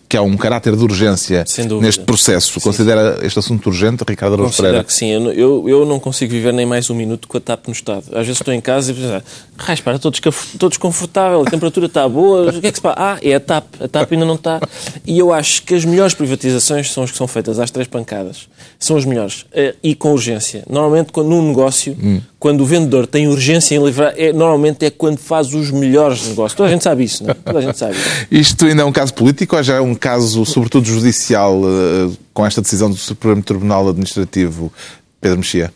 que 0.10 0.18
há 0.18 0.24
um 0.24 0.36
caráter 0.36 0.76
de 0.76 0.84
urgência 0.84 1.46
neste 1.80 2.04
processo. 2.04 2.54
Sim, 2.54 2.60
Considera 2.62 3.20
sim. 3.20 3.28
este 3.28 3.38
assunto 3.38 3.68
urgente, 3.68 4.04
Ricardo 4.08 4.34
Araújo 4.34 4.58
Pereira? 4.58 4.84
que 4.84 4.92
sim. 4.92 5.12
Eu, 5.12 5.70
eu 5.70 5.86
não 5.86 6.00
consigo 6.00 6.32
viver 6.32 6.52
nem 6.52 6.66
mais 6.66 6.90
um 6.90 6.96
minuto 6.96 7.28
com 7.28 7.38
a 7.38 7.40
TAP 7.40 7.68
no 7.68 7.74
Estado. 7.74 8.06
Às 8.08 8.26
vezes 8.26 8.42
estou 8.42 8.52
em 8.52 8.60
casa 8.60 8.92
e 8.92 8.96
penso, 8.96 9.24
raios, 9.56 9.82
para, 9.82 9.98
estou, 9.98 10.12
estou 10.12 10.68
desconfortável, 10.68 11.44
a 11.44 11.46
temperatura 11.46 11.86
está 11.86 12.10
boa, 12.10 12.50
o 12.50 12.60
que 12.60 12.66
é 12.66 12.72
que 12.72 12.78
se 12.78 12.82
passa? 12.82 12.96
Ah, 13.00 13.20
é 13.22 13.36
a 13.36 13.40
TAP. 13.40 13.66
A 13.80 13.88
TAP 13.88 14.14
ainda 14.14 14.26
não 14.26 14.34
está. 14.34 14.60
E 15.06 15.20
eu 15.20 15.32
acho 15.32 15.62
que 15.62 15.76
as 15.76 15.86
melhores 15.86 16.16
privatizações 16.16 16.92
são 16.92 17.04
as 17.04 17.12
que 17.12 17.18
são 17.18 17.28
feitas 17.28 17.60
às 17.60 17.70
três 17.70 17.88
pancadas. 17.88 18.48
São 18.80 18.98
as 18.98 19.06
melhores. 19.06 19.46
Eh, 19.54 19.76
e 19.84 19.94
com 19.94 20.12
urgência. 20.12 20.64
Normalmente, 20.68 21.12
quando, 21.12 21.28
num 21.28 21.48
negócio, 21.48 21.96
hum. 22.02 22.20
Quando 22.40 22.62
o 22.62 22.66
vendedor 22.66 23.06
tem 23.06 23.28
urgência 23.28 23.76
em 23.76 23.84
livrar, 23.84 24.14
é, 24.16 24.32
normalmente 24.32 24.86
é 24.86 24.90
quando 24.90 25.18
faz 25.18 25.54
os 25.54 25.70
melhores 25.72 26.26
negócios. 26.30 26.56
Toda 26.56 26.70
a 26.70 26.72
gente 26.72 26.84
sabe 26.84 27.04
isso, 27.04 27.24
não 27.24 27.32
é? 27.32 27.34
Toda 27.34 27.60
a 27.60 27.62
gente 27.62 27.78
sabe. 27.78 27.96
Isto 28.32 28.66
ainda 28.66 28.82
é 28.82 28.86
um 28.86 28.94
caso 28.94 29.14
político 29.14 29.58
ou 29.58 29.62
já 29.64 29.76
é 29.76 29.82
um 29.82 29.94
caso, 29.94 30.46
sobretudo 30.46 30.86
judicial, 30.86 31.62
eh, 31.66 32.16
com 32.34 32.46
esta 32.46 32.62
decisão 32.62 32.90
do 32.90 32.96
Supremo 32.96 33.44
Tribunal 33.44 33.90
Administrativo, 33.90 34.72
Pedro 35.20 35.40
Mexia? 35.40 35.74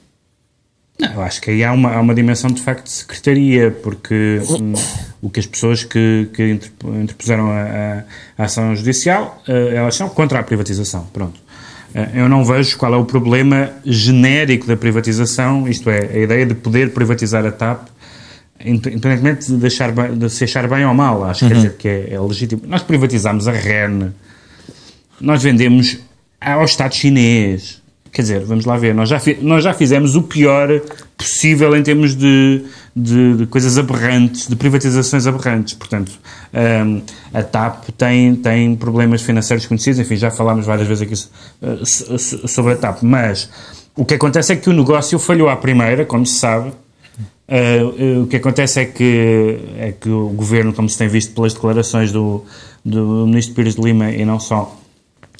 Não, 1.00 1.12
eu 1.12 1.22
acho 1.22 1.42
que 1.42 1.50
aí 1.50 1.64
há 1.64 1.74
uma, 1.74 1.92
há 1.96 2.00
uma 2.00 2.16
dimensão 2.16 2.50
de 2.50 2.62
facto 2.62 2.86
de 2.86 2.92
secretaria, 2.92 3.72
porque 3.72 4.40
hum, 4.48 4.74
o 5.22 5.30
que 5.30 5.40
as 5.40 5.46
pessoas 5.46 5.84
que, 5.84 6.30
que 6.34 6.60
interpuseram 7.02 7.52
a, 7.52 8.04
a, 8.38 8.44
ação 8.46 8.76
judicial, 8.76 9.42
uh, 9.48 9.52
elas 9.52 9.96
são 9.96 10.08
contra 10.08 10.40
a 10.40 10.44
privatização. 10.44 11.08
Pronto. 11.12 11.43
Uh, 11.94 12.18
eu 12.18 12.30
não 12.30 12.44
vejo 12.44 12.78
qual 12.78 12.94
é 12.94 12.98
o 12.98 13.06
problema 13.06 13.70
genérico 13.86 14.66
da 14.66 14.76
privatização, 14.76 15.68
isto 15.68 15.90
é, 15.90 16.10
a 16.14 16.18
ideia 16.18 16.46
de 16.46 16.56
poder 16.56 16.92
privatizar 16.92 17.46
a 17.46 17.52
TAP 17.52 17.88
independentemente 18.66 19.48
de, 19.48 19.58
deixar 19.58 19.92
de 19.92 20.30
se 20.30 20.44
achar 20.44 20.68
bem 20.68 20.86
ou 20.86 20.94
mal, 20.94 21.24
acho 21.26 21.44
uhum. 21.44 21.50
quer 21.50 21.56
dizer, 21.56 21.74
que 21.78 21.88
é, 21.88 22.14
é 22.14 22.20
legítimo. 22.20 22.62
Nós 22.66 22.82
privatizamos 22.82 23.48
a 23.48 23.52
REN, 23.52 24.12
nós 25.20 25.44
vendemos 25.44 26.00
ao 26.40 26.64
Estado 26.64 26.96
chinês. 26.96 27.82
Quer 28.12 28.22
dizer, 28.22 28.46
vamos 28.46 28.66
lá 28.66 28.78
ver, 28.78 28.94
nós 28.94 29.10
já, 29.10 29.20
nós 29.42 29.64
já 29.64 29.74
fizemos 29.74 30.16
o 30.16 30.22
pior 30.22 30.70
possível 31.18 31.76
em 31.76 31.82
termos 31.82 32.16
de, 32.16 32.64
de, 32.96 33.38
de 33.38 33.46
coisas 33.48 33.78
aberrantes, 33.78 34.48
de 34.48 34.56
privatizações 34.56 35.26
aberrantes. 35.26 35.74
Portanto, 35.74 36.12
um, 36.54 37.02
a 37.34 37.42
TAP 37.42 37.90
tem, 37.98 38.36
tem 38.36 38.76
problemas 38.76 39.22
financeiros 39.22 39.66
conhecidos, 39.66 40.00
enfim, 40.00 40.16
já 40.16 40.30
falámos 40.30 40.66
várias 40.66 40.88
vezes 40.88 41.02
aqui 41.02 41.14
uh, 41.66 42.48
sobre 42.48 42.74
a 42.74 42.76
TAP, 42.76 43.04
mas 43.04 43.50
o 43.96 44.06
que 44.06 44.14
acontece 44.14 44.54
é 44.54 44.56
que 44.56 44.70
o 44.70 44.74
negócio 44.74 45.18
falhou 45.18 45.50
à 45.50 45.56
primeira, 45.56 46.06
como 46.06 46.26
se 46.26 46.36
sabe, 46.36 46.72
Uh, 47.46 48.24
o 48.24 48.28
que 48.28 48.38
acontece 48.38 48.80
é 48.80 48.86
que, 48.86 49.60
é 49.78 49.92
que 49.92 50.10
o 50.10 50.30
governo, 50.30 50.72
como 50.72 50.88
se 50.88 50.98
tem 50.98 51.10
visto 51.10 51.36
pelas 51.36 51.54
declarações 51.54 52.12
do, 52.12 52.44
do 52.84 53.28
ministro 53.28 53.54
Pires 53.54 53.76
de 53.76 53.82
Lima 53.82 54.12
e 54.12 54.24
não 54.24 54.40
só, 54.40 54.76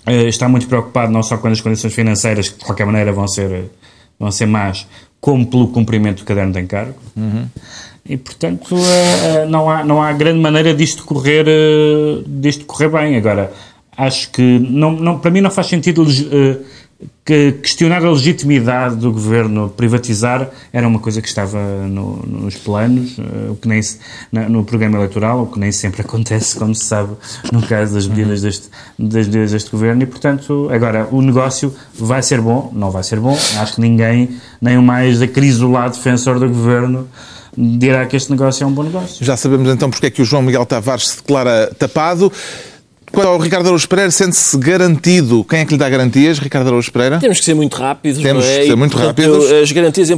uh, 0.06 0.12
está 0.28 0.50
muito 0.50 0.68
preocupado 0.68 1.12
não 1.12 1.24
só 1.24 1.38
com 1.38 1.48
as 1.48 1.62
condições 1.62 1.94
financeiras, 1.94 2.50
que 2.50 2.60
de 2.60 2.66
qualquer 2.66 2.86
maneira 2.86 3.14
vão 3.14 3.28
ser, 3.28 3.72
vão 4.20 4.30
ser 4.32 4.46
más, 4.48 4.86
como 5.24 5.48
pelo 5.48 5.70
cumprimento 5.70 6.18
do 6.18 6.26
caderno 6.26 6.52
de 6.52 6.60
encargo. 6.60 6.96
Uhum. 7.16 7.48
E, 8.06 8.18
portanto, 8.18 8.76
uh, 8.76 9.50
não, 9.50 9.70
há, 9.70 9.82
não 9.82 10.04
há 10.04 10.12
grande 10.12 10.42
maneira 10.42 10.74
disto 10.74 11.06
correr, 11.06 11.46
disto 12.28 12.66
correr 12.66 12.90
bem. 12.90 13.16
Agora, 13.16 13.50
acho 13.96 14.30
que, 14.32 14.42
não, 14.42 14.92
não, 14.92 15.18
para 15.18 15.32
mim, 15.32 15.40
não 15.40 15.50
faz 15.50 15.68
sentido 15.68 16.06
que 17.26 17.54
questionar 17.54 18.04
a 18.04 18.12
legitimidade 18.12 18.98
do 18.98 19.12
governo 19.12 19.70
privatizar 19.70 20.50
era 20.74 20.88
uma 20.88 21.00
coisa 21.00 21.22
que 21.22 21.28
estava 21.28 21.58
no, 21.88 22.18
nos 22.26 22.56
planos, 22.56 23.18
eh, 23.18 23.50
o 23.50 23.56
que 23.56 23.68
nem 23.68 23.82
se, 23.82 23.98
no 24.32 24.64
programa 24.66 24.98
eleitoral, 24.98 25.44
o 25.44 25.48
que 25.48 25.58
nem 25.58 25.72
sempre 25.72 26.02
acontece, 26.06 26.58
como 26.58 26.76
se 26.76 26.86
sabe, 26.86 27.14
no 27.52 27.62
caso 27.66 27.94
das 27.94 28.08
medidas 28.08 28.42
deste, 28.42 28.70
das 29.00 29.28
medidas 29.28 29.52
deste 29.52 29.72
governo, 29.72 30.04
e 30.04 30.06
portanto, 30.06 30.70
agora, 30.72 31.08
o 31.12 31.22
negócio 31.22 31.74
vai 31.98 32.22
ser 32.22 32.42
bom, 32.42 32.72
não 32.74 32.92
vai 32.92 33.04
ser 33.04 33.20
bom, 33.20 33.38
acho 33.58 33.76
que 33.76 33.82
ninguém, 33.82 34.38
nem 34.62 34.78
o 34.78 34.82
mais 34.82 35.22
acrisolado 35.22 35.96
defensor 35.96 36.40
do 36.40 36.48
governo, 36.50 37.08
dirá 37.58 38.06
que 38.06 38.16
este 38.16 38.32
negócio 38.32 38.64
é 38.64 38.68
um 38.68 38.72
bom 38.72 38.84
negócio. 38.84 39.24
Já 39.26 39.38
sabemos 39.38 39.70
então 39.70 39.90
porque 39.90 40.08
é 40.08 40.10
que 40.10 40.22
o 40.22 40.26
João 40.26 40.42
Miguel 40.42 40.66
Tavares 40.66 41.10
se 41.10 41.18
declara 41.18 41.74
tapado. 41.78 42.32
Quanto 43.14 43.28
ao 43.28 43.38
Ricardo 43.38 43.68
Araújo 43.68 43.88
Pereira, 43.88 44.10
sente-se 44.10 44.58
garantido. 44.58 45.44
Quem 45.44 45.60
é 45.60 45.66
que 45.66 45.74
lhe 45.74 45.78
dá 45.78 45.88
garantias, 45.88 46.40
Ricardo 46.40 46.66
Araújo 46.66 46.92
Pereira? 46.92 47.20
Temos 47.20 47.38
que 47.38 47.46
ser 47.46 47.54
muito 47.54 47.78
rápidos. 47.78 48.20
Temos 48.24 48.44
é? 48.44 48.62
que 48.62 48.66
ser 48.66 48.76
muito 48.76 48.98
rápidos. 48.98 49.52
as 49.52 49.72
garantias 49.72 50.10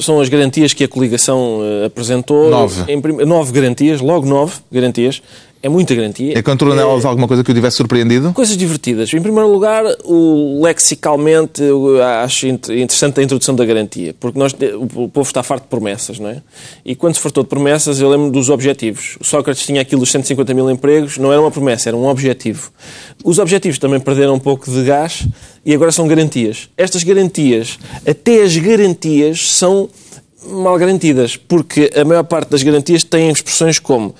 são 0.00 0.20
as 0.20 0.28
garantias 0.28 0.72
que 0.72 0.82
a 0.82 0.88
coligação 0.88 1.60
eh, 1.62 1.86
apresentou. 1.86 2.50
Nove. 2.50 2.82
Em, 2.88 3.00
nove 3.24 3.52
garantias, 3.52 4.00
logo 4.00 4.26
nove 4.26 4.54
garantias. 4.72 5.22
É 5.66 5.68
muita 5.68 5.96
garantia. 5.96 6.38
Encontrou 6.38 6.72
nelas 6.76 7.04
alguma 7.04 7.26
coisa 7.26 7.42
que 7.42 7.50
o 7.50 7.54
tivesse 7.54 7.78
surpreendido? 7.78 8.32
Coisas 8.32 8.56
divertidas. 8.56 9.12
Em 9.12 9.20
primeiro 9.20 9.50
lugar, 9.50 9.82
o 10.04 10.62
lexicalmente 10.62 11.60
eu 11.60 12.00
acho 12.00 12.46
int- 12.46 12.68
interessante 12.68 13.18
a 13.18 13.22
introdução 13.24 13.52
da 13.52 13.64
garantia, 13.64 14.14
porque 14.20 14.38
nós, 14.38 14.52
o 14.94 15.08
povo 15.08 15.26
está 15.26 15.42
farto 15.42 15.64
de 15.64 15.68
promessas, 15.68 16.20
não 16.20 16.30
é? 16.30 16.40
E 16.84 16.94
quando 16.94 17.14
se 17.16 17.20
fartou 17.20 17.42
de 17.42 17.48
promessas, 17.48 18.00
eu 18.00 18.08
lembro 18.08 18.30
dos 18.30 18.48
objetivos. 18.48 19.16
O 19.20 19.24
Sócrates 19.24 19.66
tinha 19.66 19.80
aquilo 19.80 20.00
dos 20.02 20.12
150 20.12 20.54
mil 20.54 20.70
empregos, 20.70 21.18
não 21.18 21.32
era 21.32 21.40
uma 21.40 21.50
promessa, 21.50 21.88
era 21.90 21.96
um 21.96 22.06
objetivo. 22.06 22.70
Os 23.24 23.40
objetivos 23.40 23.76
também 23.80 23.98
perderam 23.98 24.34
um 24.34 24.38
pouco 24.38 24.70
de 24.70 24.84
gás 24.84 25.26
e 25.64 25.74
agora 25.74 25.90
são 25.90 26.06
garantias. 26.06 26.68
Estas 26.76 27.02
garantias, 27.02 27.76
até 28.08 28.42
as 28.44 28.56
garantias, 28.56 29.50
são 29.52 29.88
mal 30.48 30.78
garantidas, 30.78 31.36
porque 31.36 31.90
a 31.96 32.04
maior 32.04 32.22
parte 32.22 32.50
das 32.50 32.62
garantias 32.62 33.02
têm 33.02 33.30
expressões 33.30 33.80
como 33.80 34.14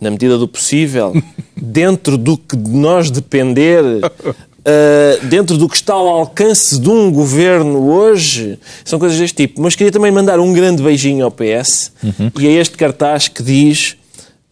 na 0.00 0.10
medida 0.10 0.38
do 0.38 0.46
possível, 0.46 1.14
dentro 1.56 2.16
do 2.16 2.36
que 2.36 2.56
de 2.56 2.70
nós 2.70 3.10
depender, 3.10 3.82
uh, 3.82 5.26
dentro 5.28 5.56
do 5.56 5.68
que 5.68 5.76
está 5.76 5.94
ao 5.94 6.08
alcance 6.08 6.78
de 6.78 6.88
um 6.88 7.10
governo 7.10 7.90
hoje, 7.90 8.58
são 8.84 8.98
coisas 8.98 9.18
deste 9.18 9.36
tipo. 9.46 9.60
Mas 9.60 9.74
queria 9.74 9.92
também 9.92 10.10
mandar 10.10 10.38
um 10.40 10.52
grande 10.52 10.82
beijinho 10.82 11.24
ao 11.24 11.30
PS 11.30 11.92
e 12.38 12.46
a 12.46 12.50
este 12.50 12.76
cartaz 12.76 13.28
que 13.28 13.42
diz 13.42 13.96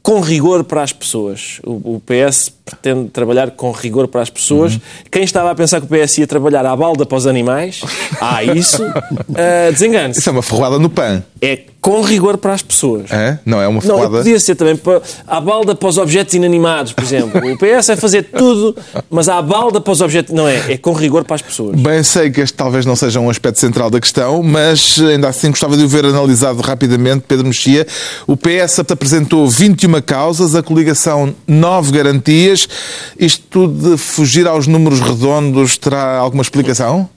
com 0.07 0.21
rigor 0.21 0.63
para 0.63 0.85
as 0.85 0.93
pessoas. 0.93 1.61
O, 1.65 1.97
o 1.97 2.03
PS 2.07 2.49
pretende 2.65 3.09
trabalhar 3.09 3.51
com 3.51 3.73
rigor 3.73 4.07
para 4.07 4.23
as 4.23 4.31
pessoas. 4.31 4.79
Quem 5.11 5.25
estava 5.25 5.51
a 5.51 5.55
pensar 5.57 5.81
que 5.81 5.87
o 5.87 5.89
PS 5.89 6.19
ia 6.19 6.29
trabalhar 6.29 6.65
à 6.65 6.77
balda 6.77 7.05
para 7.05 7.19
os 7.19 7.27
animais, 7.27 7.81
ah, 8.23 8.45
isso, 8.45 8.85
uh, 8.85 9.73
desengane-se. 9.73 10.21
Isso 10.21 10.29
é 10.29 10.33
uma 10.33 10.43
ferroada 10.43 10.79
no 10.79 10.89
PAN. 10.89 11.25
É 11.43 11.59
com 11.87 12.01
rigor 12.03 12.37
para 12.37 12.53
as 12.53 12.63
pessoas. 12.63 13.13
É? 13.13 13.39
Não 13.47 13.63
é 13.63 13.69
uma 13.69 13.77
Não, 13.77 13.81
ferroada. 13.81 14.19
podia 14.19 14.41
ser 14.41 14.57
também 14.57 14.75
para, 14.75 15.01
à 15.25 15.41
balda 15.41 15.73
para 15.73 15.89
os 15.89 15.97
objetos 15.99 16.35
inanimados, 16.35 16.93
por 16.93 17.05
exemplo. 17.05 17.41
O 17.53 17.57
PS 17.57 17.91
é 17.91 17.97
fazer 17.97 18.25
tudo, 18.25 18.77
mas 19.09 19.29
à 19.29 19.41
balda 19.41 19.81
para 19.81 19.93
os 19.93 20.01
objetos. 20.01 20.35
Não 20.35 20.49
é, 20.49 20.73
é 20.73 20.79
com 20.79 20.93
rigor 20.93 21.23
para 21.23 21.37
as 21.37 21.43
pessoas. 21.43 21.81
Bem, 21.81 22.03
sei 22.03 22.29
que 22.33 22.41
este 22.41 22.57
talvez 22.57 22.85
não 22.85 22.97
seja 22.97 23.21
um 23.21 23.31
aspecto 23.31 23.61
central 23.61 23.89
da 23.89 24.01
questão, 24.01 24.43
mas 24.43 24.99
ainda 24.99 25.29
assim 25.29 25.51
gostava 25.51 25.77
de 25.77 25.85
o 25.85 25.89
ver 25.89 26.05
analisado 26.05 26.61
rapidamente. 26.61 27.25
Pedro 27.29 27.47
Mexia, 27.47 27.87
o 28.27 28.37
PS 28.37 28.81
apresentou 28.81 29.47
21 29.47 30.03
causas, 30.03 30.57
a 30.57 30.65
coligação 30.65 31.33
9 31.47 31.93
garantias. 31.93 32.69
Isto 33.17 33.69
de 33.69 33.97
fugir 33.97 34.49
aos 34.49 34.67
números 34.67 34.99
redondos 34.99 35.79
terá 35.79 36.17
alguma 36.17 36.43
explicação? 36.43 37.09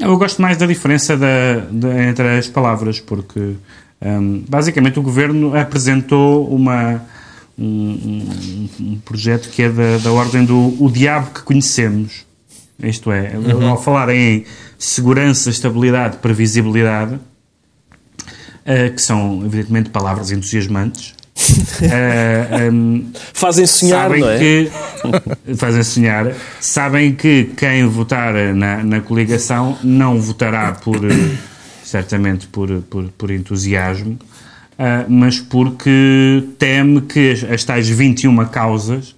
Eu 0.00 0.16
gosto 0.16 0.40
mais 0.40 0.56
da 0.56 0.66
diferença 0.66 1.16
da, 1.16 1.56
da- 1.70 2.04
entre 2.04 2.38
as 2.38 2.46
palavras, 2.48 3.00
porque 3.00 3.54
hum, 4.00 4.44
basicamente 4.48 4.98
o 4.98 5.02
governo 5.02 5.56
apresentou 5.58 6.48
uma, 6.54 7.02
um, 7.58 7.64
um- 7.64 8.68
um 8.80 8.98
projeto 9.04 9.48
que 9.50 9.62
é 9.62 9.68
da, 9.68 9.98
da 9.98 10.12
ordem 10.12 10.44
do 10.44 10.76
o 10.82 10.90
diabo 10.90 11.30
que 11.32 11.42
conhecemos. 11.42 12.24
Isto 12.80 13.10
é, 13.10 13.32
ao 13.68 13.82
falar 13.82 14.08
em 14.10 14.44
segurança, 14.78 15.50
estabilidade, 15.50 16.18
previsibilidade, 16.18 17.18
eh, 18.64 18.90
que 18.90 19.02
são 19.02 19.42
evidentemente 19.44 19.90
palavras 19.90 20.30
entusiasmantes. 20.30 21.12
Eh, 21.82 22.70
hum, 22.70 23.10
Fazem 23.32 23.66
sonhar, 23.66 24.08
sabem 24.08 24.20
não 24.20 24.30
é? 24.30 24.38
que 24.38 24.70
fazem 25.56 25.82
sonhar, 25.82 26.32
sabem 26.60 27.14
que 27.14 27.52
quem 27.56 27.86
votar 27.86 28.34
na, 28.54 28.82
na 28.82 29.00
coligação 29.00 29.78
não 29.82 30.20
votará 30.20 30.72
por 30.72 30.96
eh, 31.04 31.36
certamente 31.88 32.46
por, 32.46 32.68
por, 32.82 33.04
por 33.16 33.30
entusiasmo, 33.30 34.18
ah, 34.78 35.06
mas 35.08 35.40
porque 35.40 36.44
teme 36.58 37.00
que 37.00 37.32
as, 37.32 37.44
as 37.44 37.64
tais 37.64 37.88
21 37.88 38.44
causas 38.46 39.16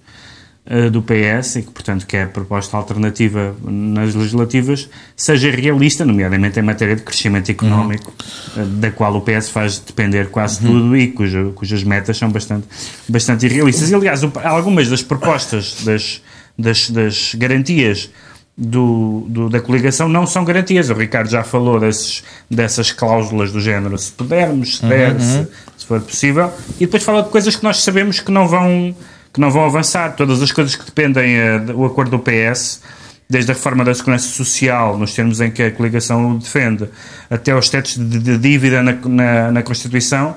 do 0.91 1.01
PS, 1.01 1.55
e 1.55 1.61
que 1.63 1.71
portanto 1.71 2.05
que 2.05 2.15
é 2.15 2.23
a 2.23 2.27
proposta 2.27 2.77
alternativa 2.77 3.55
nas 3.63 4.13
legislativas, 4.13 4.87
seja 5.15 5.49
realista, 5.49 6.05
nomeadamente 6.05 6.59
em 6.59 6.61
matéria 6.61 6.95
de 6.95 7.01
crescimento 7.01 7.49
económico, 7.49 8.13
ah, 8.55 8.63
da 8.79 8.91
qual 8.91 9.15
o 9.15 9.21
PS 9.21 9.49
faz 9.49 9.79
depender 9.79 10.29
quase 10.29 10.59
tudo 10.59 10.95
e 10.95 11.07
cuja, 11.07 11.51
cujas 11.55 11.83
metas 11.83 12.15
são 12.17 12.29
bastante, 12.29 12.67
bastante 13.09 13.45
irrealistas. 13.47 13.89
E 13.89 13.95
aliás, 13.95 14.21
algumas 14.43 14.87
das 14.87 15.01
propostas 15.01 15.77
das, 15.83 16.21
das, 16.57 16.89
das 16.91 17.33
garantias 17.35 18.09
do, 18.55 19.25
do- 19.27 19.49
da 19.49 19.59
coligação 19.59 20.07
não 20.07 20.27
são 20.27 20.45
garantias. 20.45 20.89
O 20.89 20.93
Ricardo 20.93 21.29
já 21.29 21.43
falou 21.43 21.79
desses, 21.79 22.23
dessas 22.49 22.91
cláusulas 22.91 23.51
do 23.51 23.59
género, 23.59 23.97
se 23.97 24.11
pudermos, 24.11 24.77
se 24.77 24.85
der, 24.85 25.19
se, 25.19 25.47
se 25.77 25.85
for 25.87 25.99
possível, 26.01 26.51
e 26.75 26.85
depois 26.85 27.01
fala 27.03 27.23
de 27.23 27.29
coisas 27.29 27.55
que 27.55 27.63
nós 27.63 27.81
sabemos 27.81 28.19
que 28.19 28.31
não 28.31 28.47
vão, 28.47 28.95
que 29.33 29.39
não 29.39 29.49
vão 29.49 29.65
avançar. 29.65 30.15
Todas 30.15 30.41
as 30.41 30.51
coisas 30.51 30.75
que 30.75 30.85
dependem 30.85 31.35
eh, 31.35 31.59
do 31.59 31.85
acordo 31.85 32.11
do 32.11 32.19
PS, 32.19 32.81
desde 33.29 33.51
a 33.51 33.53
reforma 33.53 33.83
da 33.83 33.93
segurança 33.93 34.27
social, 34.27 34.97
nos 34.97 35.13
termos 35.13 35.39
em 35.39 35.49
que 35.49 35.63
a 35.63 35.71
coligação 35.71 36.31
o 36.31 36.39
defende, 36.39 36.87
até 37.29 37.51
aos 37.51 37.69
tetos 37.69 37.97
de, 37.97 38.19
de 38.19 38.37
dívida 38.37 38.83
na, 38.83 38.93
na, 38.93 39.51
na 39.51 39.63
Constituição, 39.63 40.35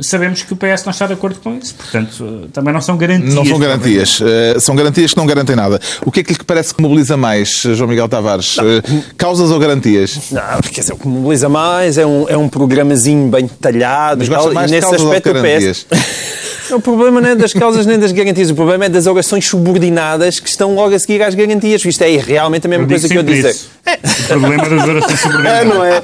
sabemos 0.00 0.42
que 0.42 0.52
o 0.52 0.56
PS 0.56 0.84
não 0.84 0.90
está 0.90 1.06
de 1.06 1.12
acordo 1.14 1.38
com 1.40 1.56
isso. 1.56 1.74
Portanto, 1.74 2.42
eh, 2.44 2.48
também 2.52 2.72
não 2.72 2.80
são 2.80 2.96
garantias. 2.96 3.34
Não 3.34 3.44
são 3.44 3.58
garantias. 3.58 4.20
Eh, 4.22 4.60
são 4.60 4.74
garantias 4.76 5.12
que 5.12 5.16
não 5.16 5.26
garantem 5.26 5.56
nada. 5.56 5.80
O 6.04 6.10
que 6.10 6.20
é 6.20 6.22
que 6.24 6.32
lhe 6.32 6.38
parece 6.44 6.74
que 6.74 6.82
mobiliza 6.82 7.16
mais, 7.16 7.62
João 7.74 7.88
Miguel 7.88 8.08
Tavares? 8.08 8.56
Eh, 8.58 8.82
causas 9.16 9.50
ou 9.50 9.58
garantias? 9.58 10.18
Não, 10.30 10.60
quer 10.62 10.80
dizer, 10.80 10.92
o 10.92 10.96
que 10.96 11.06
mobiliza 11.08 11.48
mais 11.48 11.98
é 11.98 12.06
um, 12.06 12.28
é 12.28 12.36
um 12.36 12.48
programazinho 12.48 13.28
bem 13.28 13.46
detalhado 13.46 14.18
Mas 14.18 14.28
e 14.28 14.30
tal, 14.30 14.40
gosta 14.40 14.54
mais 14.54 14.70
e 14.70 14.74
nesse 14.74 14.94
aspecto 14.94 15.30
o? 15.30 15.34
PS... 15.42 15.86
O 16.70 16.80
problema 16.80 17.18
não 17.20 17.30
é 17.30 17.34
das 17.34 17.54
causas 17.54 17.86
nem 17.86 17.98
das 17.98 18.12
garantias, 18.12 18.50
o 18.50 18.54
problema 18.54 18.84
é 18.84 18.88
das 18.90 19.06
orações 19.06 19.46
subordinadas 19.46 20.38
que 20.38 20.50
estão 20.50 20.74
logo 20.74 20.94
a 20.94 20.98
seguir 20.98 21.22
às 21.22 21.34
garantias. 21.34 21.82
Isto 21.82 22.02
é 22.02 22.16
realmente 22.18 22.66
a 22.66 22.68
mesma 22.68 22.84
Eu 22.84 22.88
coisa 22.88 23.08
que 23.08 23.16
eu 23.16 23.22
dizer. 23.22 23.50
isso. 23.50 23.70
O 23.86 24.38
problema 24.38 24.68
das 24.68 24.86
orações 24.86 25.12
É, 25.14 25.16
subordinadas. 25.16 25.66
não 25.66 25.84
é? 25.84 26.02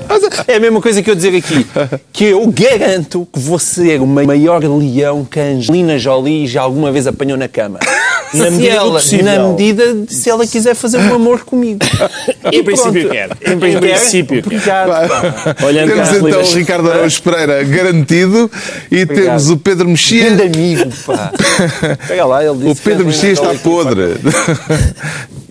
É 0.49 0.57
a 0.57 0.61
mesma 0.61 0.81
coisa 0.81 1.03
que 1.03 1.11
eu 1.11 1.15
dizer 1.15 1.37
aqui. 1.37 1.67
Que 2.13 2.25
eu 2.27 2.47
garanto 2.47 3.29
que 3.31 3.39
vou 3.39 3.59
ser 3.85 4.01
o 4.01 4.07
maior 4.07 4.65
leão 4.65 5.27
que 5.27 5.39
a 5.39 5.43
Angelina 5.43 5.99
Jolie 5.99 6.47
já 6.47 6.63
alguma 6.63 6.91
vez 6.91 7.07
apanhou 7.07 7.37
na 7.37 7.49
cama. 7.49 7.79
Na 8.35 8.51
medida 8.51 8.75
ela, 8.75 8.93
possível. 8.93 9.25
na 9.25 9.49
medida 9.51 9.95
de 9.95 10.15
se 10.15 10.29
ela 10.31 10.47
quiser 10.47 10.75
fazer 10.75 10.99
um 10.99 11.15
amor 11.15 11.41
comigo. 11.45 11.81
Em 12.53 12.59
E 12.59 12.63
princípio 12.63 13.09
quer. 13.11 13.31
Em 13.47 13.59
princípio. 13.81 14.39
Obrigado. 14.41 14.91
Olhando 15.65 15.89
Temos 15.93 16.09
então 16.13 16.43
o 16.43 16.55
Ricardo 16.55 16.91
Araújo 16.91 17.23
Pereira 17.23 17.63
garantido 17.65 18.51
e 18.91 19.07
temos 19.07 19.49
o 19.51 19.57
Pedro 19.57 19.89
Mexia. 19.89 20.31
Grande 20.31 20.59
amigo, 20.59 20.91
pá. 21.07 21.33
Pega 22.07 22.25
lá, 22.27 22.45
ele 22.45 22.57
disse 22.59 22.71
O 22.71 22.77
Pedro 22.77 23.07
Mexia 23.07 23.33
está 23.33 23.55
podre. 23.55 24.17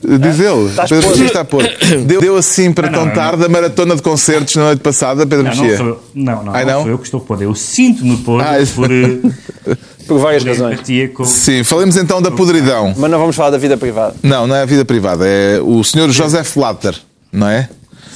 Diz 0.05 0.39
ele. 0.39 0.65
Estás 0.69 0.89
Pedro. 0.89 1.09
Mexia 1.09 1.25
está 1.25 1.45
podre. 1.45 1.77
Deu, 2.05 2.19
deu 2.21 2.35
assim 2.35 2.71
para 2.73 2.89
Não, 2.89 2.99
tão 2.99 3.05
não, 3.07 3.13
tarde 3.13 3.45
a 3.45 3.49
maratona 3.49 3.95
de 3.95 4.01
concertos 4.01 4.55
na 4.55 4.63
noite 4.65 4.81
passada, 4.81 5.25
Pedro 5.25 5.45
Não, 5.45 5.55
não 5.55 5.61
Mexia. 5.63 5.77
sou. 5.77 6.03
Não, 6.13 6.43
não, 6.43 6.53
Ai, 6.55 6.65
não 6.65 6.73
não? 6.73 6.81
sou 6.81 6.91
eu 6.91 6.97
que 6.97 7.05
estou 7.05 7.19
podre. 7.21 7.45
Eu 7.45 7.55
sinto-me 7.55 8.17
podre 8.17 8.45
Ah, 8.45 8.55
por, 8.75 8.91
eh, 8.91 9.75
Por 10.07 10.19
várias 10.19 10.43
por 10.43 10.49
razões. 10.49 10.79
com... 11.13 11.25
Sim, 11.25 11.63
falemos 11.63 11.95
então 11.97 12.21
da 12.21 12.31
podridão. 12.31 12.93
Mas 12.97 13.09
não 13.11 13.19
vamos 13.19 13.35
falar 13.35 13.49
da 13.51 13.57
vida 13.57 13.77
privada. 13.77 14.15
Não, 14.23 14.45
não 14.47 14.55
é 14.55 14.61
a 14.61 14.65
vida 14.65 14.83
privada. 14.85 15.25
É 15.27 15.59
o 15.61 15.83
senhor 15.83 16.09
José 16.11 16.43
Flatter, 16.43 16.95
não 17.31 17.47
é? 17.47 17.69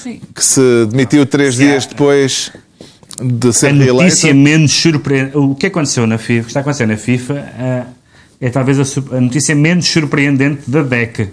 Sim. 0.03 0.19
Que 0.33 0.43
se 0.43 0.85
demitiu 0.89 1.25
três 1.25 1.55
Sim, 1.55 1.65
dias 1.67 1.85
é. 1.85 1.89
depois 1.89 2.51
de 3.21 3.51
ser 3.53 3.67
A 3.67 3.69
reeleito. 3.71 3.93
notícia 4.03 4.33
menos 4.33 4.71
surpreendente... 4.73 5.37
O 5.37 5.55
que 5.55 5.65
aconteceu 5.67 6.05
na 6.05 6.17
FIFA, 6.17 6.39
o 6.41 6.43
que 6.43 6.49
está 6.49 6.59
acontecendo 6.59 6.89
na 6.89 6.97
FIFA, 6.97 7.33
eh, 7.33 7.83
é 8.41 8.49
talvez 8.49 8.79
a, 8.79 8.85
su- 8.85 9.07
a 9.11 9.19
notícia 9.19 9.55
menos 9.55 9.87
surpreendente 9.87 10.61
da 10.69 10.83
década. 10.83 11.29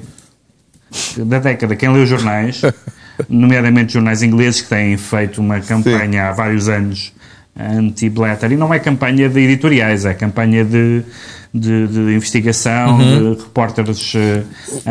Da 1.19 1.39
década. 1.41 1.77
Quem 1.77 1.93
lê 1.93 2.01
os 2.03 2.09
jornais, 2.09 2.63
nomeadamente 3.29 3.93
jornais 3.93 4.23
ingleses 4.23 4.61
que 4.63 4.69
têm 4.69 4.97
feito 4.97 5.41
uma 5.41 5.61
campanha 5.61 6.29
há 6.29 6.33
vários 6.33 6.69
anos 6.69 7.13
anti-Blatter, 7.59 8.53
e 8.53 8.57
não 8.57 8.73
é 8.73 8.79
campanha 8.79 9.29
de 9.29 9.41
editoriais, 9.41 10.05
é 10.05 10.15
campanha 10.15 10.65
de, 10.65 11.03
de, 11.55 11.87
de 11.87 12.01
investigação, 12.17 12.99
de 12.99 13.41
repórteres 13.45 14.13
eh, 14.17 14.43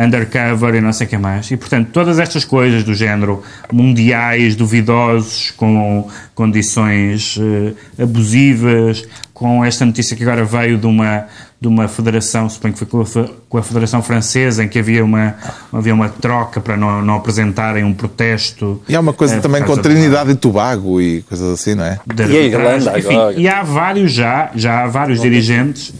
undercover 0.02 0.74
e 0.76 0.80
não 0.80 0.94
sei 0.94 1.06
o 1.06 1.10
que 1.10 1.18
mais. 1.18 1.50
E, 1.50 1.58
portanto, 1.58 1.90
todas 1.92 2.18
estas 2.18 2.42
coisas 2.46 2.82
do 2.82 2.94
género 2.94 3.42
mundiais, 3.70 4.56
duvidosos, 4.56 5.50
com 5.58 6.08
condições 6.34 7.38
eh, 7.38 8.02
abusivas, 8.02 9.04
com 9.34 9.62
esta 9.64 9.84
notícia 9.84 10.16
que 10.16 10.22
agora 10.22 10.44
veio 10.44 10.78
de 10.78 10.86
uma, 10.86 11.26
de 11.60 11.68
uma 11.68 11.86
federação, 11.88 12.48
suponho 12.48 12.72
que 12.72 12.78
foi 12.78 12.88
com 12.88 13.00
a, 13.00 13.06
fe- 13.06 13.30
com 13.48 13.58
a 13.58 13.62
Federação 13.62 14.00
Francesa, 14.02 14.64
em 14.64 14.68
que 14.68 14.78
havia 14.78 15.04
uma, 15.04 15.34
havia 15.72 15.92
uma 15.92 16.08
troca 16.08 16.60
para 16.60 16.76
não, 16.76 17.02
não 17.02 17.16
apresentarem 17.16 17.84
um 17.84 17.92
protesto. 17.92 18.80
E 18.88 18.94
há 18.94 19.00
uma 19.00 19.12
coisa 19.12 19.34
por 19.36 19.42
também 19.42 19.62
com 19.64 19.76
Trinidade 19.76 20.30
e 20.30 20.34
Tobago 20.34 21.00
e 21.00 21.22
coisas 21.22 21.52
assim, 21.52 21.74
não 21.74 21.84
é? 21.84 21.98
de 22.06 22.22
E 22.22 22.36
a. 22.38 22.40
Irlanda 22.42 22.98
Enfim, 22.98 23.14
agora? 23.14 23.34
E 23.38 23.48
há 23.48 23.62
vários 23.62 24.12
já, 24.12 24.50
já 24.54 24.84
há 24.84 24.86
vários 24.86 25.20
dirigentes, 25.20 25.92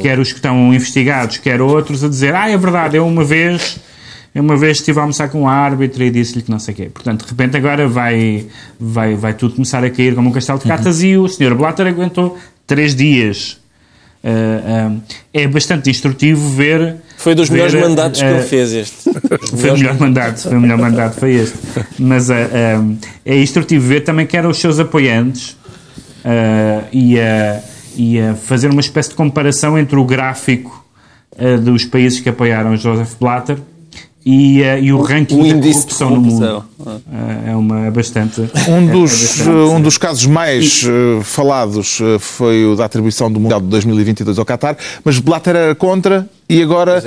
quer 0.00 0.18
os 0.18 0.28
que 0.30 0.38
estão 0.38 0.72
investigados, 0.72 1.38
quer 1.38 1.60
outros, 1.60 2.04
a 2.04 2.08
dizer, 2.08 2.34
ah, 2.34 2.48
é 2.48 2.56
verdade, 2.56 2.96
eu 2.96 3.06
uma 3.06 3.24
vez, 3.24 3.78
eu 4.34 4.42
uma 4.42 4.56
vez 4.56 4.78
estive 4.78 4.98
a 4.98 5.02
almoçar 5.02 5.28
com 5.28 5.42
um 5.42 5.48
árbitro 5.48 6.02
e 6.02 6.10
disse-lhe 6.10 6.42
que 6.42 6.50
não 6.50 6.58
sei 6.58 6.74
o 6.74 6.76
quê. 6.76 6.90
Portanto, 6.92 7.24
de 7.24 7.30
repente 7.30 7.56
agora 7.56 7.88
vai, 7.88 8.46
vai, 8.78 9.14
vai 9.14 9.34
tudo 9.34 9.54
começar 9.54 9.84
a 9.84 9.90
cair 9.90 10.14
como 10.14 10.30
um 10.30 10.32
castelo 10.32 10.58
de 10.58 10.66
cartas 10.66 11.02
e 11.02 11.16
o 11.16 11.28
Sr. 11.28 11.54
Blatter 11.54 11.86
aguentou 11.86 12.38
três 12.66 12.94
dias 12.94 13.58
Uh, 14.24 14.88
uh, 14.88 15.02
é 15.34 15.46
bastante 15.46 15.90
instrutivo 15.90 16.48
ver. 16.48 16.96
Foi 17.18 17.34
dos 17.34 17.50
ver, 17.50 17.56
melhores 17.56 17.74
mandatos 17.74 18.22
que 18.22 18.26
uh, 18.26 18.36
ele 18.36 18.42
fez 18.42 18.72
este. 18.72 19.12
Foi 19.54 19.70
o 19.70 19.74
melhor 19.74 19.98
mandato, 20.00 20.40
foi 20.40 20.56
o 20.56 20.60
melhor 20.60 20.78
mandato, 20.78 21.20
foi 21.20 21.34
este. 21.34 21.58
Mas 21.98 22.30
um, 22.30 22.96
é 23.24 23.36
instrutivo 23.36 23.86
ver 23.86 24.00
também 24.00 24.26
que 24.26 24.34
eram 24.34 24.48
os 24.48 24.56
seus 24.56 24.80
apoiantes 24.80 25.56
e, 26.90 27.20
a, 27.20 27.60
e 27.96 28.20
a 28.20 28.34
fazer 28.34 28.70
uma 28.70 28.80
espécie 28.80 29.10
de 29.10 29.14
comparação 29.14 29.78
entre 29.78 29.96
o 29.96 30.04
gráfico 30.04 30.84
uh, 31.38 31.58
dos 31.60 31.84
países 31.84 32.20
que 32.20 32.28
apoiaram 32.28 32.76
Joseph 32.76 33.14
Blatter 33.20 33.58
e, 34.26 34.62
uh, 34.62 34.78
e 34.82 34.92
o 34.92 35.00
ranking 35.02 35.38
o 35.40 35.54
da 35.54 35.60
de 35.60 35.72
corrupção 35.72 36.10
no 36.10 36.20
mundo. 36.20 36.38
corrupção. 36.46 36.64
Uh, 36.80 37.48
é 37.50 37.56
uma 37.56 37.90
bastante. 37.90 38.40
Um 38.40 38.44
é- 38.44 38.88
é 38.88 38.92
dos, 38.92 39.10
bastante- 39.10 39.48
um 39.50 39.80
dos 39.80 39.98
casos 39.98 40.26
mais 40.26 40.82
falados 41.22 41.98
foi 42.20 42.64
o 42.64 42.74
da 42.74 42.84
atribuição 42.86 43.30
do 43.30 43.38
Mundial 43.40 43.60
de 43.60 43.66
2022 43.68 44.38
ao 44.38 44.44
Qatar, 44.44 44.76
mas 45.04 45.18
Blatter 45.18 45.56
era 45.56 45.74
contra 45.74 46.28
e 46.48 46.62
agora 46.62 47.02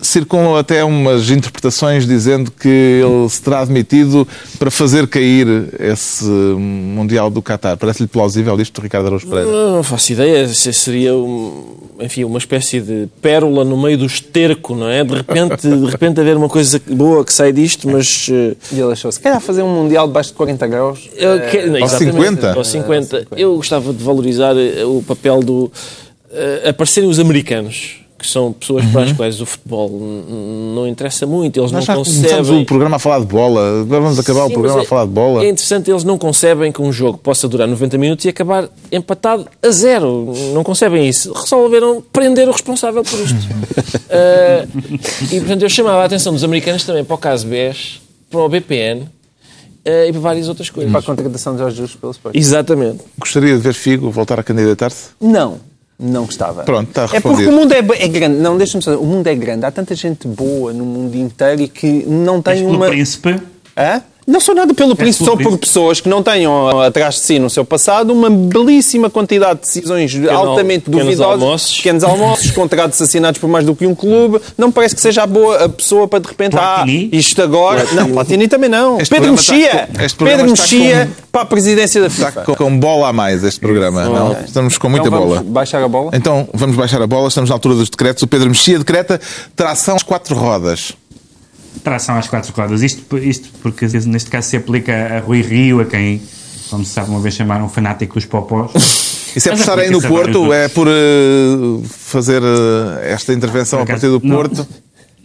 circulam 0.00 0.56
até 0.56 0.82
umas 0.82 1.30
interpretações 1.30 2.06
dizendo 2.06 2.50
que 2.50 2.68
ele 2.68 3.28
se 3.28 3.40
terá 3.42 3.60
admitido 3.60 4.26
para 4.58 4.70
fazer 4.70 5.06
cair 5.06 5.46
esse 5.78 6.24
Mundial 6.24 7.30
do 7.30 7.40
Qatar. 7.42 7.76
Parece-lhe 7.76 8.08
plausível 8.08 8.58
isto, 8.60 8.80
Ricardo 8.80 9.06
Araújo 9.06 9.26
Pereira? 9.28 9.50
Não, 9.50 9.76
não 9.76 9.82
faço 9.82 10.12
ideia. 10.12 10.48
Se 10.48 10.72
seria, 10.72 11.14
um, 11.14 11.76
enfim, 12.00 12.24
uma 12.24 12.38
espécie 12.38 12.80
de 12.80 13.08
pérola 13.22 13.64
no 13.64 13.80
meio 13.80 13.98
do 13.98 14.06
esterco, 14.06 14.74
não 14.74 14.88
é? 14.88 15.04
De 15.04 15.14
repente, 15.14 15.68
de 15.68 15.86
repente 15.86 16.20
haver 16.20 16.36
uma 16.36 16.48
coisa 16.48 16.80
boa 16.90 17.24
que 17.24 17.32
sai 17.32 17.52
disto, 17.52 17.88
mas... 17.88 18.26
eh, 18.30 18.56
E 18.72 18.80
ele 18.80 18.92
achou, 18.92 19.12
se 19.12 19.20
calhar 19.20 19.40
fazer 19.40 19.62
um 19.62 19.68
Mundial 19.82 20.06
debaixo 20.08 20.30
de 20.30 20.36
40 20.36 20.66
graus. 20.66 21.08
Eu 21.14 21.40
que- 21.50 21.66
não, 21.66 21.76
Ao 21.78 21.84
exatamente, 21.84 22.12
50? 22.16 22.52
Ao 22.54 22.64
50. 22.64 23.26
Eu 23.36 23.56
gostava 23.56 23.92
de 23.92 24.02
valorizar 24.02 24.54
eh, 24.56 24.84
o 24.84 25.02
papel 25.06 25.40
do. 25.40 25.70
eh, 26.32 26.68
aparecerem 26.70 27.08
os 27.08 27.18
americanos, 27.20 27.99
que 28.20 28.26
são 28.26 28.52
pessoas 28.52 28.84
para 28.86 29.04
as 29.04 29.12
quais 29.12 29.40
o 29.40 29.46
futebol 29.46 29.90
não 30.74 30.86
interessa 30.86 31.26
muito, 31.26 31.58
eles 31.58 31.72
Nós 31.72 31.86
não 31.86 31.94
já 31.94 31.96
concebem. 31.96 32.62
o 32.62 32.66
programa 32.66 32.96
a 32.96 32.98
falar 32.98 33.20
de 33.20 33.26
bola, 33.26 33.80
agora 33.80 34.02
vamos 34.02 34.18
acabar 34.18 34.44
o 34.44 34.48
Sim, 34.48 34.52
programa 34.52 34.76
mas 34.76 34.86
a 34.86 34.88
falar 34.88 35.04
de 35.06 35.10
bola. 35.10 35.44
É 35.44 35.48
interessante, 35.48 35.90
eles 35.90 36.04
não 36.04 36.18
concebem 36.18 36.70
que 36.70 36.82
um 36.82 36.92
jogo 36.92 37.16
possa 37.16 37.48
durar 37.48 37.66
90 37.66 37.96
minutos 37.96 38.24
e 38.26 38.28
acabar 38.28 38.68
empatado 38.92 39.46
a 39.62 39.70
zero. 39.70 40.32
Não 40.52 40.62
concebem 40.62 41.08
isso. 41.08 41.32
Resolveram 41.32 42.02
prender 42.12 42.46
o 42.46 42.52
responsável 42.52 43.02
por 43.02 43.18
isto. 43.18 43.38
Ah, 44.10 44.66
e, 45.32 45.38
portanto, 45.40 45.62
eu 45.62 45.70
chamava 45.70 46.02
a 46.02 46.04
atenção 46.04 46.32
dos 46.32 46.44
americanos 46.44 46.84
também 46.84 47.04
para 47.04 47.14
o 47.14 47.18
caso 47.18 47.46
BES, 47.46 48.00
para 48.30 48.40
o 48.40 48.48
BPN 48.48 49.06
ah, 49.86 50.06
e 50.06 50.12
para 50.12 50.20
várias 50.20 50.48
outras 50.48 50.68
coisas. 50.68 50.92
Para 50.92 51.00
a 51.00 51.04
contratação 51.04 51.54
de 51.54 51.60
Jorge 51.60 51.76
Jesus 51.76 51.96
pelo 51.96 52.12
Sporting. 52.12 52.38
Exatamente. 52.38 53.04
Gostaria 53.18 53.54
de 53.54 53.60
ver 53.60 53.72
Figo 53.72 54.10
voltar 54.10 54.38
a 54.38 54.42
candidatar-se? 54.42 55.10
Não, 55.20 55.58
não 56.00 56.24
gostava. 56.24 56.62
Pronto, 56.64 56.88
está 56.88 57.02
É 57.02 57.20
porque 57.20 57.42
respondido. 57.44 57.50
o 57.50 57.52
mundo 57.52 57.72
é, 57.72 57.78
é 57.78 58.08
grande. 58.08 58.36
Não, 58.38 58.56
deixa-me 58.56 58.82
só. 58.82 58.96
O 58.98 59.06
mundo 59.06 59.26
é 59.26 59.34
grande. 59.34 59.64
Há 59.66 59.70
tanta 59.70 59.94
gente 59.94 60.26
boa 60.26 60.72
no 60.72 60.84
mundo 60.84 61.14
inteiro 61.16 61.62
e 61.62 61.68
que 61.68 62.04
não 62.06 62.40
tem 62.40 62.56
pelo 62.62 62.76
uma. 62.76 62.86
príncipe. 62.88 63.40
Hã? 63.76 64.02
Não 64.30 64.40
sou 64.40 64.54
nada 64.54 64.72
pelo 64.72 64.94
príncipe, 64.94 65.24
pelo 65.24 65.26
sou 65.30 65.36
por 65.36 65.42
príncipe. 65.44 65.66
pessoas 65.66 66.00
que 66.00 66.08
não 66.08 66.22
tenham 66.22 66.80
atrás 66.80 67.14
de 67.16 67.20
si 67.20 67.38
no 67.38 67.50
seu 67.50 67.64
passado 67.64 68.12
uma 68.12 68.30
belíssima 68.30 69.10
quantidade 69.10 69.60
de 69.60 69.66
decisões 69.66 70.14
altamente 70.30 70.84
pequenos 70.84 71.04
duvidosas, 71.06 71.42
almoços. 71.42 71.76
pequenos 71.76 72.04
almoços, 72.04 72.50
contratos 72.52 73.02
assinados 73.02 73.40
por 73.40 73.48
mais 73.48 73.66
do 73.66 73.74
que 73.74 73.86
um 73.86 73.94
clube. 73.94 74.40
Não 74.56 74.68
me 74.68 74.72
parece 74.72 74.94
que 74.94 75.00
seja 75.00 75.22
a 75.22 75.26
boa 75.26 75.64
a 75.64 75.68
pessoa 75.68 76.06
para 76.06 76.20
de 76.20 76.28
repente, 76.28 76.52
Platini? 76.52 77.10
ah, 77.12 77.16
isto 77.16 77.42
agora. 77.42 77.84
Não, 77.92 78.10
Platini 78.10 78.46
também 78.48 78.70
não. 78.70 79.00
Este 79.00 79.14
Pedro 79.14 79.34
está 79.34 79.52
Mexia, 79.52 79.88
Pedro 80.18 80.46
está 80.46 80.62
Mexia 80.62 81.06
com- 81.06 81.22
para 81.32 81.40
a 81.42 81.46
presidência 81.46 82.00
da 82.00 82.06
Está 82.06 82.26
FIFA. 82.30 82.42
com, 82.44 82.54
com 82.54 82.78
bola 82.78 83.08
a 83.08 83.12
mais 83.12 83.42
este 83.42 83.58
programa, 83.60 84.04
não? 84.04 84.36
Estamos 84.44 84.78
com 84.78 84.88
muita 84.88 85.08
Então 85.08 85.18
vamos 85.20 85.34
bola. 85.38 85.50
Baixar 85.50 85.82
a 85.82 85.88
bola? 85.88 86.10
Então 86.14 86.48
vamos 86.54 86.76
baixar 86.76 87.02
a 87.02 87.06
bola, 87.06 87.28
estamos 87.28 87.50
na 87.50 87.56
altura 87.56 87.74
dos 87.74 87.88
decretos. 87.90 88.22
O 88.22 88.26
Pedro 88.26 88.48
Mexia 88.48 88.78
decreta 88.78 89.20
tração 89.56 89.96
às 89.96 90.02
quatro 90.02 90.34
rodas. 90.36 90.92
Tração 91.82 92.16
às 92.16 92.28
quatro 92.28 92.52
rodas. 92.54 92.82
Isto, 92.82 93.18
isto 93.18 93.48
porque 93.62 93.86
neste 94.06 94.30
caso 94.30 94.48
se 94.48 94.56
aplica 94.56 94.92
a 95.16 95.20
Rui 95.20 95.40
Rio, 95.42 95.80
a 95.80 95.84
quem, 95.86 96.20
como 96.68 96.84
se 96.84 96.92
sabe, 96.92 97.10
uma 97.10 97.20
vez 97.20 97.34
chamaram 97.34 97.68
fanático 97.68 98.14
dos 98.14 98.24
popós. 98.26 98.70
Isso 99.34 99.48
é 99.48 99.52
por 99.52 99.60
estar 99.60 99.78
aí 99.78 99.90
no 99.90 99.98
a 99.98 100.08
Porto? 100.08 100.52
É 100.52 100.68
por 100.68 100.88
eh, 100.88 101.86
fazer 101.88 102.42
eh, 102.42 103.12
esta 103.12 103.32
intervenção 103.32 103.78
a 103.78 103.82
Por 103.82 103.92
partir 103.92 104.06
acaso, 104.06 104.18
do 104.20 104.26
não. 104.28 104.36
Porto? 104.36 104.66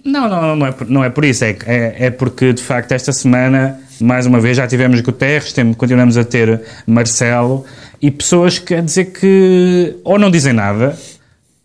Não, 0.04 0.30
não, 0.30 0.56
não 0.56 0.68
é, 0.68 0.72
por- 0.72 0.88
não 0.90 1.04
é 1.04 1.10
por 1.10 1.26
isso. 1.26 1.44
É, 1.44 1.58
é, 1.66 1.96
é 2.06 2.10
porque, 2.12 2.54
de 2.54 2.62
facto, 2.62 2.92
esta 2.92 3.12
semana, 3.12 3.80
mais 4.00 4.28
uma 4.28 4.40
vez, 4.40 4.58
já 4.58 4.68
tivemos 4.68 5.02
Guterres, 5.02 5.52
temos, 5.52 5.76
continuamos 5.76 6.16
a 6.18 6.24
ter 6.24 6.62
Marcelo 6.86 7.66
e 8.00 8.12
pessoas 8.12 8.60
que 8.60 8.76
a 8.76 8.82
dizer 8.82 9.06
que 9.06 9.96
ou 10.04 10.20
não 10.20 10.30
dizem 10.30 10.54
nada, 10.54 10.96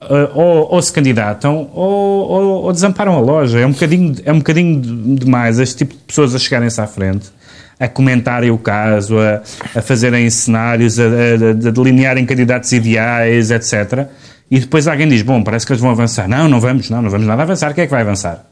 eh, 0.03 0.31
ou, 0.35 0.73
ou 0.75 0.83
se 0.83 0.93
candidatam, 0.93 1.71
ou, 1.75 2.29
ou- 2.29 2.63
ou 2.65 2.73
desamparam 2.73 3.15
a 3.17 3.21
loja. 3.21 3.59
É 3.61 3.67
um 3.67 3.73
bocadinho, 3.73 4.15
é 4.25 4.33
um 4.33 4.39
bocadinho 4.39 4.81
de- 4.81 5.25
demais 5.25 5.59
este 5.59 5.77
tipo 5.79 5.95
de 5.95 6.01
pessoas 6.01 6.35
a 6.35 6.39
chegarem-se 6.39 6.81
à 6.81 6.87
frente. 6.87 7.29
A 7.79 7.89
comentarem 7.89 8.51
o 8.51 8.59
caso, 8.59 9.19
a, 9.19 9.41
a 9.75 9.81
fazerem 9.83 10.29
cenários, 10.29 10.99
a, 11.01 11.05
a- 11.05 11.69
a 11.69 11.71
delinearem 11.71 12.27
candidatos 12.27 12.71
ideais, 12.73 13.51
etc. 13.51 14.07
E 14.51 14.59
depois 14.61 14.87
alguém 14.89 15.09
diz: 15.09 15.23
Bom, 15.23 15.43
parece 15.43 15.65
que 15.67 15.73
eles 15.73 15.81
vão 15.81 15.91
avançar. 15.91 16.29
Não, 16.29 16.49
não 16.49 16.61
vamos, 16.61 16.91
não, 16.91 17.01
não 17.01 17.09
vamos 17.11 17.27
nada 17.27 17.43
avançar. 17.43 17.73
Quem 17.75 17.85
é 17.85 17.87
que 17.87 17.91
vai 17.91 18.03
avançar? 18.03 18.45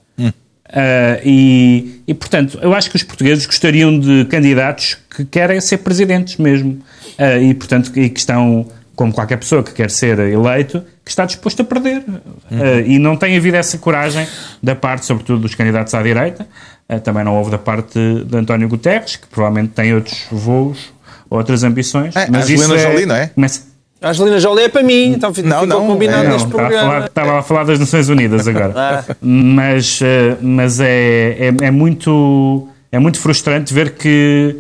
Ah, 0.70 1.18
e, 1.24 2.02
e, 2.06 2.12
portanto, 2.14 2.58
eu 2.60 2.74
acho 2.74 2.90
que 2.90 2.96
os 2.96 3.02
portugueses 3.02 3.46
gostariam 3.46 3.98
de 3.98 4.26
candidatos 4.26 4.98
que 5.14 5.24
querem 5.24 5.60
ser 5.62 5.78
presidentes 5.78 6.36
mesmo. 6.36 6.78
Ah, 7.18 7.38
e, 7.38 7.54
portanto, 7.54 7.90
e 7.98 8.08
que 8.10 8.18
estão, 8.20 8.66
como 8.98 9.12
qualquer 9.12 9.36
pessoa 9.36 9.62
que 9.62 9.72
quer 9.72 9.92
ser 9.92 10.18
eleito, 10.18 10.82
que 11.04 11.10
está 11.10 11.24
disposto 11.24 11.62
a 11.62 11.64
perder. 11.64 12.02
Ah, 12.50 12.80
e 12.84 12.98
não 12.98 13.16
tem 13.16 13.36
havido 13.36 13.56
essa 13.56 13.78
coragem 13.78 14.26
da 14.60 14.74
parte, 14.74 15.06
sobretudo, 15.06 15.42
dos 15.42 15.54
candidatos 15.54 15.94
à 15.94 16.02
direita. 16.02 16.48
Ah, 16.88 16.98
também 16.98 17.22
não 17.22 17.36
houve 17.36 17.48
da 17.48 17.58
parte 17.58 17.96
de 17.96 18.36
António 18.36 18.68
Guterres, 18.68 19.14
que 19.14 19.28
provavelmente 19.28 19.70
tem 19.70 19.94
outros 19.94 20.26
voos, 20.32 20.92
outras 21.30 21.62
ambições. 21.62 22.16
É, 22.16 22.24
a 22.24 22.38
Angelina 22.38 22.76
Jolie, 22.76 23.06
não 23.06 23.14
é? 23.14 23.28
Começa, 23.28 23.62
A 24.02 24.08
Angelina 24.08 24.40
Jolie 24.40 24.64
é 24.64 24.68
para 24.68 24.82
mim, 24.82 25.12
então 25.12 25.32
ficou 25.32 25.48
Não, 25.48 25.64
não, 25.64 25.86
combinado 25.86 26.24
é, 26.24 26.26
não, 26.26 26.32
neste 26.32 26.48
estava 26.48 26.64
a, 26.64 26.66
programa. 26.66 26.92
falar, 26.92 27.06
estava 27.06 27.38
a 27.38 27.42
falar 27.42 27.64
das 27.66 27.78
Nações 27.78 28.08
Unidas 28.08 28.48
agora. 28.48 29.04
Mas, 29.22 30.00
eh, 30.02 30.36
mas 30.40 30.80
é, 30.80 31.36
é, 31.38 31.66
é 31.66 31.70
muito, 31.70 32.66
é 32.90 32.98
muito 32.98 33.20
frustrante 33.20 33.72
ver 33.72 33.92
que, 33.92 34.56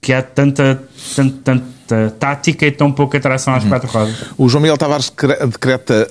que 0.00 0.14
há 0.14 0.22
tanta, 0.22 0.82
tanta, 1.14 1.62
tanta 1.90 2.10
tática 2.18 2.66
e 2.66 2.70
tão 2.70 2.90
pouca 2.92 3.18
atração 3.18 3.54
às 3.54 3.64
quatro 3.64 3.88
rodas. 3.88 4.14
O 4.38 4.48
João 4.48 4.62
Miguel 4.62 4.78
Tavares 4.78 5.10
decre- 5.10 5.46
decreta. 5.46 6.06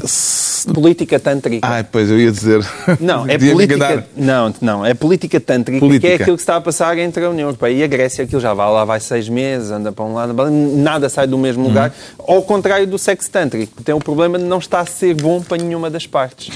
Política 0.73 1.19
tântrica. 1.19 1.65
Ai, 1.67 1.83
pois 1.83 2.09
eu 2.09 2.19
ia 2.19 2.31
dizer. 2.31 2.65
Não, 2.99 3.25
é 3.29 3.37
política. 3.37 4.05
Não, 4.15 4.53
não, 4.61 4.85
é 4.85 4.93
política 4.93 5.39
tântrica, 5.39 5.79
Política. 5.79 6.07
que 6.07 6.13
é 6.13 6.15
aquilo 6.21 6.35
que 6.35 6.41
está 6.41 6.57
a 6.57 6.61
passar 6.61 6.97
entre 6.97 7.23
a 7.23 7.29
União 7.29 7.47
Europeia 7.47 7.73
e 7.73 7.83
a 7.83 7.87
Grécia. 7.87 8.23
Aquilo 8.25 8.41
já 8.41 8.53
vai 8.53 8.69
lá, 8.71 8.83
vai 8.85 8.99
seis 8.99 9.29
meses, 9.29 9.71
anda 9.71 9.91
para 9.91 10.03
um 10.05 10.13
lado, 10.13 10.33
nada 10.51 11.07
sai 11.09 11.27
do 11.27 11.37
mesmo 11.37 11.63
Uhum. 11.63 11.69
lugar. 11.69 11.93
Ao 12.27 12.41
contrário 12.41 12.85
do 12.87 12.97
sexo 12.97 13.29
tântrico, 13.31 13.77
que 13.77 13.83
tem 13.83 13.95
o 13.95 13.99
problema 13.99 14.37
de 14.37 14.43
não 14.45 14.57
estar 14.59 14.81
a 14.81 14.85
ser 14.85 15.13
bom 15.15 15.41
para 15.41 15.57
nenhuma 15.57 15.89
das 15.89 16.05
partes. 16.05 16.49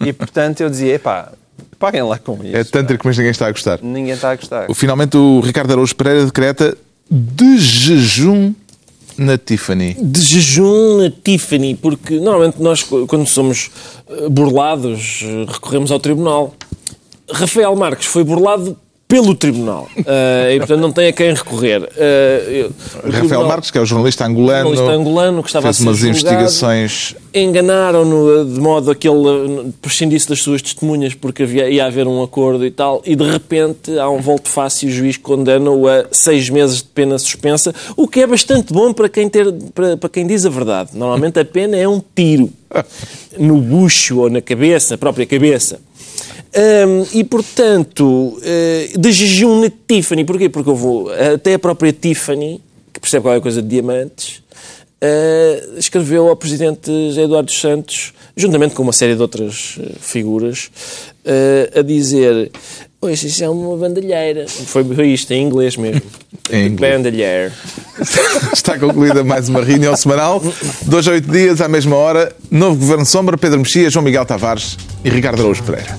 E 0.00 0.12
portanto 0.12 0.60
eu 0.60 0.70
dizia, 0.70 0.94
epá, 0.94 1.32
parem 1.78 2.02
lá 2.02 2.18
com 2.18 2.34
isso. 2.44 2.56
É 2.56 2.64
tântrico, 2.64 3.06
mas 3.06 3.16
ninguém 3.16 3.30
está 3.32 3.46
a 3.46 3.50
gostar. 3.50 3.78
Ninguém 3.82 4.14
está 4.14 4.30
a 4.30 4.36
gostar. 4.36 4.66
Finalmente, 4.74 5.16
o 5.16 5.40
Ricardo 5.40 5.72
Araújo 5.72 5.94
Pereira 5.96 6.24
decreta 6.24 6.76
de 7.10 7.58
jejum 7.58 8.54
na 9.18 9.36
Tiffany. 9.36 9.96
de 10.00 10.20
jejum 10.20 10.98
na 10.98 11.10
Tiffany, 11.10 11.74
porque 11.74 12.20
normalmente 12.20 12.62
nós, 12.62 12.82
quando 12.82 13.26
somos 13.26 13.70
eh, 14.08 14.28
burlados, 14.28 15.20
eh, 15.22 15.46
recorremos 15.48 15.90
ao 15.90 15.98
tribunal. 15.98 16.54
Rafael 17.30 17.74
Marques 17.76 18.06
foi 18.06 18.24
burlado 18.24 18.76
pelo 19.10 19.34
tribunal 19.34 19.86
Eh, 20.06 20.54
e, 20.54 20.58
portanto, 20.58 20.80
não 20.80 20.90
tem 20.92 21.08
a 21.08 21.12
quem 21.12 21.34
recorrer. 21.34 21.86
Eh, 21.96 22.62
eu- 22.64 22.72
Rafael 22.96 23.12
tribunal- 23.20 23.46
Marques, 23.48 23.70
que 23.70 23.76
é 23.76 23.80
o 23.82 23.84
jornalista 23.84 24.24
angolano, 24.24 24.68
jornalista 24.74 24.92
angolano 24.98 25.42
que 25.42 25.48
estava 25.50 25.64
fez 25.64 25.76
a 25.76 25.78
ser 25.78 25.84
umas 25.84 25.98
julgado. 25.98 26.18
investigações. 26.18 27.14
enganaram-no 27.34 28.44
de 28.54 28.60
modo 28.60 28.90
a 28.90 28.94
que 28.94 29.08
ele 29.08 29.28
eh, 29.28 29.70
prescindisse 29.82 30.28
das 30.28 30.40
suas 30.42 30.62
testemunhas 30.62 31.14
porque 31.14 31.42
havia, 31.42 31.68
ia 31.68 31.84
haver 31.86 32.06
um 32.06 32.22
acordo 32.22 32.64
e 32.64 32.70
tal, 32.70 33.02
e 33.04 33.14
de 33.14 33.24
repente 33.30 33.98
há 33.98 34.08
um 34.08 34.20
volte-face 34.20 34.86
e 34.86 34.88
o 34.88 34.92
juiz 34.92 35.16
condena-o 35.16 35.86
a 35.88 36.06
seis 36.10 36.48
meses 36.48 36.78
de 36.78 36.84
pena 36.84 37.18
suspensa, 37.18 37.74
o 37.96 38.08
que 38.08 38.20
é 38.20 38.26
bastante 38.26 38.72
bom 38.72 38.92
para 38.92 39.08
quem, 39.08 39.28
ter, 39.28 39.52
para, 39.74 39.96
para 39.96 40.08
quem 40.08 40.26
diz 40.26 40.46
a 40.46 40.50
verdade. 40.50 40.90
Normalmente 40.94 41.38
a 41.38 41.44
pena 41.44 41.76
é 41.76 41.86
um 41.88 42.02
tiro 42.14 42.50
no 43.38 43.56
bucho 43.58 44.20
ou 44.20 44.30
na 44.30 44.40
cabeça, 44.40 44.96
própria 44.96 45.26
cabeça. 45.26 45.80
Hum, 46.52 47.06
e 47.12 47.22
portanto, 47.22 48.40
eh, 48.42 48.90
de 48.98 49.12
jejum 49.12 49.60
na 49.60 49.70
Tiffany, 49.70 50.24
porquê? 50.24 50.48
Porque 50.48 50.68
eu 50.68 50.74
vou 50.74 51.08
até 51.12 51.54
a 51.54 51.58
própria 51.58 51.92
Tiffany, 51.92 52.60
que 52.92 52.98
percebe 52.98 53.22
qualquer 53.22 53.40
coisa 53.40 53.62
de 53.62 53.68
diamantes, 53.68 54.42
eh, 55.00 55.64
escreveu 55.78 56.28
ao 56.28 56.36
presidente 56.36 56.90
Eduardo 56.90 57.50
Santos, 57.50 58.12
juntamente 58.36 58.74
com 58.74 58.82
uma 58.82 58.92
série 58.92 59.14
de 59.14 59.22
outras 59.22 59.78
eh, 59.80 59.92
figuras, 59.98 60.70
eh, 61.24 61.70
a 61.74 61.80
dizer 61.80 62.50
Pois, 63.00 63.22
isso 63.22 63.42
é 63.42 63.48
uma 63.48 63.76
bandalheira. 63.78 64.46
Foi, 64.46 64.82
isto, 65.06 65.32
em 65.32 65.42
inglês 65.42 65.74
mesmo. 65.74 66.02
Em 66.52 66.66
inglês. 66.66 66.96
Bandalheira. 66.96 67.52
Está 68.52 68.78
concluída 68.78 69.24
mais 69.24 69.48
uma 69.48 69.62
reunião 69.62 69.96
semanal. 69.96 70.42
Dois 70.82 71.08
a 71.08 71.12
oito 71.12 71.30
dias, 71.30 71.62
à 71.62 71.68
mesma 71.68 71.96
hora. 71.96 72.34
Novo 72.50 72.76
Governo 72.76 73.06
Sombra, 73.06 73.38
Pedro 73.38 73.58
Mexia, 73.60 73.88
João 73.88 74.04
Miguel 74.04 74.26
Tavares 74.26 74.76
e 75.02 75.08
Ricardo 75.08 75.40
Araújo 75.40 75.62
Pereira. 75.62 75.98